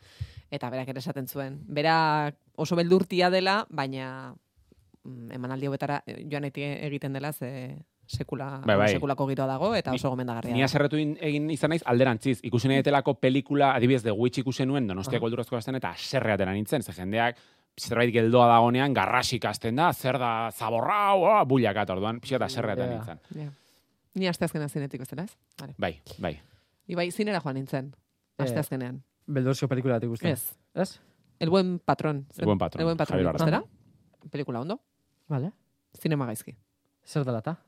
eta 0.51 0.70
berak 0.70 0.88
ere 0.88 0.98
esaten 0.98 1.27
zuen. 1.29 1.61
Berak 1.66 2.37
oso 2.57 2.77
beldurtia 2.77 3.31
dela, 3.31 3.66
baina 3.70 4.35
mm, 5.05 5.31
emanaldi 5.33 5.66
hobetara 5.66 6.03
joan 6.31 6.44
egiten 6.44 7.12
dela, 7.12 7.33
ze 7.33 7.79
sekula, 8.12 8.61
Bai, 8.64 8.77
bai. 8.77 8.88
sekulako 8.92 9.27
giroa 9.29 9.46
dago, 9.46 9.75
eta 9.75 9.92
oso 9.92 10.11
gomendagarria. 10.11 10.53
Ni 10.55 10.62
aserretu 10.62 10.96
in- 11.01 11.16
egin 11.20 11.51
izan 11.51 11.70
naiz 11.70 11.83
alderantziz. 11.87 12.40
Ikusi 12.42 12.68
nahi 12.68 12.79
etelako 12.83 13.14
pelikula, 13.14 13.75
adibidez, 13.75 14.03
de 14.03 14.12
Witch 14.12 14.38
ikusen 14.38 14.68
nuen, 14.68 14.87
donostiako 14.87 15.25
beldurrezko 15.27 15.57
astean, 15.57 15.77
eta 15.77 15.90
aserre 15.90 16.33
atera 16.33 16.53
nintzen, 16.53 16.83
ze 16.83 16.92
jendeak 16.92 17.37
zerbait 17.81 18.12
geldoa 18.12 18.46
dagonean, 18.48 18.92
garrasik 18.92 19.44
hasten 19.48 19.77
da, 19.77 19.92
zer 19.94 20.18
da, 20.18 20.51
zaborra, 20.53 21.14
oh, 21.14 21.44
bullaka, 21.46 21.83
eta 21.83 21.94
orduan, 21.94 22.20
pixka 22.20 22.37
eta 22.37 22.44
aserre 22.44 22.72
atera 22.72 22.87
Ja. 22.87 22.92
nintzen. 22.98 23.20
Ja. 23.35 23.51
Ni 24.14 24.29
asteazkena 24.29 24.68
zinetik 24.68 25.01
bestela, 25.01 25.22
ez? 25.25 25.37
Vale. 25.59 25.75
Bai, 25.79 26.01
bai. 26.18 26.38
Ibai, 26.87 27.11
zinera 27.11 27.40
joan 27.40 27.55
nintzen, 27.55 27.94
Eh, 28.38 28.42
asteazkenean. 28.44 29.03
Beldurrezko 29.27 29.68
pelikula 29.68 29.94
bat 29.94 30.05
ikusten. 30.05 30.31
Ez. 30.33 30.53
Ez? 30.75 31.01
El 31.38 31.48
buen 31.51 31.79
patrón. 31.79 32.27
El 32.37 32.44
buen 32.44 32.59
patrón, 32.59 32.81
El 32.81 32.85
buen 32.87 32.96
patrón 32.96 33.18
Javier 33.18 33.35
ikustera. 33.35 33.62
Pelikula 34.31 34.61
ondo. 34.61 34.81
Vale. 35.29 35.53
Zinema 35.98 36.27
gaizki. 36.27 36.55
Zer 37.05 37.25
dela 37.25 37.40
ta? 37.42 37.59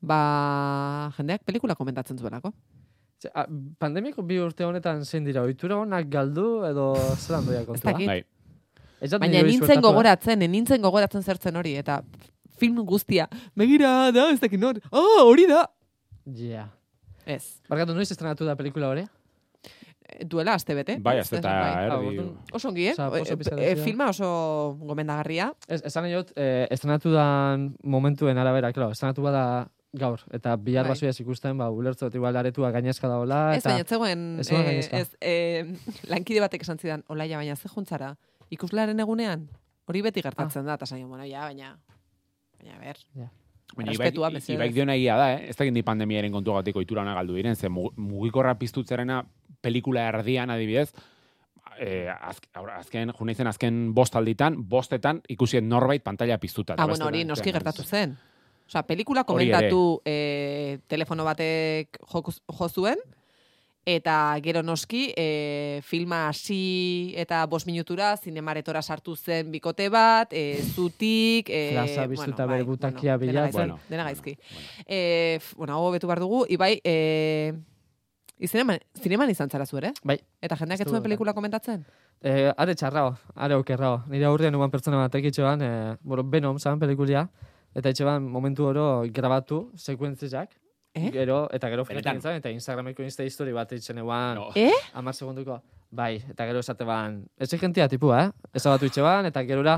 Ba, 0.00 1.12
jendeak 1.18 1.44
pelikula 1.44 1.74
komentatzen 1.76 2.18
zuelako. 2.18 2.52
Ze, 3.20 3.28
a, 3.36 3.44
pandemiako 3.78 4.22
bi 4.24 4.38
urte 4.40 4.64
honetan 4.64 5.04
zein 5.04 5.26
dira, 5.28 5.42
ohitura 5.44 5.76
honak 5.76 6.08
galdu 6.08 6.64
edo 6.64 6.94
zelan 7.18 7.44
doia 7.46 7.64
kontua? 7.68 7.92
Bai. 7.92 8.22
Baina 9.20 9.42
nintzen 9.44 9.76
eh? 9.78 9.82
gogoratzen, 9.84 10.44
nintzen 10.52 10.82
gogoratzen 10.84 11.22
zertzen 11.24 11.56
hori, 11.56 11.74
eta 11.80 12.00
film 12.60 12.80
guztia, 12.88 13.26
begira, 13.56 14.10
da, 14.12 14.26
ez 14.32 14.40
dakit 14.40 14.60
nor, 14.60 14.80
ah, 14.92 15.22
hori 15.24 15.46
da! 15.48 15.62
Ja. 16.36 16.66
Ez, 17.24 17.60
Barkatu, 17.68 17.94
noiz 17.96 18.10
estrenatu 18.12 18.44
da 18.48 18.56
pelikula 18.58 18.90
hori? 18.92 19.04
Eh, 20.10 20.24
duela 20.28 20.56
aste 20.58 20.74
bete. 20.76 20.98
Bai, 21.00 21.18
ez, 21.22 21.28
eta 21.32 21.48
bai. 21.48 21.70
Ah, 21.70 21.82
erdi. 21.86 22.10
orduan- 22.10 22.54
Oso 22.56 22.68
ongi, 22.68 22.86
eh? 22.88 22.92
Osa, 22.92 23.08
oso 23.08 23.36
eh, 23.36 23.74
dira. 23.74 23.84
filma 23.84 24.08
oso 24.12 24.30
gomendagarria. 24.80 25.50
Ez, 25.68 25.80
esan 25.88 26.08
dut, 26.12 26.32
eh, 26.36 26.66
estrenatu 26.70 27.12
dan 27.12 27.70
momentuen 27.84 28.38
arabera, 28.40 28.72
claro, 28.72 28.92
estrenatu 28.96 29.22
bada 29.22 29.44
gaur, 29.92 30.20
eta 30.32 30.54
bihar 30.56 30.84
Bai. 30.86 30.92
basoiaz 30.94 31.16
ikusten, 31.20 31.58
ba, 31.58 31.70
ulertzu 31.70 32.06
dut 32.06 32.14
igual 32.14 32.36
aretua 32.36 32.70
gainezka 32.70 33.08
daola, 33.08 33.56
Ez, 33.56 33.64
eta... 33.64 33.70
baina 33.70 33.80
ez 33.80 33.88
zegoen, 33.88 34.22
ez 34.38 34.50
eh, 34.52 35.00
ez, 35.00 35.16
eh, 35.20 35.74
lankide 36.12 36.40
batek 36.40 36.62
esan 36.62 36.78
zidan, 36.78 37.02
olaia, 37.08 37.36
baina 37.40 37.56
ze 37.56 37.68
juntzara, 37.68 38.16
ikuslaren 38.50 39.00
egunean, 39.00 39.48
hori 39.86 40.02
beti 40.02 40.22
gertatzen 40.22 40.64
da, 40.66 40.74
eta 40.78 40.86
zaino, 40.86 41.08
bueno, 41.08 41.24
ja, 41.26 41.40
baina, 41.48 41.76
baina, 42.58 42.78
ber, 42.78 42.96
Baina 43.76 43.92
Errespetua, 43.92 44.30
Ibaik. 44.32 44.48
Ibaik 44.50 44.72
diona 44.74 44.94
egia 44.98 45.14
da, 45.16 45.26
eh? 45.36 45.44
Ez 45.52 45.54
dakit 45.56 45.70
ni 45.72 45.84
pandemiaren 45.86 46.32
kontu 46.34 46.50
gatiko 46.56 46.80
itura 46.82 47.02
hona 47.04 47.12
galdu 47.14 47.36
diren, 47.38 47.54
ze 47.54 47.68
mugi- 47.70 47.92
mugikorra 48.02 48.56
piztutzerena 48.58 49.20
pelikula 49.62 50.08
erdian 50.08 50.50
adibidez, 50.50 50.88
eh, 51.78 52.08
azk, 52.10 52.48
aur- 52.58 52.72
azken, 52.74 53.12
jo 53.16 53.24
naizen 53.24 53.46
azken 53.46 53.94
bost 53.94 54.16
alditan, 54.18 54.56
bostetan 54.68 55.22
ikusi 55.28 55.60
norbait 55.62 56.02
pantalla 56.02 56.38
piztuta. 56.38 56.74
Ah, 56.78 56.86
bueno, 56.86 57.06
hori 57.06 57.22
noski 57.24 57.52
gertatu 57.52 57.84
zen. 57.84 58.16
Osea, 58.70 58.84
pelikula 58.86 59.24
komentatu 59.26 60.00
eh, 60.06 60.78
telefono 60.86 61.24
batek 61.26 61.98
jokuz- 62.06 62.38
jo 62.46 62.68
zuen, 62.70 63.00
eta 63.84 64.36
gero 64.44 64.62
noski 64.62 65.08
eh, 65.18 65.80
filma 65.82 66.28
hasi 66.28 67.12
eta 67.18 67.40
bost 67.50 67.66
minutura 67.66 68.12
zinemaretora 68.16 68.82
sartu 68.82 69.16
zen 69.16 69.50
bikote 69.50 69.88
bat, 69.90 70.30
eh, 70.30 70.60
zutik, 70.76 71.50
eh, 71.50 71.70
Plaza 71.74 72.06
biztuta 72.06 72.46
bere 72.46 72.62
butakia 72.62 73.16
dena 73.18 73.32
bilatzen. 73.32 73.42
gaizki, 73.42 73.58
Bueno, 73.58 73.80
dena 73.88 74.04
gaizki. 74.04 74.36
bueno. 74.36 74.68
Eh, 74.86 75.36
f- 75.40 75.56
bueno, 75.56 75.74
hau 75.74 75.90
betu 75.90 76.06
behar 76.06 76.20
dugu, 76.20 76.44
Ibai, 76.48 76.80
eh, 76.84 77.52
zineman, 78.46 78.78
zineman 79.02 79.30
izan 79.30 79.50
zara 79.50 79.66
zu 79.66 79.78
ere? 79.78 79.92
Bai. 80.04 80.20
Eta 80.40 80.54
jendeak 80.56 80.80
ez 80.80 80.86
zuen 80.88 81.02
pelikula 81.02 81.34
komentatzen? 81.34 81.84
Eh, 82.22 82.52
are 82.56 82.74
txarrao, 82.76 83.16
are 83.34 83.54
okerrao. 83.56 84.04
Nire 84.06 84.26
aurrean 84.26 84.54
uban 84.54 84.70
pertsona 84.70 84.96
batek 85.08 85.24
itxeban, 85.24 85.60
eh, 85.62 85.96
bueno, 86.02 86.22
Venom 86.22 86.58
zan 86.60 86.78
pelikulia, 86.78 87.28
eta 87.74 87.88
itxeban 87.92 88.22
momentu 88.22 88.64
oro 88.66 89.04
grabatu, 89.12 89.70
sekuentziak, 89.76 90.56
Eh? 90.92 91.10
Gero, 91.14 91.44
eta 91.54 91.68
gero 91.70 91.84
filmetan 91.86 92.16
nintzen, 92.18 92.34
eta 92.40 92.50
Instagrameko 92.50 93.04
insta 93.06 93.22
history 93.22 93.52
bat 93.54 93.70
itxen 93.72 93.98
eguan, 94.02 94.34
No. 94.34 94.48
Eh? 94.56 94.72
amar 94.92 95.14
segunduko. 95.14 95.60
Bai, 95.90 96.16
eta 96.16 96.46
gero 96.46 96.58
esate 96.58 96.82
ban, 96.84 97.20
exigentia 97.38 97.86
tipua, 97.88 98.24
eh? 98.24 98.30
Ezabatu 98.54 98.86
itxe 98.86 99.00
ban, 99.02 99.24
eta 99.26 99.44
gerora, 99.46 99.76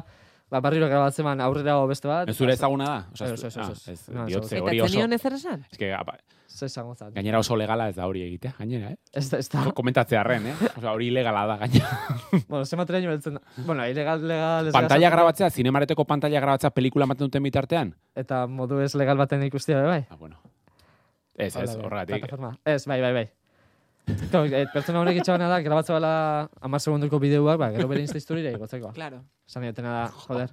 ba, 0.52 0.60
barriro 0.60 0.88
grabatzen 0.90 1.24
ban 1.24 1.40
aurrera 1.40 1.78
beste 1.88 2.08
bat. 2.10 2.28
Ez 2.28 2.36
zure 2.36 2.52
ezaguna 2.52 2.84
da? 2.90 2.98
Osa, 3.14 3.32
Ez, 3.32 3.44
ez, 3.44 3.56
ez, 3.56 3.70
ez. 3.70 3.88
ez, 3.88 4.08
No, 4.12 4.26
ez, 4.28 4.36
hori 4.60 4.80
oso... 4.84 5.08
esan? 5.08 5.64
Ez 5.70 5.78
que, 5.80 5.92
apa, 5.96 6.18
Ze 6.52 6.66
esango 6.66 6.94
zan. 6.94 7.14
gainera 7.14 7.38
oso 7.40 7.56
legala 7.56 7.86
ez 7.88 7.94
da 7.96 8.04
hori 8.06 8.22
egitea, 8.26 8.52
gainera, 8.58 8.90
eh? 8.92 8.96
Ez 9.12 9.30
da, 9.30 9.38
ez 9.38 9.48
da. 9.48 9.62
Komentatzea 9.72 10.20
arren, 10.20 10.50
eh? 10.50 10.54
Osa, 10.76 10.92
hori 10.92 11.06
ilegala 11.08 11.46
da, 11.48 11.56
gainera. 11.64 11.88
bueno, 12.50 12.66
ze 12.66 12.76
materiaino 12.76 13.08
beltzen 13.14 13.38
da. 13.38 13.40
Bueno, 13.64 13.86
ilegal, 13.88 14.26
legal, 14.28 14.68
ez 14.68 14.74
pantalla 14.76 15.10
grabatzea, 15.10 15.48
zinemareteko 15.50 16.04
pantalla 16.04 16.40
grabatzea 16.44 16.70
pelikula 16.70 17.08
ematen 17.08 17.30
duten 17.30 17.42
bitartean? 17.48 17.94
Eta 18.14 18.46
modu 18.46 18.82
ez 18.84 18.94
legal 18.94 19.16
baten 19.16 19.42
ikustia, 19.48 19.80
bai, 19.80 19.88
bai. 19.88 20.06
Ah, 20.10 20.16
bueno. 20.20 20.36
Ez, 21.34 21.56
ez, 21.56 21.76
bai, 21.76 21.84
horregatik. 21.86 22.28
Ez, 22.66 22.84
bai, 22.86 23.00
bai, 23.00 23.12
bai. 23.16 23.30
Eh, 24.06 24.66
pertsona 24.72 24.98
honek 25.00 25.18
itxabana 25.20 25.46
da, 25.48 25.60
grabatzea 25.62 25.94
bala 25.94 26.48
amar 26.60 26.80
segunduko 26.80 27.20
bideoak, 27.22 27.58
ba, 27.60 27.68
gero 27.70 27.86
bere 27.88 28.00
insta 28.02 28.18
historira 28.18 28.50
igotzeko. 28.50 28.90
Claro. 28.96 29.20
Esan 29.48 29.62
diotena 29.62 29.92
da, 29.92 30.08
joder. 30.26 30.50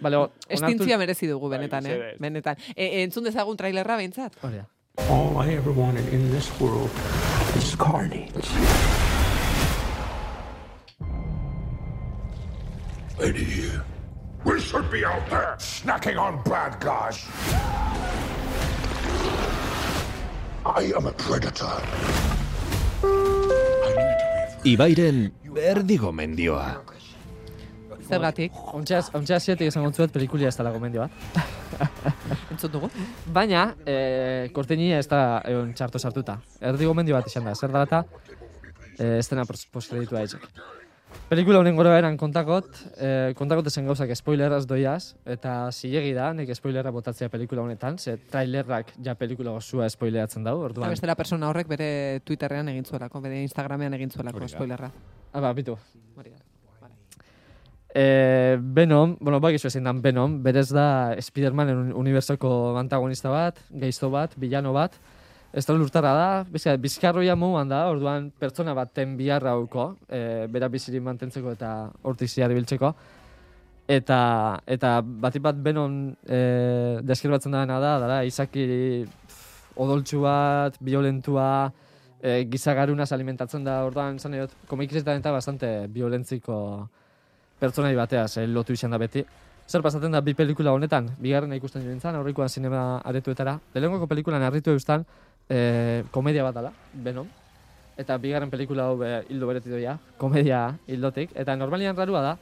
Bale, 0.00 0.16
o- 0.16 0.28
onartu- 0.30 0.54
Estintzia 0.56 0.96
merezi 0.98 1.26
dugu 1.28 1.48
benetan, 1.52 1.84
eh? 1.86 1.90
mesedez. 1.90 2.18
Benetan. 2.20 2.56
E, 2.74 2.84
e, 2.86 3.02
entzun 3.04 3.24
dezagun 3.28 3.56
trailerra 3.56 3.96
behintzat? 4.00 4.38
Hori 4.42 4.62
da. 4.62 4.66
All 5.10 5.36
I 5.44 5.54
ever 5.56 5.72
wanted 5.72 6.08
in 6.12 6.30
this 6.30 6.48
world 6.60 6.90
is 7.56 7.74
carnage. 7.76 8.48
Lady 13.18 13.44
here. 13.44 13.84
We 14.44 14.58
should 14.58 14.90
be 14.90 15.04
out 15.04 15.28
there 15.28 15.56
snacking 15.58 16.18
on 16.18 16.42
bad 16.44 16.80
guys. 16.80 17.26
I 20.64 20.92
am 20.96 21.06
a 21.06 21.12
predator. 21.12 22.29
Ibairen 24.64 25.30
berdi 25.54 25.96
gomendioa. 25.98 26.66
Zergatik, 28.10 28.52
Ontxeaz, 28.74 29.06
ontxeaz 29.14 29.40
zietik 29.46 29.68
esango 29.70 29.92
zuet 29.94 30.10
pelikulia 30.12 30.48
ez 30.50 30.56
dela 30.58 30.72
gomendio 30.74 31.04
bat. 31.04 31.44
entzun 32.52 32.72
dugu. 32.74 32.88
Baina, 33.32 33.68
e, 33.86 34.48
korteinia 34.56 34.98
ez 34.98 35.06
da 35.08 35.20
egon 35.46 35.70
txarto 35.78 36.00
sartuta. 36.02 36.40
Erdi 36.60 36.88
gomendio 36.90 37.14
bat 37.14 37.28
izan 37.30 37.46
da, 37.46 37.54
zer 37.54 37.70
dela 37.70 37.86
eta 37.86 38.02
e, 38.98 39.18
ez 39.20 39.28
dena 39.30 39.46
pos- 39.48 39.64
postkreditua 39.72 40.24
etxek. 40.26 40.48
Pelikula 41.30 41.60
honen 41.60 41.76
gora 41.78 41.92
eran 41.98 42.16
kontakot, 42.18 42.66
e, 42.98 43.32
kontakot 43.38 43.68
ezen 43.70 43.86
gauzak 43.86 44.10
spoileraz 44.18 44.64
doiaz, 44.66 45.14
eta 45.30 45.70
zilegi 45.70 46.10
da, 46.16 46.32
nik 46.34 46.50
spoilerra 46.58 46.90
botatzea 46.90 47.28
pelikula 47.30 47.62
honetan, 47.62 47.98
ze 48.02 48.16
trailerrak 48.32 48.90
ja 49.04 49.14
pelikula 49.14 49.52
gozua 49.54 49.86
spoileratzen 49.90 50.42
dau, 50.42 50.56
Eta 50.58 50.64
orduan. 50.72 50.90
bestela 50.90 51.14
persona 51.14 51.48
horrek 51.48 51.68
bere 51.70 52.20
Twitterrean 52.24 52.68
egin 52.74 52.84
zuelako, 52.84 53.20
bere 53.20 53.42
Instagramean 53.42 53.94
egin 53.94 54.10
zuelako 54.10 54.38
Hori 54.42 54.46
da. 54.50 54.56
spoilerra. 54.56 54.90
Ah, 55.32 55.40
ba, 55.40 55.52
bitu. 55.54 55.78
Hori 56.16 56.30
da. 56.30 56.38
E, 57.94 58.56
Venom, 58.60 59.16
bueno, 59.20 59.40
bakizu 59.40 59.66
ezin 59.66 59.84
dan 59.84 60.02
Venom, 60.02 60.42
berez 60.42 60.68
da 60.70 61.14
Spidermanen 61.20 61.92
unibertsoko 61.92 62.76
antagonista 62.78 63.30
bat, 63.30 63.58
geizto 63.70 64.10
bat, 64.10 64.34
bilano 64.36 64.72
bat. 64.72 64.94
Ez 65.52 65.64
da 65.66 65.74
lurtarra 65.74 66.12
da, 66.14 66.26
bizka, 66.46 66.76
bizkarroia 66.78 67.34
moduan 67.34 67.70
da, 67.70 67.80
orduan 67.90 68.28
pertsona 68.38 68.74
baten 68.78 69.16
biharra 69.18 69.56
hauko, 69.56 69.96
e, 70.06 70.46
bera 70.46 70.68
bizirik 70.70 71.02
mantentzeko 71.02 71.56
eta 71.56 71.70
hortik 72.06 72.30
ziar 72.30 72.54
biltzeko. 72.54 72.92
Eta, 73.90 74.20
eta 74.70 75.00
batik 75.02 75.42
bat 75.42 75.58
Venom 75.58 75.96
e, 76.22 76.38
deskribatzen 77.02 77.56
dena 77.56 77.80
da, 77.82 77.96
dara, 77.98 78.20
izaki 78.22 78.68
odoltsu 79.74 80.22
bat, 80.22 80.78
violentua, 80.78 81.48
e, 82.22 82.44
gizagarunaz 82.52 83.10
alimentatzen 83.16 83.66
da, 83.66 83.80
orduan, 83.88 84.22
zan 84.22 84.38
edot, 84.38 84.54
komikizetan 84.70 85.18
eta 85.18 85.34
bastante 85.34 85.72
violentziko 85.90 86.60
pertsonai 87.60 87.94
bateaz 87.96 88.38
eh, 88.40 88.46
lotu 88.48 88.74
izan 88.76 88.94
da 88.94 88.98
beti. 89.00 89.24
Zer 89.70 89.84
pasatzen 89.84 90.14
da 90.14 90.22
bi 90.24 90.34
pelikula 90.34 90.72
honetan, 90.74 91.12
bigarrena 91.22 91.58
ikusten 91.58 91.84
joan 91.84 91.94
nintzen, 91.94 92.16
aurrikoan 92.18 92.48
sinema 92.50 93.00
aretuetara. 93.06 93.58
Lehenengoko 93.74 94.08
pelikulan 94.10 94.42
harritu 94.42 94.72
eustan, 94.74 95.04
e, 95.50 96.04
komedia 96.14 96.46
bat 96.46 96.54
dela, 96.54 96.72
Venom. 96.94 97.28
Eta 98.00 98.16
bigarren 98.22 98.50
pelikula 98.50 98.86
hau 98.88 98.96
be, 99.00 99.10
hildo 99.28 99.48
beretik 99.50 99.74
doia, 99.74 99.98
komedia 100.18 100.62
hildotik. 100.88 101.34
Eta 101.36 101.56
normalian 101.58 101.98
rarua 101.98 102.22
da, 102.24 102.36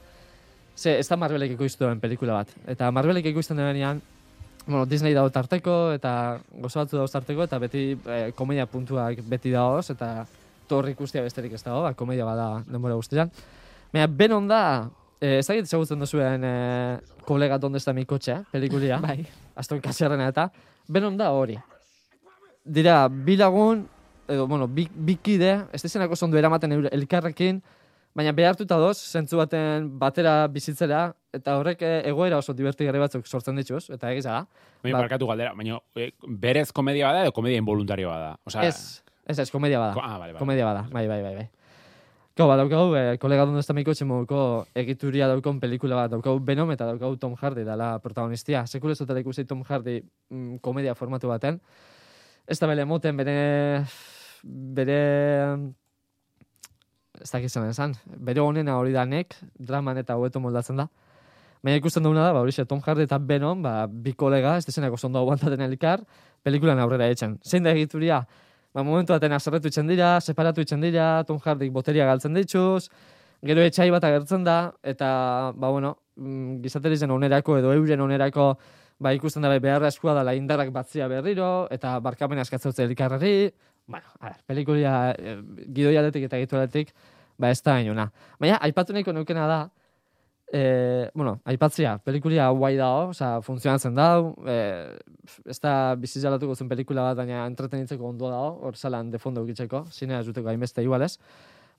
ze 0.77 0.99
ez 0.99 1.07
da 1.09 1.17
Marvelek 1.19 1.57
ikustu 1.57 1.83
duen 1.83 1.99
pelikula 1.99 2.39
bat. 2.39 2.53
Eta 2.67 2.91
Marvelek 2.95 3.25
ikusten 3.33 3.57
denean, 3.59 4.01
bueno, 4.65 4.85
Disney 4.85 5.13
dago 5.17 5.31
tarteko, 5.33 5.91
eta 5.97 6.13
gozo 6.61 6.79
batzu 6.79 6.99
dago 7.01 7.09
tarteko, 7.11 7.43
eta 7.49 7.59
beti 7.59 7.83
e, 7.97 8.19
komedia 8.37 8.67
puntuak 8.69 9.19
beti 9.27 9.51
dagoz, 9.51 9.89
eta 9.91 10.13
torri 10.69 10.93
ikustia 10.93 11.25
besterik 11.25 11.57
ez 11.57 11.63
dago, 11.65 11.81
ba, 11.83 11.95
komedia 11.97 12.27
bada 12.27 12.61
denbora 12.69 12.95
guztian. 12.95 13.33
Baina, 13.91 14.07
Venom 14.07 14.47
da, 14.47 14.61
e, 15.19 15.39
ez 15.39 15.47
dakit 15.47 15.67
ezagutzen 15.67 15.99
duzuen 15.99 16.45
e, 16.45 16.53
kolega 17.25 17.57
donde 17.57 17.81
está 17.81 17.91
mi 17.93 18.05
kotxe, 18.05 18.43
pelikulia. 18.51 19.01
Bai. 19.03 19.25
Aston 19.59 19.81
Kutcherrena 19.81 20.29
eta 20.29 20.47
Venom 20.87 21.17
da 21.17 21.33
hori. 21.35 21.57
Dira, 22.65 23.07
bi 23.09 23.35
lagun, 23.37 23.87
edo, 24.27 24.47
bueno, 24.47 24.67
bi, 24.67 24.87
bi 24.93 25.15
kide, 25.15 25.65
ez 25.73 25.81
dizenako 25.81 26.15
zondo 26.15 26.37
eramaten 26.37 26.71
elkarrekin, 26.91 27.61
baina 28.15 28.33
behartuta 28.35 28.77
doz, 28.81 28.97
zentzu 28.99 29.37
baten 29.39 29.87
batera 29.99 30.47
bizitzera, 30.51 31.13
eta 31.33 31.55
horrek 31.59 31.81
eh, 31.85 32.01
egoera 32.09 32.37
oso 32.41 32.53
divertigarri 32.57 32.99
batzuk 32.99 33.25
sortzen 33.29 33.55
dituz, 33.61 33.85
eta 33.93 34.11
egiza 34.11 34.31
da. 34.39 34.41
Baina, 34.83 34.97
Ba- 34.97 35.03
barkatu 35.05 35.27
galdera, 35.29 35.53
baina 35.57 35.79
e, 35.95 36.11
berez 36.27 36.71
komedia 36.75 37.07
bada 37.09 37.23
edo 37.25 37.31
komedia 37.35 37.61
involuntarioa 37.61 38.17
da? 38.19 38.31
Osea, 38.45 38.65
Ez, 38.67 39.01
ez, 39.25 39.39
ez, 39.39 39.49
komedia 39.51 39.79
bada. 39.79 39.93
ko- 39.93 40.03
ah, 40.03 40.17
bale, 40.17 40.33
bale. 40.33 40.39
Komedia 40.41 40.65
bada, 40.65 40.85
bai, 40.91 41.07
bai, 41.07 41.21
bai, 41.23 41.35
bai. 41.35 41.47
Gau, 42.39 42.47
ba, 42.47 42.55
daukagu, 42.55 42.93
eh, 42.95 43.17
kolega 43.19 43.45
donde 43.45 43.59
está 43.59 43.73
miko 43.73 43.91
txemuko 43.93 44.67
egituria 44.75 45.27
daukon 45.27 45.59
pelikula 45.59 45.95
bat, 45.95 46.11
daukagu 46.11 46.39
Venom 46.45 46.69
eta 46.71 46.85
daukagu 46.87 47.17
Tom 47.19 47.33
Hardy 47.35 47.65
dela 47.67 47.97
protagonistia. 47.99 48.65
Sekule 48.67 48.93
ez 48.93 48.99
dutela 48.99 49.19
ikusi 49.19 49.43
Tom 49.45 49.63
Hardy 49.67 49.97
mm, 50.29 50.57
komedia 50.63 50.93
formatu 50.95 51.27
baten. 51.27 51.59
Ez 52.49 52.57
da 52.57 52.67
bere 52.67 52.85
moten, 52.89 53.17
bere... 53.17 53.35
bere... 54.43 55.01
Ez 57.19 57.29
dakit 57.29 57.51
zen 57.51 57.67
esan. 57.69 57.93
Bere 58.25 58.41
honena 58.41 58.79
hori 58.79 58.95
da 58.95 59.03
nek, 59.05 59.35
draman 59.53 59.99
eta 60.01 60.15
hobeto 60.17 60.41
moldatzen 60.41 60.79
da. 60.81 60.87
Baina 61.61 61.77
ikusten 61.77 62.05
duguna 62.05 62.23
da, 62.23 62.31
ba, 62.33 62.41
horixe, 62.41 62.63
Tom 62.65 62.81
Hardy 62.81 63.03
eta 63.05 63.19
Venom, 63.19 63.61
ba, 63.61 63.83
bi 63.85 64.15
kolega, 64.17 64.55
ez 64.57 64.65
dezenako 64.65 64.97
zondo 64.97 65.19
aguantaten 65.19 65.61
elkar, 65.61 66.01
pelikulan 66.41 66.79
aurrera 66.79 67.09
etxen. 67.11 67.35
Zein 67.45 67.67
da 67.67 67.75
egituria? 67.75 68.21
Ba, 68.73 68.81
momentu 68.87 69.13
baten 69.13 69.35
aserretu 69.35 69.69
itzen 69.69 69.91
dira, 69.91 70.15
separatu 70.23 70.63
itzen 70.65 70.81
dira, 70.81 71.09
Tom 71.27 71.37
Hardy 71.43 71.69
boteria 71.75 72.07
galtzen 72.07 72.39
dituz, 72.39 72.87
gero 73.45 73.61
etxai 73.67 73.89
bat 73.91 74.07
agertzen 74.07 74.47
da, 74.47 74.59
eta, 74.81 75.09
ba, 75.53 75.69
bueno, 75.69 75.97
mm, 76.15 76.61
gizaterizen 76.63 77.11
onerako 77.11 77.59
edo 77.59 77.75
euren 77.75 78.07
onerako, 78.07 78.53
ba, 78.99 79.13
ikusten 79.15 79.43
da 79.45 79.51
bai, 79.51 79.59
beharra 79.63 79.89
eskua 79.89 80.13
dela 80.17 80.35
indarrak 80.35 80.71
batzia 80.75 81.07
berriro, 81.11 81.67
eta 81.71 81.95
barkamen 82.03 82.39
askatzeutzen 82.43 82.89
elkarrari, 82.89 83.51
bueno, 83.87 84.05
a 84.19 84.29
ver, 84.29 84.39
pelikulia 84.45 84.93
eh, 85.17 85.39
gidoialetik 85.73 86.27
eta 86.27 86.37
egitualetik, 86.37 86.93
ba, 87.39 87.49
ez 87.49 87.61
da 87.63 87.79
hainuna. 87.79 88.09
Baina, 88.39 88.59
aipatu 88.67 88.93
nahiko 88.93 89.15
neukena 89.15 89.47
da, 89.49 89.61
E, 90.51 91.11
bueno, 91.13 91.35
aipatzea, 91.45 91.99
pelikulia 92.01 92.47
guai 92.49 92.73
dao, 92.77 93.09
oza, 93.11 93.35
funtzionatzen 93.45 93.93
dau, 93.93 94.31
e, 94.49 94.55
ez 95.45 95.59
da 95.61 95.93
bizizalatuko 95.93 96.55
zen 96.55 96.71
pelikula 96.71 97.03
bat, 97.05 97.19
baina 97.19 97.43
entretenitzeko 97.45 98.07
ondoa 98.07 98.31
dao, 98.33 98.47
hor 98.65 98.77
salan 98.77 99.11
de 99.13 99.21
fondo 99.21 99.43
ukitzeko, 99.45 99.83
zinea 99.93 100.23
juteko 100.25 100.49
hainbeste 100.49 100.81
igualez. 100.81 101.11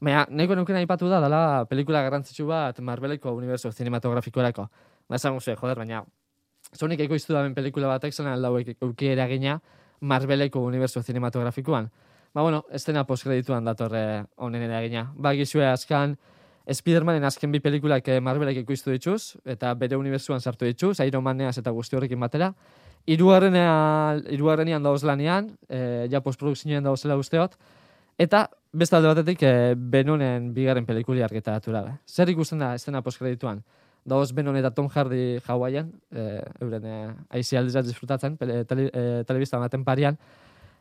Baina, 0.00 0.22
nahiko 0.30 0.54
nuken 0.54 0.78
aipatu 0.78 1.10
da, 1.10 1.18
dela 1.24 1.42
pelikula 1.68 2.04
garrantzitsu 2.06 2.46
bat 2.46 2.78
Marveleko 2.78 3.34
universo 3.34 3.72
cinematografikorako. 3.74 4.68
Ba, 5.08 5.18
esan 5.18 5.34
guzti, 5.34 5.56
joder, 5.58 5.82
baina, 5.82 6.04
zonik 6.76 7.00
ekoiztu 7.00 7.34
daben 7.34 7.54
pelikula 7.54 7.88
batek 7.88 8.14
zen 8.14 8.26
aldau 8.26 8.56
euki 8.58 9.08
eragina 9.08 9.60
Marveleko 10.00 10.60
universo 10.64 11.02
cinematografikoan. 11.02 11.90
Ba, 12.32 12.42
bueno, 12.42 12.64
ez 12.70 12.84
dena 12.86 13.04
postkredituan 13.04 13.64
datorre 13.64 14.24
honen 14.36 14.62
eragina. 14.62 15.10
Ba, 15.16 15.34
gizue 15.34 15.66
askan, 15.66 16.16
Spidermanen 16.70 17.24
azken 17.26 17.50
bi 17.50 17.58
pelikulak 17.60 18.06
eh, 18.08 18.20
Marvelek 18.22 18.60
ikustu 18.62 18.92
dituz, 18.94 19.34
eta 19.44 19.72
bere 19.74 19.96
unibertsuan 19.98 20.40
sartu 20.40 20.68
dituz, 20.68 21.00
Iron 21.02 21.24
Maneaz 21.24 21.56
eta 21.58 21.72
guzti 21.74 21.98
horrekin 21.98 22.20
batera. 22.20 22.52
Hirugarrenean, 23.10 24.22
hirugarrenean 24.30 24.84
dauz 24.84 25.02
lanean, 25.08 25.48
e, 25.68 26.06
ja 26.12 26.20
postprodukzioen 26.20 26.84
dauzela 26.84 27.16
usteot, 27.16 27.56
eta 28.20 28.44
beste 28.76 28.96
alde 28.96 29.08
batetik 29.08 29.42
e, 29.42 29.52
Benonen 29.74 30.50
bigarren 30.54 30.86
pelikuli 30.86 31.24
argitaratu. 31.24 31.72
Zer 32.06 32.30
ikusten 32.30 32.60
da 32.60 32.74
estena 32.76 33.02
postkredituan? 33.02 33.64
Dauz 34.04 34.30
Benon 34.32 34.56
eta 34.56 34.70
Tom 34.74 34.88
Hardy 34.88 35.40
Hawaiian, 35.46 35.90
e, 36.10 36.40
euren 36.60 36.86
e, 36.86 36.96
aizi 37.30 37.56
disfrutatzen, 37.56 38.36
pele, 38.36 38.64
tele, 38.64 38.88
e, 38.92 39.24
telebista 39.24 39.58
baten 39.58 39.84
parian, 39.84 40.16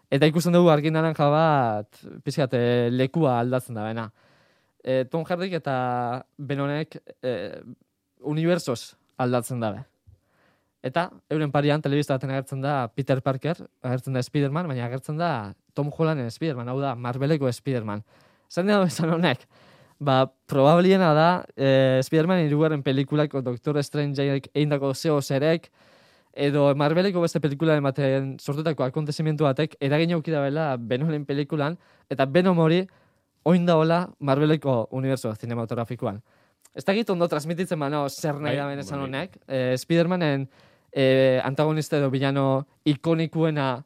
eta 0.09 0.25
ikusten 0.25 0.53
dugu 0.53 0.69
argin 0.69 0.93
naranja 0.93 1.29
bat, 1.29 2.01
pizkat, 2.23 2.53
lekua 2.91 3.39
aldatzen 3.39 3.75
da 3.75 3.83
bena. 3.83 4.09
E, 4.83 5.03
Tom 5.05 5.25
Hardy 5.27 5.53
eta 5.53 6.25
Benonek 6.37 6.97
e, 7.21 7.59
unibertsoz 8.21 8.95
aldatzen 9.17 9.59
dabe. 9.59 9.83
Eta 10.79 11.09
euren 11.27 11.51
parian 11.51 11.81
telebista 11.83 12.15
baten 12.15 12.31
agertzen 12.31 12.61
da 12.63 12.87
Peter 12.95 13.19
Parker, 13.21 13.57
agertzen 13.83 14.15
da 14.15 14.23
Spiderman, 14.23 14.67
baina 14.71 14.85
agertzen 14.85 15.17
da 15.19 15.53
Tom 15.75 15.91
Hollanden 15.91 16.31
Spiderman, 16.31 16.69
hau 16.71 16.79
da 16.79 16.93
Marveleko 16.95 17.51
Spiderman. 17.51 18.05
Zer 18.49 18.65
da 18.65 18.79
esan 18.87 19.11
honek? 19.11 19.43
Ba, 19.99 20.31
probabliena 20.47 21.11
da 21.13 21.29
eh, 21.59 21.99
Spiderman 22.03 22.39
irugarren 22.45 22.83
pelikulako 22.83 23.41
Doctor 23.43 23.81
Strangeek 23.83 24.47
eindako 24.55 24.93
zeo 24.93 25.19
zerek, 25.21 25.67
edo 26.31 26.69
Marveleko 26.79 27.19
beste 27.19 27.41
pelikularen 27.43 27.83
baten 27.83 28.29
sortutako 28.39 28.85
akontezimientu 28.85 29.43
batek 29.43 29.75
eragin 29.83 30.13
auki 30.15 30.31
dabela 30.31 30.77
Benonen 30.77 31.25
pelikulan, 31.27 31.75
eta 32.09 32.25
Venom 32.25 32.61
hori 32.63 32.85
oin 33.43 33.65
daola 33.67 34.05
Marveleko 34.19 34.85
universo 34.95 35.33
cinematografikoan. 35.35 36.21
Ez 36.75 36.85
dakit 36.85 37.09
ondo 37.09 37.27
transmititzen 37.27 37.79
bano 37.79 38.05
zer 38.09 38.39
nahi 38.39 38.55
Bai, 38.55 38.75
da 38.75 38.81
esan 38.85 38.99
bai. 38.99 39.07
honek. 39.07 39.37
Eh, 39.47 39.75
Spidermanen 39.77 40.45
eh, 40.93 41.41
antagonista 41.43 41.97
edo 41.97 42.09
bilano 42.09 42.67
ikonikuena 42.85 43.83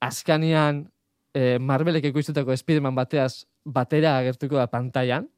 askanian 0.00 0.88
eh, 1.34 1.58
Marvelek 1.60 2.10
ekoiztutako 2.10 2.56
Spiderman 2.56 2.96
bateaz 2.98 3.44
batera 3.64 4.16
agertuko 4.18 4.56
da 4.56 4.66
pantailan. 4.66 5.28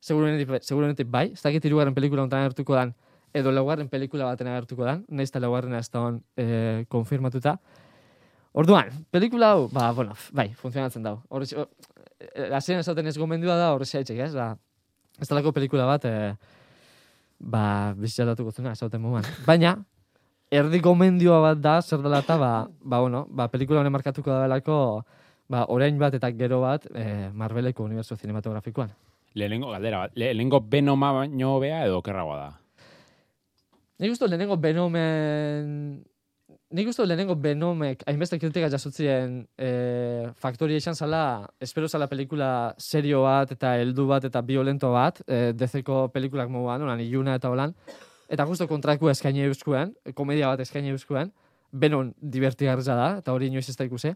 Seguruenetik, 0.00 0.64
seguruenetik 0.64 1.08
bai, 1.12 1.28
ez 1.34 1.42
dakit 1.42 1.64
hirugarren 1.68 1.94
pelikula 1.94 2.24
honetan 2.24 2.46
agertuko 2.46 2.74
dan, 2.74 2.94
edo 3.36 3.52
laugarren 3.52 3.88
pelikula 3.88 4.30
baten 4.30 4.48
agertuko 4.48 4.86
dan, 4.86 5.04
nahiz 5.08 5.28
eta 5.28 5.42
laugarrena 5.44 5.78
ez 5.78 5.90
da 5.92 6.06
hon 6.06 6.22
eh, 6.40 6.86
konfirmatuta. 6.88 7.58
Orduan, 8.56 8.88
pelikula 9.12 9.52
hau, 9.54 9.68
ba, 9.70 9.90
bueno, 9.94 10.16
bai, 10.34 10.48
funtzionatzen 10.58 11.04
dau. 11.04 11.20
Horrez, 11.28 11.52
hasieran 12.50 12.80
esaten 12.80 13.06
ez 13.06 13.18
gomendua 13.18 13.58
da, 13.60 13.68
horrez 13.74 13.92
haitxek, 13.94 14.18
ez? 14.24 14.32
Da, 14.34 14.54
ez 15.20 15.28
talako 15.30 15.52
pelikula 15.54 15.86
bat, 15.86 16.08
e, 16.08 16.32
ba, 17.38 17.62
bizitxalatuko 18.00 18.56
zuna, 18.56 18.72
esaten 18.72 19.04
moduan. 19.04 19.28
Baina, 19.46 19.76
erdi 20.50 20.80
gomendioa 20.82 21.38
bat 21.44 21.62
da, 21.62 21.76
zer 21.84 22.02
dela 22.02 22.24
eta, 22.24 22.40
ba, 22.40 22.54
ba, 22.82 23.04
bueno, 23.04 23.26
ba, 23.28 23.46
pelikula 23.52 23.84
honen 23.84 23.94
markatuko 23.94 24.32
da 24.32 24.40
belako, 24.48 24.80
ba, 25.52 25.68
orain 25.68 26.00
bat 26.00 26.18
eta 26.18 26.32
gero 26.40 26.64
bat, 26.64 26.88
e, 26.90 27.28
Marveleko 27.36 27.84
universo 27.86 28.16
cinematografikoan. 28.16 28.90
Lehenengo 29.34 29.70
galdera 29.70 30.04
bat. 30.04 30.16
Le- 30.16 30.32
Lehenengo 30.34 30.64
Venoma 30.70 31.12
baino 31.12 31.58
bea 31.62 31.84
edo 31.86 31.98
okerragoa 31.98 32.36
da? 32.36 32.50
Nik 34.00 34.14
uste 34.16 34.28
lehenengo 34.28 34.56
Venomen... 34.56 36.04
Nik 36.70 36.86
uste 36.86 37.02
lehenengo 37.02 37.34
Venomek, 37.34 38.04
hainbeste 38.06 38.38
kritika 38.38 38.68
jasotzien 38.70 39.40
e, 39.58 39.70
faktori 40.38 40.76
esan 40.78 40.94
zala, 40.94 41.48
espero 41.58 41.88
zala 41.88 42.06
pelikula 42.06 42.76
serio 42.78 43.24
bat 43.24 43.50
eta 43.50 43.72
heldu 43.80 44.06
bat 44.06 44.28
eta 44.28 44.40
violento 44.46 44.92
bat, 44.94 45.18
e, 45.26 45.50
dezeko 45.50 46.04
pelikulak 46.14 46.46
moduan, 46.48 46.84
olan, 46.86 47.02
iluna 47.02 47.34
eta 47.40 47.50
holan, 47.50 47.74
eta 48.30 48.46
justo 48.46 48.68
kontraku 48.70 49.10
eskaini 49.10 49.42
euskuen, 49.48 49.96
komedia 50.14 50.52
bat 50.52 50.62
eskaini 50.62 50.94
euskuen, 50.94 51.34
Venom 51.72 52.14
divertigarria 52.18 52.94
da, 52.98 53.10
eta 53.18 53.34
hori 53.34 53.50
inoiz 53.50 53.68
ez 53.68 53.76
da 53.78 53.84
ikusi. 53.86 54.14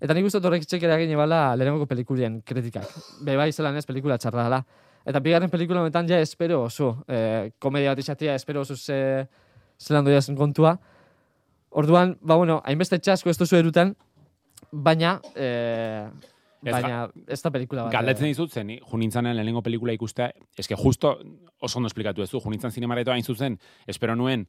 Eta 0.00 0.14
nik 0.14 0.26
uste 0.28 0.40
horrek 0.42 0.66
txek 0.68 0.82
eragin 0.84 1.12
ebala 1.14 1.54
lehenengo 1.56 1.86
pelikulien 1.88 2.40
kritikak. 2.44 2.90
Be 3.24 3.36
bai 3.36 3.50
zelan 3.52 3.76
ez 3.76 3.86
pelikula 3.88 4.18
txarra 4.18 4.44
dela. 4.48 4.60
Eta 5.06 5.22
bigarren 5.22 5.50
pelikula 5.50 5.84
honetan 5.84 6.08
ja 6.08 6.18
espero 6.20 6.64
oso, 6.66 7.04
eh, 7.08 7.52
komedia 7.58 7.94
bat 7.94 8.02
izatea, 8.02 8.34
espero 8.34 8.60
oso 8.66 8.76
ze, 8.76 9.26
zelan 9.78 10.04
doia 10.04 10.20
zen 10.20 10.36
kontua. 10.36 10.76
Orduan, 11.70 12.16
ba 12.20 12.36
bueno, 12.36 12.60
hainbeste 12.64 12.98
txasko 12.98 13.30
ez 13.30 13.38
duzu 13.38 13.56
eruten, 13.56 13.94
baina, 14.72 15.20
Ez 16.66 16.72
baina 16.74 17.02
ez 17.30 17.38
da 17.42 17.50
pelikula 17.54 17.86
bat. 17.86 17.94
Galdetzen 17.94 18.26
eh. 18.26 18.32
dizut 18.34 18.52
zen, 18.52 18.66
ni 18.66 18.78
junintzanen 18.90 19.36
lehenengo 19.36 19.62
pelikula 19.62 19.94
ikustea, 19.94 20.30
eske 20.58 20.78
justo 20.80 21.12
oso 21.62 21.78
ondo 21.78 21.90
esplikatu 21.90 22.24
ez 22.24 22.30
du, 22.32 22.40
junintzan 22.42 22.74
zinemaretoa 22.74 23.14
hain 23.14 23.26
zuzen, 23.26 23.58
espero 23.86 24.16
nuen 24.18 24.46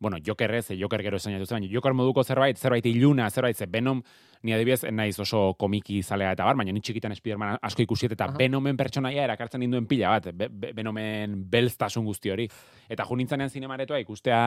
bueno, 0.00 0.16
Joker 0.26 0.54
ez, 0.54 0.68
Joker 0.80 1.02
gero 1.02 1.18
esan 1.20 1.34
jatuzen, 1.34 1.60
baina 1.60 1.68
Joker 1.70 1.92
moduko 1.92 2.24
zerbait, 2.24 2.56
zerbait 2.58 2.86
iluna, 2.88 3.28
zerbait, 3.30 3.56
ze 3.56 3.66
Venom, 3.68 4.00
ni 4.42 4.54
adibidez, 4.56 4.86
naiz 4.90 5.18
oso 5.20 5.54
komiki 5.60 6.02
zalea 6.02 6.32
eta 6.32 6.46
bar, 6.48 6.56
baina 6.56 6.72
ni 6.72 6.80
txikitan 6.80 7.12
Spiderman 7.14 7.58
asko 7.62 7.84
ikusiet, 7.84 8.14
eta 8.16 8.30
Aha. 8.30 8.38
Venomen 8.40 8.78
pertsonaia 8.80 9.26
erakartzen 9.28 9.60
ninduen 9.60 9.84
pila 9.86 10.14
bat, 10.14 10.30
be, 10.32 10.48
be, 10.48 10.70
Venomen 10.76 11.34
belztasun 11.52 12.06
guzti 12.08 12.32
hori. 12.32 12.46
Eta 12.88 13.04
jo 13.04 13.18
nintzenean 13.20 13.52
zinemaretoa 13.52 14.00
ikustea 14.00 14.40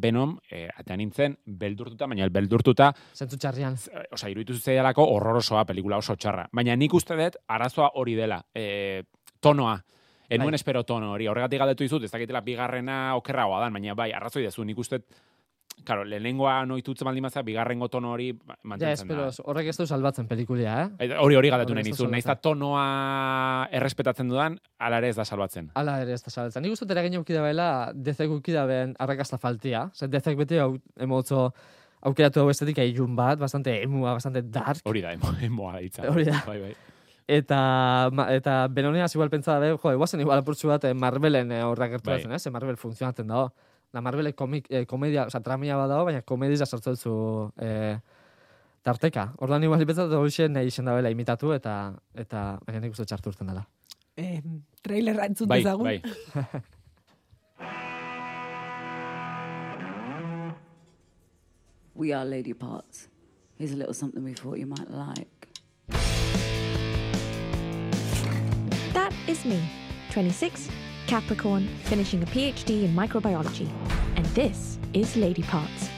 Venom, 0.00 0.36
e, 0.48 0.68
atean 0.70 1.02
nintzen, 1.02 1.34
beldurtuta, 1.46 2.06
baina 2.06 2.28
beldurtuta, 2.30 2.92
Zentzu 3.12 3.40
txarrian. 3.42 3.74
eh, 3.90 4.04
osea, 4.12 4.30
iruditu 4.30 4.54
zitzaialako 4.54 5.08
horrorosoa 5.16 5.64
pelikula 5.66 5.98
oso 5.98 6.14
txarra. 6.14 6.46
Baina 6.52 6.76
nik 6.76 6.94
uste 6.94 7.18
dut 7.18 7.42
arazoa 7.48 7.90
hori 7.98 8.14
dela, 8.14 8.38
e, 8.54 9.02
tonoa. 9.40 9.80
Enuen 10.34 10.50
Bai. 10.52 10.60
espero 10.60 10.82
tono 10.84 11.12
hori. 11.12 11.26
Horregatik 11.28 11.58
galdetu 11.60 11.84
dizut, 11.84 12.04
ez 12.04 12.10
dakitela 12.10 12.40
bigarrena 12.40 13.14
okerragoa 13.16 13.60
dan, 13.60 13.72
baina 13.72 13.94
bai, 13.94 14.10
arrazoi 14.12 14.42
dezu, 14.48 14.64
nik 14.64 14.78
uste 14.78 15.02
Claro, 15.84 16.04
lehenengoa 16.04 16.66
noitutzen 16.68 17.06
baldin 17.08 17.24
baza, 17.24 17.40
bigarrengo 17.42 17.88
tono 17.88 18.12
hori 18.12 18.28
ba- 18.32 18.54
Ja, 18.54 18.68
mantentzen 18.68 19.08
espero, 19.08 19.22
da. 19.24 19.44
horrek 19.50 19.66
ez 19.72 19.76
du 19.78 19.86
salbatzen 19.86 20.28
pelikulia, 20.28 20.74
eh? 20.82 20.90
Eta 21.06 21.16
Hori 21.24 21.34
hori 21.34 21.48
galdetu 21.50 21.74
nahi 21.74 21.82
nizun. 21.88 22.10
Naiz 22.12 22.26
tonoa 22.40 23.68
errespetatzen 23.72 24.28
dudan, 24.28 24.60
ala 24.78 24.98
ere 24.98 25.08
ez 25.08 25.16
da 25.16 25.24
salbatzen. 25.24 25.70
Ala 25.74 25.96
ere 26.04 26.12
ez 26.12 26.22
da 26.22 26.30
salbatzen. 26.30 26.62
Nik 26.62 26.72
uste 26.76 26.84
dut 26.86 26.94
eragin 26.94 27.16
aukida 27.18 27.42
bela, 27.42 27.90
dezek 27.94 28.30
ukida 28.30 28.64
ben 28.68 28.94
arrakasta 28.98 29.38
faltia. 29.38 29.88
Zer, 29.94 30.08
dezek 30.12 30.36
beti 30.38 30.58
hau, 30.62 30.76
emotzo 31.00 31.48
aukeratu 32.02 32.40
hau 32.44 32.50
estetika 32.50 32.84
ilun 32.84 33.16
bat, 33.16 33.38
bastante 33.40 33.74
emua, 33.82 34.12
bastante 34.14 34.42
dark. 34.42 34.82
Hori 34.84 35.00
da, 35.02 35.12
emo, 35.16 35.32
emoa 35.48 35.80
hitza. 35.80 36.06
Hori 36.10 36.24
da. 36.28 36.42
Bai, 36.46 36.60
bai. 36.60 36.74
Eta, 37.28 38.10
ma, 38.12 38.26
eta 38.34 38.66
benoneaz 38.68 39.14
igual 39.14 39.30
pentsa 39.30 39.54
dabe, 39.58 39.76
jo, 39.76 39.92
guazen 39.98 40.20
igual 40.20 40.38
apurtxu 40.42 40.68
bat 40.68 40.84
eh, 40.84 40.94
Marvelen 40.94 41.52
eh, 41.52 41.62
horrak 41.62 41.90
gertu 41.96 42.10
Bai. 42.10 42.22
ez? 42.34 42.46
Marvel 42.50 42.76
funtzionatzen 42.76 43.26
dago. 43.26 43.52
Da 43.92 44.00
Marvelek 44.00 44.34
komik, 44.34 44.66
eh, 44.70 44.86
komedia, 44.86 45.26
oza, 45.26 45.40
tramia 45.40 45.76
bat 45.76 45.88
dago, 45.88 46.04
baina 46.08 46.22
komedia 46.22 46.66
sartzen 46.66 46.96
zu 46.96 47.52
eh, 47.60 47.98
tarteka. 48.82 49.32
Orduan 49.38 49.62
igual 49.62 49.86
pentsat 49.86 50.10
hori 50.10 50.48
nahi 50.48 50.66
izen 50.66 50.84
dabela 50.84 51.10
imitatu 51.10 51.52
eta 51.52 51.94
eta 52.14 52.58
baina 52.66 52.80
nik 52.80 52.92
uste 52.92 53.04
txartu 53.04 53.30
urten 53.30 53.46
dela. 53.52 53.66
Eh, 54.16 54.42
trailerra 54.82 55.26
entzun 55.26 55.48
Bai, 55.48 55.62
dezagun. 55.62 55.84
bai. 55.84 56.02
We 61.94 62.12
are 62.12 62.24
lady 62.24 62.54
parts. 62.54 63.08
Here's 63.56 63.72
a 63.72 63.76
little 63.76 63.94
something 63.94 64.24
we 64.24 64.32
thought 64.32 64.58
you 64.58 64.66
might 64.66 64.90
like. 64.90 65.48
Is 69.28 69.44
me, 69.44 69.60
26, 70.10 70.68
Capricorn, 71.06 71.68
finishing 71.84 72.22
a 72.22 72.26
PhD 72.26 72.84
in 72.84 72.94
microbiology. 72.94 73.68
And 74.16 74.24
this 74.34 74.78
is 74.92 75.16
Lady 75.16 75.42
Parts, 75.42 75.88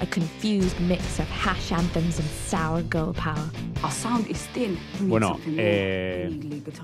a 0.00 0.06
confused 0.06 0.78
mix 0.80 1.18
of 1.18 1.26
hash 1.28 1.72
anthems 1.72 2.18
and 2.18 2.28
sour 2.28 2.82
girl 2.82 3.12
power. 3.12 3.50
Our 3.82 3.90
sound 3.90 4.28
is 4.30 4.38
thin. 4.54 4.78
Bueno, 5.00 5.38
eh, 5.56 6.30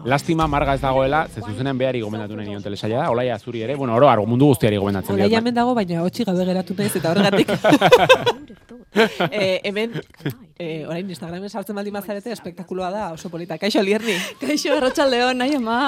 lastima 0.05 0.47
marga 0.49 0.75
ez 0.75 0.81
dagoela, 0.81 1.29
ze 1.29 1.41
zuzenen 1.41 1.79
behari 1.79 2.01
gomendatu 2.01 2.37
nahi 2.37 2.49
nion 2.49 2.63
telesaia 2.63 2.99
da, 3.05 3.11
olaia 3.11 3.39
zuri 3.39 3.63
ere, 3.63 3.77
bueno, 3.77 3.95
oro, 3.95 4.27
mundu 4.27 4.47
guztiari 4.47 4.77
gomendatzen 4.77 5.15
Ola 5.15 5.29
diot. 5.29 5.39
hemen 5.39 5.55
dago, 5.55 5.75
baina 5.75 6.03
hotxi 6.03 6.25
gabe 6.25 6.45
geratu 6.45 6.75
naiz, 6.79 6.97
eta 6.97 7.11
horregatik. 7.13 7.49
eh, 9.31 9.61
hemen, 9.65 9.99
eh, 10.59 10.87
orain 10.87 11.09
Instagramen 11.09 11.51
sartzen 11.51 11.77
baldin 11.77 11.95
bazarete, 11.95 12.33
espektakuloa 12.33 12.91
da, 12.95 13.11
oso 13.13 13.31
polita. 13.31 13.59
Kaixo, 13.59 13.83
Lierni. 13.83 14.17
Kaixo, 14.41 14.75
arratsaldeon, 14.77 15.39
nahi 15.39 15.59
ama. 15.59 15.79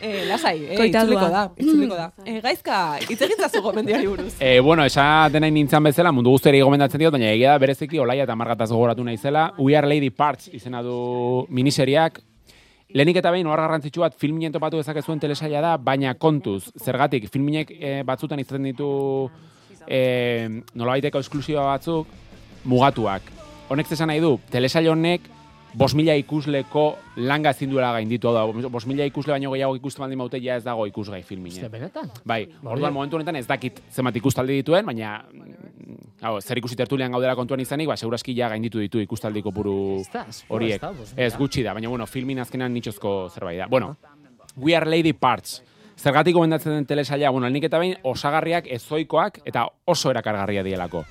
Eh, 0.00 0.24
lasai, 0.28 0.62
eh, 0.64 0.86
itzuliko 0.86 1.26
da, 1.26 1.48
itzuliko 1.58 1.96
da. 1.98 2.12
Eh, 2.24 2.38
gaizka, 2.42 2.76
hitz 3.02 3.18
egitzazu 3.26 3.62
gomendiari 3.62 4.06
buruz. 4.06 4.30
E, 4.48 4.60
bueno, 4.60 4.84
esaten 4.86 5.42
nahi 5.42 5.50
nintzen 5.50 5.82
bezala, 5.82 6.12
mundu 6.14 6.30
guztiari 6.36 6.60
gomendatzen 6.62 7.02
diot, 7.02 7.14
baina 7.16 7.32
egia 7.32 7.56
da 7.56 7.62
bereziki 7.62 7.98
olaia 7.98 8.22
eta 8.28 8.36
margataz 8.38 8.70
gogoratu 8.70 9.04
naizela. 9.04 9.48
We 9.58 9.76
Are 9.76 9.90
Lady 9.90 10.10
Parts 10.10 10.52
izena 10.54 10.82
du 10.86 11.46
miniseriak. 11.50 12.22
Lehenik 12.94 13.18
eta 13.20 13.32
behin, 13.34 13.50
ohar 13.50 13.64
garrantzitsu 13.66 14.00
bat, 14.04 14.14
filminen 14.16 14.54
topatu 14.54 14.78
dezakezuen 14.78 15.18
telesaia 15.20 15.60
da, 15.60 15.74
baina 15.76 16.14
kontuz, 16.14 16.70
zergatik, 16.78 17.26
filminek 17.32 17.74
e, 17.74 17.98
batzutan 18.06 18.38
izaten 18.40 18.70
ditu 18.70 18.88
e, 19.84 19.98
nolabaiteko 20.78 21.20
esklusiba 21.26 21.66
batzuk 21.66 22.06
mugatuak. 22.68 23.34
Honek 23.68 23.88
zesan 23.88 24.08
nahi 24.12 24.20
du, 24.20 24.36
telesail 24.52 24.88
honek 24.92 25.26
bos 25.78 25.94
mila 25.94 26.14
ikusleko 26.16 26.84
langa 27.28 27.52
ezin 27.52 27.70
duela 27.70 27.90
gainditu, 27.92 28.32
da, 28.32 28.44
bos 28.72 28.84
mila 28.88 29.06
ikusle 29.08 29.34
baino 29.34 29.52
gehiago 29.52 29.76
ikusten 29.76 30.04
baldin 30.04 30.20
baute, 30.22 30.40
ja 30.42 30.56
ez 30.56 30.64
dago 30.64 30.86
ikusgai 30.88 31.22
filminen. 31.22 31.60
Uste, 31.60 31.70
benetan? 31.72 32.10
Bai, 32.26 32.40
orduan 32.64 32.94
momentu 32.94 33.18
honetan 33.18 33.36
ez 33.36 33.46
dakit 33.48 33.82
zenbat 33.92 34.16
ikustaldi 34.16 34.58
dituen, 34.62 34.86
baina 34.88 35.18
mm, 35.28 36.00
hau, 36.24 36.38
zer 36.40 36.60
ikusi 36.62 36.76
tertulian 36.78 37.12
gaudela 37.12 37.36
kontuan 37.38 37.60
izanik, 37.60 37.90
ba, 37.90 37.98
seguraski 38.00 38.34
ja 38.36 38.48
gainditu 38.52 38.80
ditu 38.82 39.02
ikustaldi 39.04 39.44
kopuru 39.44 39.76
horiek. 40.48 40.88
Ez 41.16 41.34
gutxi 41.36 41.66
da, 41.66 41.76
baina 41.76 41.92
bueno, 41.92 42.06
filmin 42.06 42.40
azkenan 42.44 42.72
nitxozko 42.74 43.18
zerbait 43.34 43.64
da. 43.64 43.68
Bueno, 43.68 43.96
We 44.56 44.76
Are 44.76 44.88
Lady 44.88 45.12
Parts. 45.12 45.62
Zergatik 45.98 46.34
gomendatzen 46.34 46.72
den 46.72 46.86
telesaila, 46.86 47.30
bueno, 47.34 47.50
nik 47.50 47.64
eta 47.66 47.78
behin 47.82 47.96
osagarriak 48.06 48.68
ezoikoak 48.70 49.42
eta 49.44 49.66
oso 49.84 50.12
erakargarria 50.14 50.62
dielako. 50.62 51.04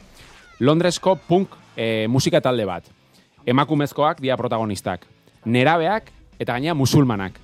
Londresko 0.60 1.16
punk 1.28 1.54
e, 1.76 2.08
musika 2.10 2.42
talde 2.42 2.66
bat. 2.66 2.88
Emakumezkoak 3.48 4.22
dira 4.22 4.38
protagonistak. 4.38 5.06
Nerabeak 5.46 6.10
eta 6.40 6.54
gaina 6.58 6.74
musulmanak. 6.74 7.38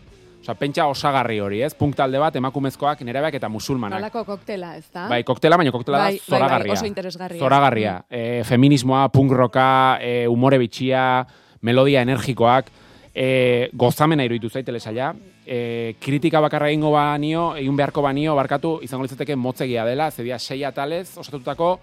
Osa, 0.44 0.58
pentsa 0.60 0.90
osagarri 0.92 1.38
hori, 1.40 1.62
ez? 1.64 1.72
Punk 1.80 1.96
talde 1.96 2.20
bat, 2.20 2.36
emakumezkoak, 2.36 3.00
nerabeak 3.08 3.38
eta 3.40 3.48
musulmanak. 3.48 4.02
Nolako 4.02 4.26
koktela, 4.28 4.74
ez 4.76 4.90
da? 4.92 5.06
Bai, 5.08 5.22
koktela, 5.24 5.56
baina 5.56 5.72
koktela 5.72 6.02
Bai, 6.02 6.18
da 6.18 6.20
bai, 6.20 6.20
bai, 6.20 6.40
zoragarria. 6.40 6.74
oso 6.74 6.86
interesgarria. 6.90 7.40
Zoragarria. 7.40 7.94
E, 8.12 8.42
feminismoa, 8.44 9.06
punk 9.14 9.32
rocka, 9.32 9.68
e, 10.04 10.28
umore 10.28 10.60
bitxia, 10.60 11.24
melodia 11.62 12.02
energikoak, 12.04 12.74
e, 13.16 13.70
gozamena 13.72 14.26
iruditu 14.28 14.50
zait 14.50 14.68
telesaila. 14.68 15.14
E, 15.48 15.96
kritika 16.04 16.42
bakarra 16.44 16.68
egingo 16.74 16.92
banio, 16.92 17.54
egin 17.56 17.80
beharko 17.80 18.04
banio, 18.04 18.36
barkatu, 18.36 18.82
izango 18.84 19.08
litzateke 19.08 19.38
motzegia 19.40 19.86
dela, 19.88 20.12
zedia 20.12 20.40
sei 20.40 20.66
atalez 20.68 21.14
osatutako, 21.24 21.78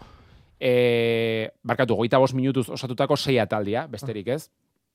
e, 0.60 1.50
barkatu, 1.64 1.96
goita 1.96 2.20
bost 2.20 2.36
minutuz 2.36 2.68
osatutako 2.68 3.16
sei 3.16 3.38
ataldia, 3.40 3.86
besterik 3.88 4.28
ez? 4.28 4.42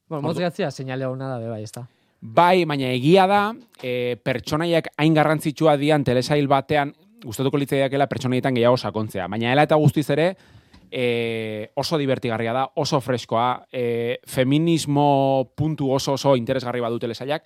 Bueno, 0.08 0.28
motzigatzia 0.28 0.70
seinale 0.72 1.08
hona 1.10 1.32
da, 1.34 1.40
bai, 1.50 1.64
ez 1.66 1.72
da. 1.74 1.88
Bai, 2.22 2.66
baina 2.66 2.92
egia 2.94 3.26
da, 3.28 3.42
e, 3.82 4.16
pertsonaiak 4.24 4.92
hain 5.02 5.18
garrantzitsua 5.18 5.76
dian 5.82 6.06
telesail 6.06 6.48
batean, 6.48 6.94
gustatuko 7.26 7.58
litzaiakela 7.58 8.08
pertsonaietan 8.08 8.54
gehiago 8.56 8.78
sakontzea. 8.78 9.28
Baina 9.32 9.52
hela 9.52 9.66
eta 9.66 9.78
guztiz 9.82 10.06
ere, 10.14 10.30
e, 10.92 11.72
oso 11.76 11.98
divertigarria 11.98 12.54
da, 12.54 12.68
oso 12.82 13.02
freskoa, 13.02 13.66
e, 13.74 14.20
feminismo 14.30 15.52
puntu 15.58 15.90
oso 15.92 16.14
oso 16.14 16.36
interesgarri 16.38 16.84
badu 16.86 17.00
telesailak, 17.02 17.46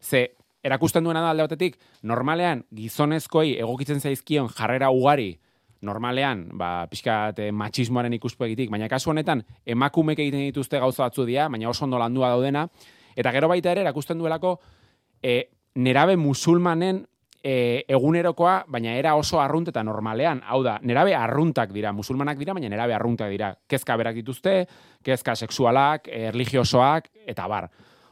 ze 0.00 0.32
erakusten 0.62 1.04
duena 1.04 1.22
da 1.22 1.30
alde 1.30 1.46
batetik, 1.46 1.78
normalean 2.02 2.64
gizonezkoi 2.74 3.54
egokitzen 3.58 4.02
zaizkion 4.02 4.50
jarrera 4.52 4.90
ugari, 4.90 5.38
normalean, 5.82 6.46
ba, 6.58 6.86
pixkat 6.90 7.38
eh, 7.40 7.50
matxismoaren 7.52 8.14
ikuspegitik, 8.18 8.70
baina 8.72 8.88
kasu 8.88 9.12
honetan, 9.12 9.44
emakumek 9.64 10.18
egiten 10.18 10.44
dituzte 10.50 10.80
gauza 10.80 11.06
batzu 11.06 11.24
dira, 11.28 11.48
baina 11.48 11.70
oso 11.70 11.86
ondo 11.86 11.98
landua 11.98 12.34
daudena, 12.34 12.66
eta 13.16 13.32
gero 13.32 13.48
baita 13.48 13.72
ere, 13.72 13.84
erakusten 13.86 14.18
duelako, 14.18 14.58
e, 15.22 15.40
nerabe 15.74 16.16
musulmanen 16.16 17.04
e, 17.42 17.84
egunerokoa, 17.88 18.64
baina 18.68 18.94
era 18.98 19.14
oso 19.16 19.40
arrunt 19.40 19.70
eta 19.72 19.82
normalean. 19.86 20.42
Hau 20.46 20.62
da, 20.66 20.78
nerabe 20.82 21.14
arruntak 21.16 21.72
dira, 21.72 21.92
musulmanak 21.96 22.38
dira, 22.40 22.54
baina 22.56 22.70
nerabe 22.72 22.94
arruntak 22.96 23.30
dira. 23.32 23.54
Kezka 23.68 23.96
berak 24.00 24.18
dituzte, 24.20 24.64
kezka 25.04 25.36
sexualak, 25.36 26.08
e, 26.08 26.28
religiosoak, 26.30 27.10
eta 27.26 27.48
bar. 27.48 27.70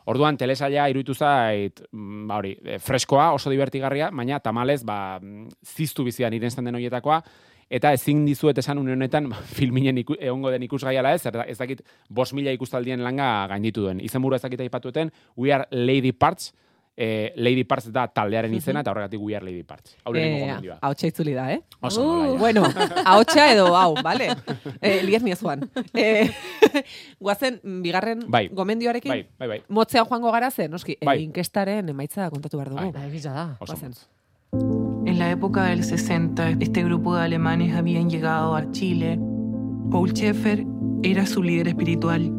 Orduan, 0.09 0.39
telesaila 0.41 0.87
iruditu 0.89 1.13
zait, 1.13 1.83
mm, 1.93 2.27
ba 2.29 2.39
hori, 2.41 2.55
freskoa, 2.81 3.33
oso 3.37 3.51
divertigarria, 3.53 4.09
baina 4.11 4.41
tamalez, 4.41 4.81
ba, 4.85 5.19
mm, 5.21 5.49
ziztu 5.77 6.05
bizian 6.05 6.33
irensten 6.33 6.65
den 6.65 6.79
horietakoa, 6.79 7.21
eta 7.71 7.93
ezin 7.93 8.25
dizuet 8.27 8.57
esan 8.59 8.79
une 8.79 8.93
honetan 8.93 9.29
ba, 9.29 9.37
filminen 9.59 9.99
iku, 9.99 10.15
egongo 10.21 10.51
den 10.51 10.63
ikusgaiala 10.63 11.13
ez, 11.15 11.23
ez 11.27 11.59
dakit 11.59 11.83
bos 12.09 12.33
mila 12.35 12.53
ikustaldien 12.53 13.03
langa 13.05 13.47
gainditu 13.49 13.83
duen. 13.83 14.01
Izenburu 14.01 14.37
ez 14.37 14.43
dakit 14.43 14.61
aipatueten, 14.61 15.13
We 15.37 15.53
Are 15.53 15.67
Lady 15.71 16.13
Parts, 16.13 16.55
eh, 16.97 17.33
Lady 17.37 17.63
Parts 17.65 17.93
da 17.93 18.09
taldearen 18.09 18.55
izena, 18.55 18.81
eta 18.81 18.91
horregatik 18.91 19.21
We 19.23 19.37
Are 19.37 19.45
Lady 19.45 19.63
Parts. 19.63 19.97
Hau 20.05 20.13
lehenengo 20.13 20.39
Eh, 20.39 20.49
gomendioa. 20.49 20.79
ahotsa 20.81 21.07
itzuli 21.07 21.33
da, 21.35 21.53
eh? 21.53 21.61
Oso 21.81 22.03
ondo, 22.03 22.25
Laia. 22.25 22.39
Bueno, 22.41 22.63
ahotsa 23.05 23.53
edo 23.53 23.77
hau, 23.77 23.95
vale? 24.03 24.31
Eh, 24.81 25.03
Lierni 25.05 25.31
ez 25.31 25.39
joan. 25.41 25.69
Eh, 25.95 26.29
guazen, 27.21 27.61
bigarren 27.83 28.25
Bai. 28.27 28.49
gomendioarekin, 28.49 29.11
Bai, 29.13 29.29
bai, 29.39 29.49
bai. 29.49 29.63
motzean 29.69 30.07
joango 30.09 30.33
gara 30.33 30.51
zen, 30.51 30.71
noski, 30.73 30.97
eh, 31.01 31.05
Bai. 31.07 31.23
inkestaren 31.23 31.89
emaitza 31.89 32.31
kontatu 32.31 32.57
behar 32.59 32.71
dugu. 32.75 32.91
Bai, 32.93 33.07
egia 33.13 33.33
da. 33.33 33.57
Oso. 33.61 34.78
En 35.19 35.25
la 35.25 35.33
época 35.33 35.65
del 35.65 35.83
60, 35.83 36.51
este 36.61 36.85
grupo 36.85 37.17
de 37.17 37.25
alemanes 37.25 37.75
habían 37.75 38.09
llegado 38.09 38.55
a 38.55 38.71
Chile. 38.71 39.19
Paul 39.91 40.11
Schaeffer 40.11 40.65
era 41.03 41.27
su 41.27 41.43
líder 41.43 41.67
espiritual. 41.67 42.31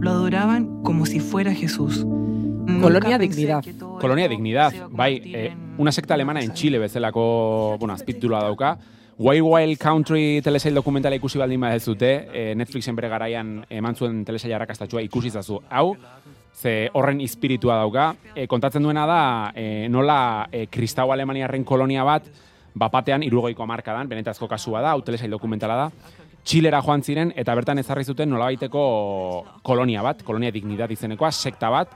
Lo 0.00 0.12
adoraban 0.12 0.82
como 0.82 1.04
si 1.04 1.20
fuera 1.20 1.52
Jesús. 1.52 2.06
Colonia 2.80 3.18
Dignidad. 3.18 3.62
esto 3.66 3.98
Dignidad, 4.30 4.72
bai, 4.90 5.20
eh, 5.26 5.54
una 5.76 5.92
sekta 5.92 6.14
alemana 6.14 6.40
en 6.40 6.54
Chile 6.54 6.78
bezalako, 6.78 7.76
bueno, 7.78 7.92
azpititulua 7.92 8.42
dauka, 8.44 8.78
Wild 9.18 9.44
Wild 9.44 9.78
Country 9.78 10.40
telesail 10.42 10.74
dokumentala 10.74 11.16
ikusi 11.18 11.38
baldin 11.38 11.60
badezute, 11.60 12.10
e, 12.32 12.54
Netflixen 12.56 12.96
bere 12.96 13.10
garaian 13.12 13.58
eman 13.68 13.96
zuen 13.96 14.22
telesail 14.24 14.54
arrakastatxua 14.56 15.02
ikusi 15.04 15.30
zazu. 15.30 15.58
Hau, 15.68 15.96
ze 16.56 16.88
horren 16.94 17.20
espiritua 17.20 17.76
dauka. 17.76 18.14
E, 18.34 18.46
kontatzen 18.48 18.82
duena 18.82 19.04
da, 19.06 19.52
e, 19.54 19.86
nola 19.88 20.48
e, 20.50 20.66
kristau 20.66 21.10
alemaniarren 21.12 21.64
kolonia 21.64 22.04
bat, 22.08 22.30
bapatean 22.74 23.22
irugoiko 23.22 23.66
markadan, 23.68 24.08
benetazko 24.08 24.48
kasua 24.48 24.80
da, 24.80 24.94
hau 24.96 25.02
telesail 25.04 25.30
dokumentala 25.30 25.76
da, 25.76 26.18
Txilera 26.42 26.80
joan 26.82 27.04
ziren, 27.06 27.30
eta 27.38 27.54
bertan 27.54 27.78
ezarri 27.78 28.02
zuten 28.02 28.32
nolabaiteko 28.32 28.80
kolonia 29.62 30.02
bat, 30.02 30.24
kolonia 30.26 30.50
dignidad 30.50 30.90
izenekoa, 30.90 31.30
sekta 31.30 31.70
bat, 31.70 31.92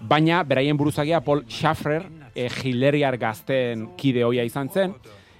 baina 0.00 0.42
beraien 0.44 0.76
buruzagia 0.76 1.22
Paul 1.24 1.46
Schaffrer, 1.48 2.04
e, 2.34 2.50
Hilleriar 2.50 3.16
gazten 3.16 3.86
kide 3.96 4.26
hoia 4.26 4.44
izan 4.44 4.68
zen, 4.68 4.92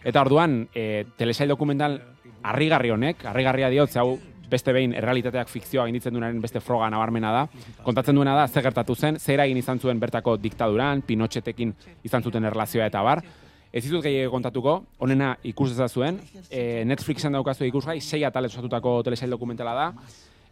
eta 0.04 0.20
orduan, 0.20 0.62
e, 0.74 1.04
telesail 1.18 1.50
dokumental 1.52 1.98
harrigarri 2.42 2.90
honek, 2.90 3.24
harrigarria 3.28 3.70
diot, 3.72 3.96
hau 4.00 4.18
beste 4.50 4.72
behin 4.74 4.94
errealitateak 4.98 5.50
fikzioa 5.50 5.84
gainditzen 5.86 6.14
duenaren 6.14 6.40
beste 6.42 6.60
froga 6.64 6.88
nabarmena 6.90 7.30
da. 7.34 7.44
Kontatzen 7.84 8.16
duena 8.18 8.34
da, 8.34 8.48
zer 8.48 8.66
gertatu 8.66 8.96
zen, 8.96 9.20
zer 9.20 9.44
egin 9.44 9.60
izan 9.60 9.78
zuen 9.78 10.00
bertako 10.02 10.36
diktaduran, 10.42 11.04
Pinotxetekin 11.06 11.74
izan 12.08 12.26
zuten 12.26 12.48
erlazioa 12.50 12.88
eta 12.90 13.04
bar. 13.06 13.22
Ez 13.70 13.84
ditut 13.84 14.02
gehiago 14.02 14.32
kontatuko, 14.32 14.72
honena 14.98 15.36
ikus 15.46 15.70
zuen, 15.86 16.18
e, 16.50 16.82
Netflixen 16.84 17.32
daukazu 17.32 17.64
ikusgai, 17.64 18.00
sei 18.00 18.24
atalez 18.24 18.50
osatutako 18.50 19.02
telesail 19.06 19.30
dokumentala 19.30 19.74
da, 19.74 19.86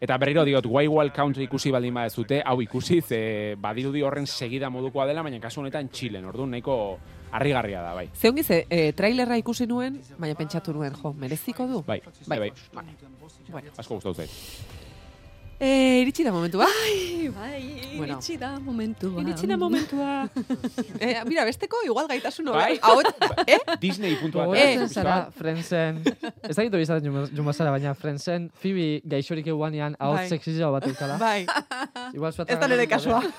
Eta 0.01 0.17
berriro 0.17 0.45
diot, 0.47 0.67
Wild 0.71 0.93
Wild 0.95 1.13
Country 1.13 1.49
ikusi 1.49 1.73
baldin 1.75 1.97
badezute, 1.97 2.39
hau 2.47 2.61
ikusi, 2.63 3.01
ze 3.03 3.21
badirudi 3.59 4.05
horren 4.07 4.29
segida 4.31 4.71
modukoa 4.71 5.09
dela, 5.11 5.25
baina 5.27 5.41
kasu 5.43 5.59
honetan 5.65 5.91
Txilen, 5.91 6.29
orduan 6.31 6.55
nahiko 6.55 6.77
harrigarria 7.33 7.83
da, 7.83 7.93
bai. 7.99 8.07
Ze 8.15 8.31
ongi 8.31 8.45
ze, 8.47 8.61
e, 8.71 8.93
trailerra 8.95 9.41
ikusi 9.43 9.67
nuen, 9.67 9.99
baina 10.19 10.39
pentsatu 10.39 10.73
nuen, 10.77 10.95
jo, 11.03 11.13
mereziko 11.19 11.67
du? 11.67 11.83
Bai, 11.87 12.01
bai, 12.29 12.39
bai. 12.47 12.53
Bueno. 12.73 13.73
Asko 13.77 13.99
gustatu 13.99 14.23
zait. 14.23 14.78
E, 15.61 16.03
iritsi 16.03 16.23
da 16.25 16.31
momentua. 16.33 16.65
Bai, 16.65 17.29
bai, 17.35 17.63
Bueno. 17.99 18.13
iritsi 18.13 18.37
da 18.39 18.61
momentua. 18.61 19.21
Iritsi 19.23 19.47
da 19.47 19.57
momentua. 19.57 20.29
e, 21.03 21.25
mira, 21.27 21.45
besteko 21.45 21.77
igual 21.85 22.07
gaitasun 22.07 22.45
Bai. 22.47 22.79
bai. 22.79 22.81
Hau, 22.83 23.01
eh? 23.47 23.59
Disney 23.83 24.15
puntua. 24.21 24.45
Gogoratzen 24.47 24.89
zara, 24.89 25.17
Friendsen, 25.35 25.99
ez 26.47 26.55
da 26.55 26.63
gitu 26.63 26.79
bizatzen 26.79 27.35
juma 27.35 27.53
zara, 27.53 27.73
baina 27.75 27.95
Friendsen, 27.99 28.51
Phoebe 28.63 29.01
gaixorik 29.05 29.51
eguanean, 29.51 29.97
hau 29.99 30.15
Bai. 30.15 30.29
sexizio 30.31 30.71
bat 30.77 30.87
eukala. 30.87 31.19
Bai. 31.19 31.43
Igual 32.15 32.33
zuatzen. 32.33 32.55
Ez 32.55 32.61
da 32.63 32.69
nire 32.71 32.87
kasua. 32.87 33.23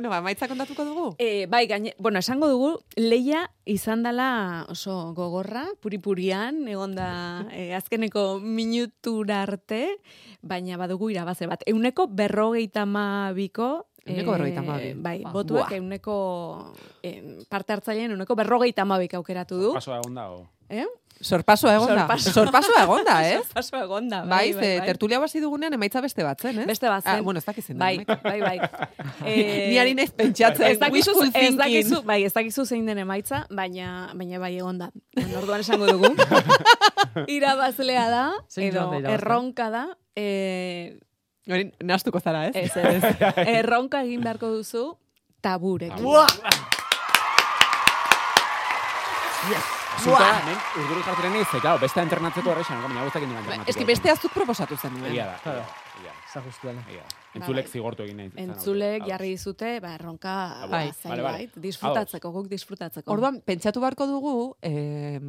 bueno, 0.00 0.08
ba, 0.16 0.22
maitza 0.24 0.48
kontatuko 0.48 0.84
dugu? 0.88 1.06
E, 1.20 1.44
bai, 1.44 1.66
gaine, 1.68 1.92
bueno, 1.98 2.18
esango 2.24 2.48
dugu, 2.48 2.70
leia 2.96 3.44
izan 3.68 4.00
dela 4.02 4.64
oso 4.72 5.12
gogorra, 5.12 5.66
puripurian, 5.84 6.62
egon 6.72 6.94
da 6.96 7.10
e, 7.52 7.74
azkeneko 7.76 8.40
minutura 8.40 9.42
arte, 9.44 10.00
baina 10.40 10.80
badugu 10.80 11.10
irabaze 11.12 11.44
bat. 11.50 11.66
Euneko 11.68 12.08
berrogeita 12.08 12.86
biko, 13.36 13.86
Ehuneko 14.06 14.32
berrogeita 14.32 14.60
hamabi. 14.64 14.94
Bai, 14.96 15.18
Ba, 15.22 15.32
botuak 15.32 15.68
buah. 15.68 15.76
euneko 15.76 16.72
eh, 17.02 17.44
parte 17.50 17.74
hartzaileen 17.74 18.16
euneko 18.16 18.34
berrogeita 18.34 18.82
hamabik 18.82 19.12
aukeratu 19.14 19.60
du. 19.60 19.74
Pasoa 19.74 20.00
egon 20.00 20.14
da, 20.14 20.30
o? 20.32 20.46
Eh? 20.70 20.86
Sorpasoa 21.20 21.74
egonda. 21.76 21.98
Sorpaso. 22.06 22.30
Sorpasoa 22.32 22.82
egonda, 22.82 23.14
ez? 23.28 23.34
Sorpasoa 23.42 23.82
egonda, 23.84 24.22
Bai, 24.24 24.52
bai, 24.54 24.60
bai, 24.60 24.78
bai. 24.78 24.86
tertulia 24.88 25.18
basi 25.20 25.40
dugunean 25.40 25.74
emaitza 25.76 26.00
beste 26.00 26.24
bat 26.24 26.40
zen, 26.40 26.60
ez? 26.62 26.66
Beste 26.70 26.88
bat 26.88 27.04
zen. 27.04 27.18
Ah, 27.18 27.20
bueno, 27.26 27.38
ez 27.38 27.44
dakizen. 27.44 27.76
Bai, 27.78 27.98
bai, 28.06 28.40
bai. 28.48 28.54
Eh, 29.26 29.66
Ni 29.68 29.76
ari 29.78 29.92
naiz 29.94 30.12
pentsatzen, 30.16 30.66
Ez 30.70 30.78
dakizu, 30.80 31.12
ez 31.34 31.56
dakizu, 31.58 32.00
bai, 32.08 32.22
ez 32.24 32.32
dakizu 32.32 32.64
zein 32.64 32.86
den 32.88 32.98
emaitza, 33.04 33.42
baina, 33.50 34.10
baina 34.16 34.38
bai 34.40 34.54
egonda. 34.56 34.88
Orduan 35.36 35.60
esango 35.60 35.86
dugu. 35.92 36.14
Irabazlea 37.36 38.08
da, 38.08 38.24
edo 38.56 38.88
erronka 39.12 39.68
da, 39.70 39.84
eh, 40.16 40.98
Hori, 41.50 41.70
nahastuko 41.82 42.20
zara, 42.20 42.46
ez? 42.48 42.54
ez, 42.54 42.76
ez, 42.76 43.14
erronka 43.58 44.02
egin 44.06 44.22
beharko 44.24 44.52
duzu, 44.54 44.84
taburek. 45.42 45.96
Asunta, 50.00 50.28
hemen, 50.40 50.58
urduri 50.82 51.02
jartzen 51.06 51.36
ez, 51.40 51.46
claro, 51.60 51.78
beste 51.82 52.00
entrenatzeko 52.00 52.50
horrexan, 52.54 52.82
baina 52.82 53.00
hau 53.02 53.06
ez 53.06 53.12
dakit 53.14 53.28
nola 53.28 53.40
entrenatzeko. 53.40 53.70
Ez 53.70 53.76
que 53.76 53.84
beste 53.84 54.10
azuk 54.10 54.32
proposatu 54.32 54.76
zen. 54.76 54.94
nuen. 54.98 55.10
Egia 55.12 55.26
da, 55.26 55.38
Claro. 55.44 55.60
egia 56.00 56.10
da, 56.10 56.16
Za 56.32 56.40
justu 56.46 56.66
dela. 56.68 56.80
egia 56.88 57.02
da. 57.02 57.16
Entzulek 57.40 57.68
zigortu 57.68 58.02
egin 58.02 58.16
nahi. 58.16 58.30
Entzulek 58.36 59.06
jarri 59.06 59.28
dizute, 59.36 59.80
ba, 59.80 59.94
erronka 59.94 60.34
Bai. 60.66 60.68
ba, 60.68 60.68
Vale, 60.68 60.90
vale. 60.90 60.92
zailbait, 61.02 61.56
disfrutatzeko, 61.56 62.30
guk 62.32 62.48
disfrutatzeko. 62.48 63.12
Orduan, 63.12 63.40
pentsatu 63.44 63.80
beharko 63.80 64.06
dugu, 64.06 64.56
eh, 64.62 65.20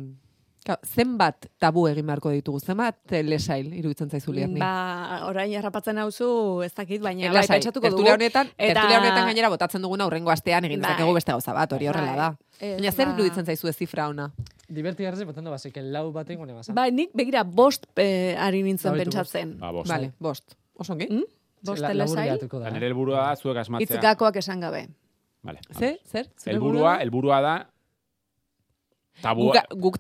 zenbat 0.86 1.48
tabu 1.60 1.88
egin 1.90 2.06
beharko 2.06 2.30
ditugu, 2.32 2.60
zenbat 2.60 2.96
lesail 3.26 3.72
iruditzen 3.74 4.10
zaizu 4.14 4.34
liarni. 4.34 4.60
Ba, 4.60 5.24
orain 5.28 5.54
harrapatzen 5.58 5.98
hauzu, 5.98 6.62
ez 6.66 6.74
dakit, 6.76 7.02
baina 7.02 7.32
bai, 7.34 7.48
pentsatuko 7.48 7.90
dugu. 7.90 8.08
honetan, 8.10 8.48
Eta- 8.58 8.84
honetan 9.00 9.26
gainera 9.26 9.50
botatzen 9.50 9.82
duguna 9.82 10.06
urrengo 10.06 10.30
astean 10.32 10.66
egin 10.66 10.82
Bai. 10.82 10.92
dezakegu 10.92 11.14
beste 11.14 11.32
gauza 11.32 11.54
bat, 11.54 11.74
hori 11.74 11.88
horrela 11.88 12.12
Bai. 12.12 12.18
da. 12.18 12.38
Ez, 12.60 12.76
Baina 12.78 12.92
zer 12.92 13.08
ba- 13.08 13.14
iruditzen 13.16 13.46
zaizu 13.46 13.68
ez 13.68 13.76
zifra 13.78 14.08
ona? 14.10 14.32
Divertigarri 14.70 15.26
botando 15.26 15.52
basik, 15.52 15.76
lau 15.82 16.12
baten 16.12 16.38
gune 16.38 16.54
basa. 16.54 16.74
Bai, 16.74 16.92
nik 16.92 17.10
begira 17.14 17.44
bost 17.44 17.88
eh, 17.98 18.36
ari 18.40 18.62
nintzen 18.64 18.94
pentsatzen. 18.94 19.58
Ba, 19.60 19.72
bost. 19.72 19.90
Vale, 19.90 20.14
bost. 20.20 20.56
Oso 20.78 20.94
ongi? 20.94 21.08
Mm? 21.10 21.24
Bost 21.64 21.82
La- 21.82 21.90
telesail, 21.90 22.40
da. 22.40 22.46
Eta 22.46 22.70
nire 22.72 22.88
helburua 22.88 23.28
da 23.28 23.36
zuek 23.36 23.58
asmatzea. 23.58 23.98
itz 24.14 24.36
esan 24.38 24.60
gabe. 24.60 24.88
Vale. 25.44 25.60
Ze? 25.78 26.00
Zer? 26.06 26.28
Zure 26.38 26.54
Helburua, 26.54 26.72
burua? 26.72 26.98
helburua 27.02 27.42
da 27.42 27.68
tabua. 29.22 29.54
Guk, 29.70 29.80
guk 29.82 29.98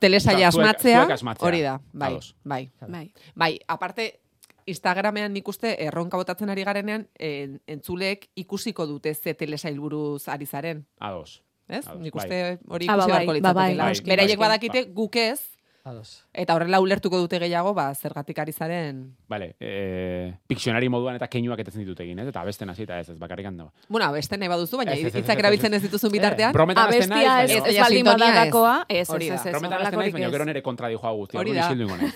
zuek- 1.06 1.12
asmatzea, 1.12 1.48
hori 1.48 1.62
da, 1.62 1.82
bai, 1.94 2.12
Ados. 2.14 2.36
bai. 2.44 2.72
Bai. 2.88 3.14
Bai, 3.36 3.60
aparte, 3.68 4.20
Instagramean 4.66 5.34
nik 5.34 5.48
uste 5.48 5.76
erronka 5.84 6.18
botatzen 6.18 6.50
ari 6.50 6.64
garenean, 6.64 7.08
en, 7.20 7.62
entzuleek 7.68 8.30
ikusiko 8.36 8.86
dute 8.88 9.14
ze 9.16 9.34
telesail 9.34 9.80
buruz 9.80 10.28
ari 10.30 10.46
zaren. 10.46 10.86
Ados. 11.00 11.42
Ez? 11.68 11.88
Ados, 11.88 12.02
Nik 12.02 12.14
bai. 12.14 12.26
uste 12.26 12.60
hori 12.68 12.88
Ah, 12.90 12.96
ba, 12.96 13.04
ikusi 13.04 13.12
bai, 13.12 13.26
beharko 13.26 13.42
ba, 13.42 13.54
bai, 13.54 13.72
litzatekeela. 13.72 13.88
noski, 13.90 14.10
Beraiek 14.10 14.38
noski. 14.38 14.40
badakite 14.40 14.84
guk 14.94 15.16
ez, 15.16 15.42
Ados. 15.84 16.24
eta 16.34 16.54
horrela 16.54 16.80
ulertuko 16.80 17.18
dute 17.18 17.40
gehiago, 17.40 17.74
ba, 17.74 17.88
zergatik 17.96 18.38
ari 18.40 18.52
zaren... 18.54 19.16
Vale, 19.28 19.56
eh, 19.60 20.34
pikzionari 20.48 20.90
moduan 20.90 21.16
eta 21.18 21.28
keinuak 21.28 21.60
etetzen 21.64 21.82
ditut 21.82 22.00
egin, 22.06 22.20
ez? 22.20 22.28
Eta 22.30 22.44
besten 22.46 22.70
hasita 22.70 23.00
ez, 23.00 23.10
ez 23.10 23.18
bakarrik 23.18 23.48
hando. 23.50 23.72
Bueno, 23.90 24.12
beste 24.14 24.38
nahi 24.38 24.48
baduzu, 24.48 24.78
baina 24.78 24.94
Ez, 24.94 25.00
ez, 25.00 25.06
ez, 25.08 25.16
hitzak 25.24 25.34
ez, 25.38 25.40
erabiltzen 25.40 25.74
ez. 25.74 25.82
ez 25.82 25.90
dituzun 25.90 26.12
bitartean. 26.12 26.54
Brometan 26.54 26.86
naiz, 26.90 27.06
Abestia 27.08 27.42
ez, 27.44 27.50
baina- 27.50 27.58
ez 27.58 27.64
baina 27.64 27.82
baldin 27.82 27.98
sintonia 28.06 28.26
ez. 28.28 28.36
badagakoa, 28.36 28.76
ez, 28.88 28.98
ez, 28.98 29.10
ez, 29.10 29.32
ez, 29.32 29.42
Brometan 29.42 29.42
hasten 29.42 29.62
naiz, 29.62 29.74
horrelakorik 29.74 30.14
baina 30.14 30.28
ez. 30.28 30.32
gero 30.38 30.46
nire 30.46 30.62
kontra 30.62 30.88
dijoa 30.94 31.12
guztia. 31.18 31.40
Hori 31.40 31.54
da. 31.58 31.68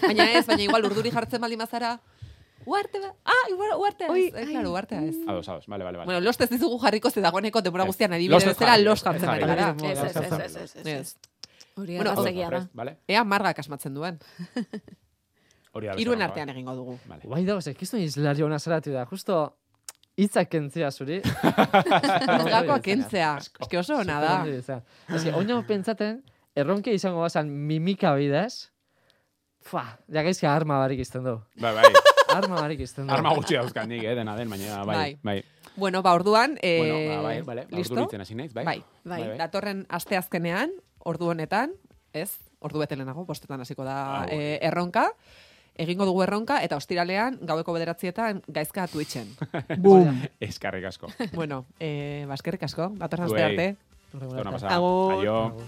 Baina 0.06 0.30
ez, 0.32 0.46
baina 0.46 0.62
igual 0.70 0.86
urduri 0.86 1.10
jartzen 1.18 1.42
baldin 1.42 1.60
bazara, 1.66 2.00
uarte 2.66 3.00
ba, 3.00 3.12
ah, 3.26 3.44
igual 3.50 3.76
uartea 3.78 4.08
Oi, 4.10 4.28
ez. 4.28 4.34
Eh, 4.42 4.46
claro, 4.52 4.72
uartea 4.74 5.02
ez. 5.06 5.16
Ados, 5.28 5.48
ados, 5.50 5.68
vale, 5.68 5.84
vale, 5.84 5.98
vale. 6.00 6.06
Bueno, 6.06 6.20
lost 6.22 6.42
ez 6.42 6.50
dizugu 6.50 6.80
jarriko 6.82 7.10
ze 7.12 7.22
dagoeneko 7.22 7.62
denbora 7.62 7.84
Ez. 7.84 7.88
guztian 7.88 8.14
adibide 8.14 8.34
Lost 8.34 8.48
ez 8.48 8.54
bezala 8.54 8.72
jarri, 8.72 8.84
lost 8.86 9.06
ez 9.06 9.12
jartzen 9.12 9.30
ari 9.30 9.42
gara. 9.46 9.76
Ez, 9.84 10.00
ez, 10.00 10.16
ez, 10.16 10.16
ez, 10.16 10.56
ez, 10.56 10.76
ez, 10.76 10.88
ez. 10.88 11.16
Hori 11.76 11.98
Bueno, 11.98 12.14
da. 12.16 12.68
Vale? 12.74 12.98
Ea 13.08 13.24
margak 13.24 13.60
asmatzen 13.60 13.94
duen. 13.94 14.20
Hori 15.76 15.88
da 15.88 15.96
Iruen 16.00 16.22
artean 16.24 16.50
egingo 16.54 16.76
dugu. 16.76 16.98
Vale. 17.08 17.28
Bai 17.28 17.44
dago, 17.46 17.60
ez 17.60 17.76
kistu 17.76 17.98
izlari 18.00 18.46
hona 18.46 18.60
zaratu 18.60 18.94
da, 18.94 19.04
justo 19.10 19.58
hitzak 20.16 20.48
kentzia 20.54 20.92
zuri. 20.92 21.20
Gakoa 22.54 22.80
kentzea. 22.80 23.34
Eske 23.60 23.80
oso 23.82 23.98
ona 24.00 24.22
da. 24.24 24.38
Ez 24.48 25.24
que, 25.26 25.60
pentsaten, 25.68 26.22
erronke 26.56 26.94
izango 26.96 27.26
bazan 27.26 27.52
mimika 27.52 28.14
bidez, 28.16 28.70
fa, 29.60 29.84
jagaizka 30.08 30.54
arma 30.56 30.80
barik 30.80 31.04
izten 31.04 31.28
du. 31.28 31.42
Bai, 31.60 31.74
bai. 31.76 31.92
Arma 32.36 32.58
barik 32.58 32.82
izten 32.84 33.06
du. 33.08 33.14
Arma 33.14 33.32
gutxi 33.38 33.56
dauzkan 33.56 33.88
nik, 33.88 34.02
eh, 34.04 34.16
dena 34.18 34.34
den, 34.36 34.50
baina 34.50 34.80
bai, 34.84 34.96
Bai. 34.96 35.12
bai. 35.24 35.36
Bueno, 35.76 36.02
ba, 36.04 36.16
orduan, 36.18 36.58
eh, 36.62 36.80
Bueno, 36.80 36.96
ba, 36.96 37.22
bai, 37.24 37.36
vale, 37.48 37.64
ba, 37.70 37.78
listo? 37.78 37.94
urduritzen 37.94 38.22
hasi 38.24 38.36
naiz, 38.36 38.54
bai. 38.54 38.66
Bai, 38.66 38.80
Bai. 39.04 39.22
bai. 39.28 39.38
datorren 39.38 39.86
aste 39.90 40.18
azkenean, 40.18 40.72
ordu 41.06 41.30
honetan, 41.32 41.72
ez, 42.14 42.32
ordu 42.66 42.82
bete 42.82 42.96
lehenago, 42.98 43.26
bostetan 43.30 43.62
hasiko 43.62 43.86
da 43.86 43.96
Ah, 44.02 44.20
bueno. 44.26 44.42
eh, 44.42 44.60
erronka, 44.66 45.08
egingo 45.78 46.06
dugu 46.08 46.24
erronka, 46.24 46.62
eta 46.64 46.78
ostiralean, 46.80 47.38
gaueko 47.42 47.74
bederatzietan, 47.76 48.42
gaizka 48.48 48.88
Twitchen. 48.88 49.28
Boom! 49.84 50.22
Eskarrik 50.40 50.86
asko. 50.90 51.10
bueno, 51.34 51.66
eh, 51.80 52.26
baskerrik 52.28 52.64
asko, 52.64 52.90
datorren 52.98 53.30
Zuei. 53.30 53.44
arte. 53.44 53.76
Agur. 54.16 55.14
Agur. 55.20 55.64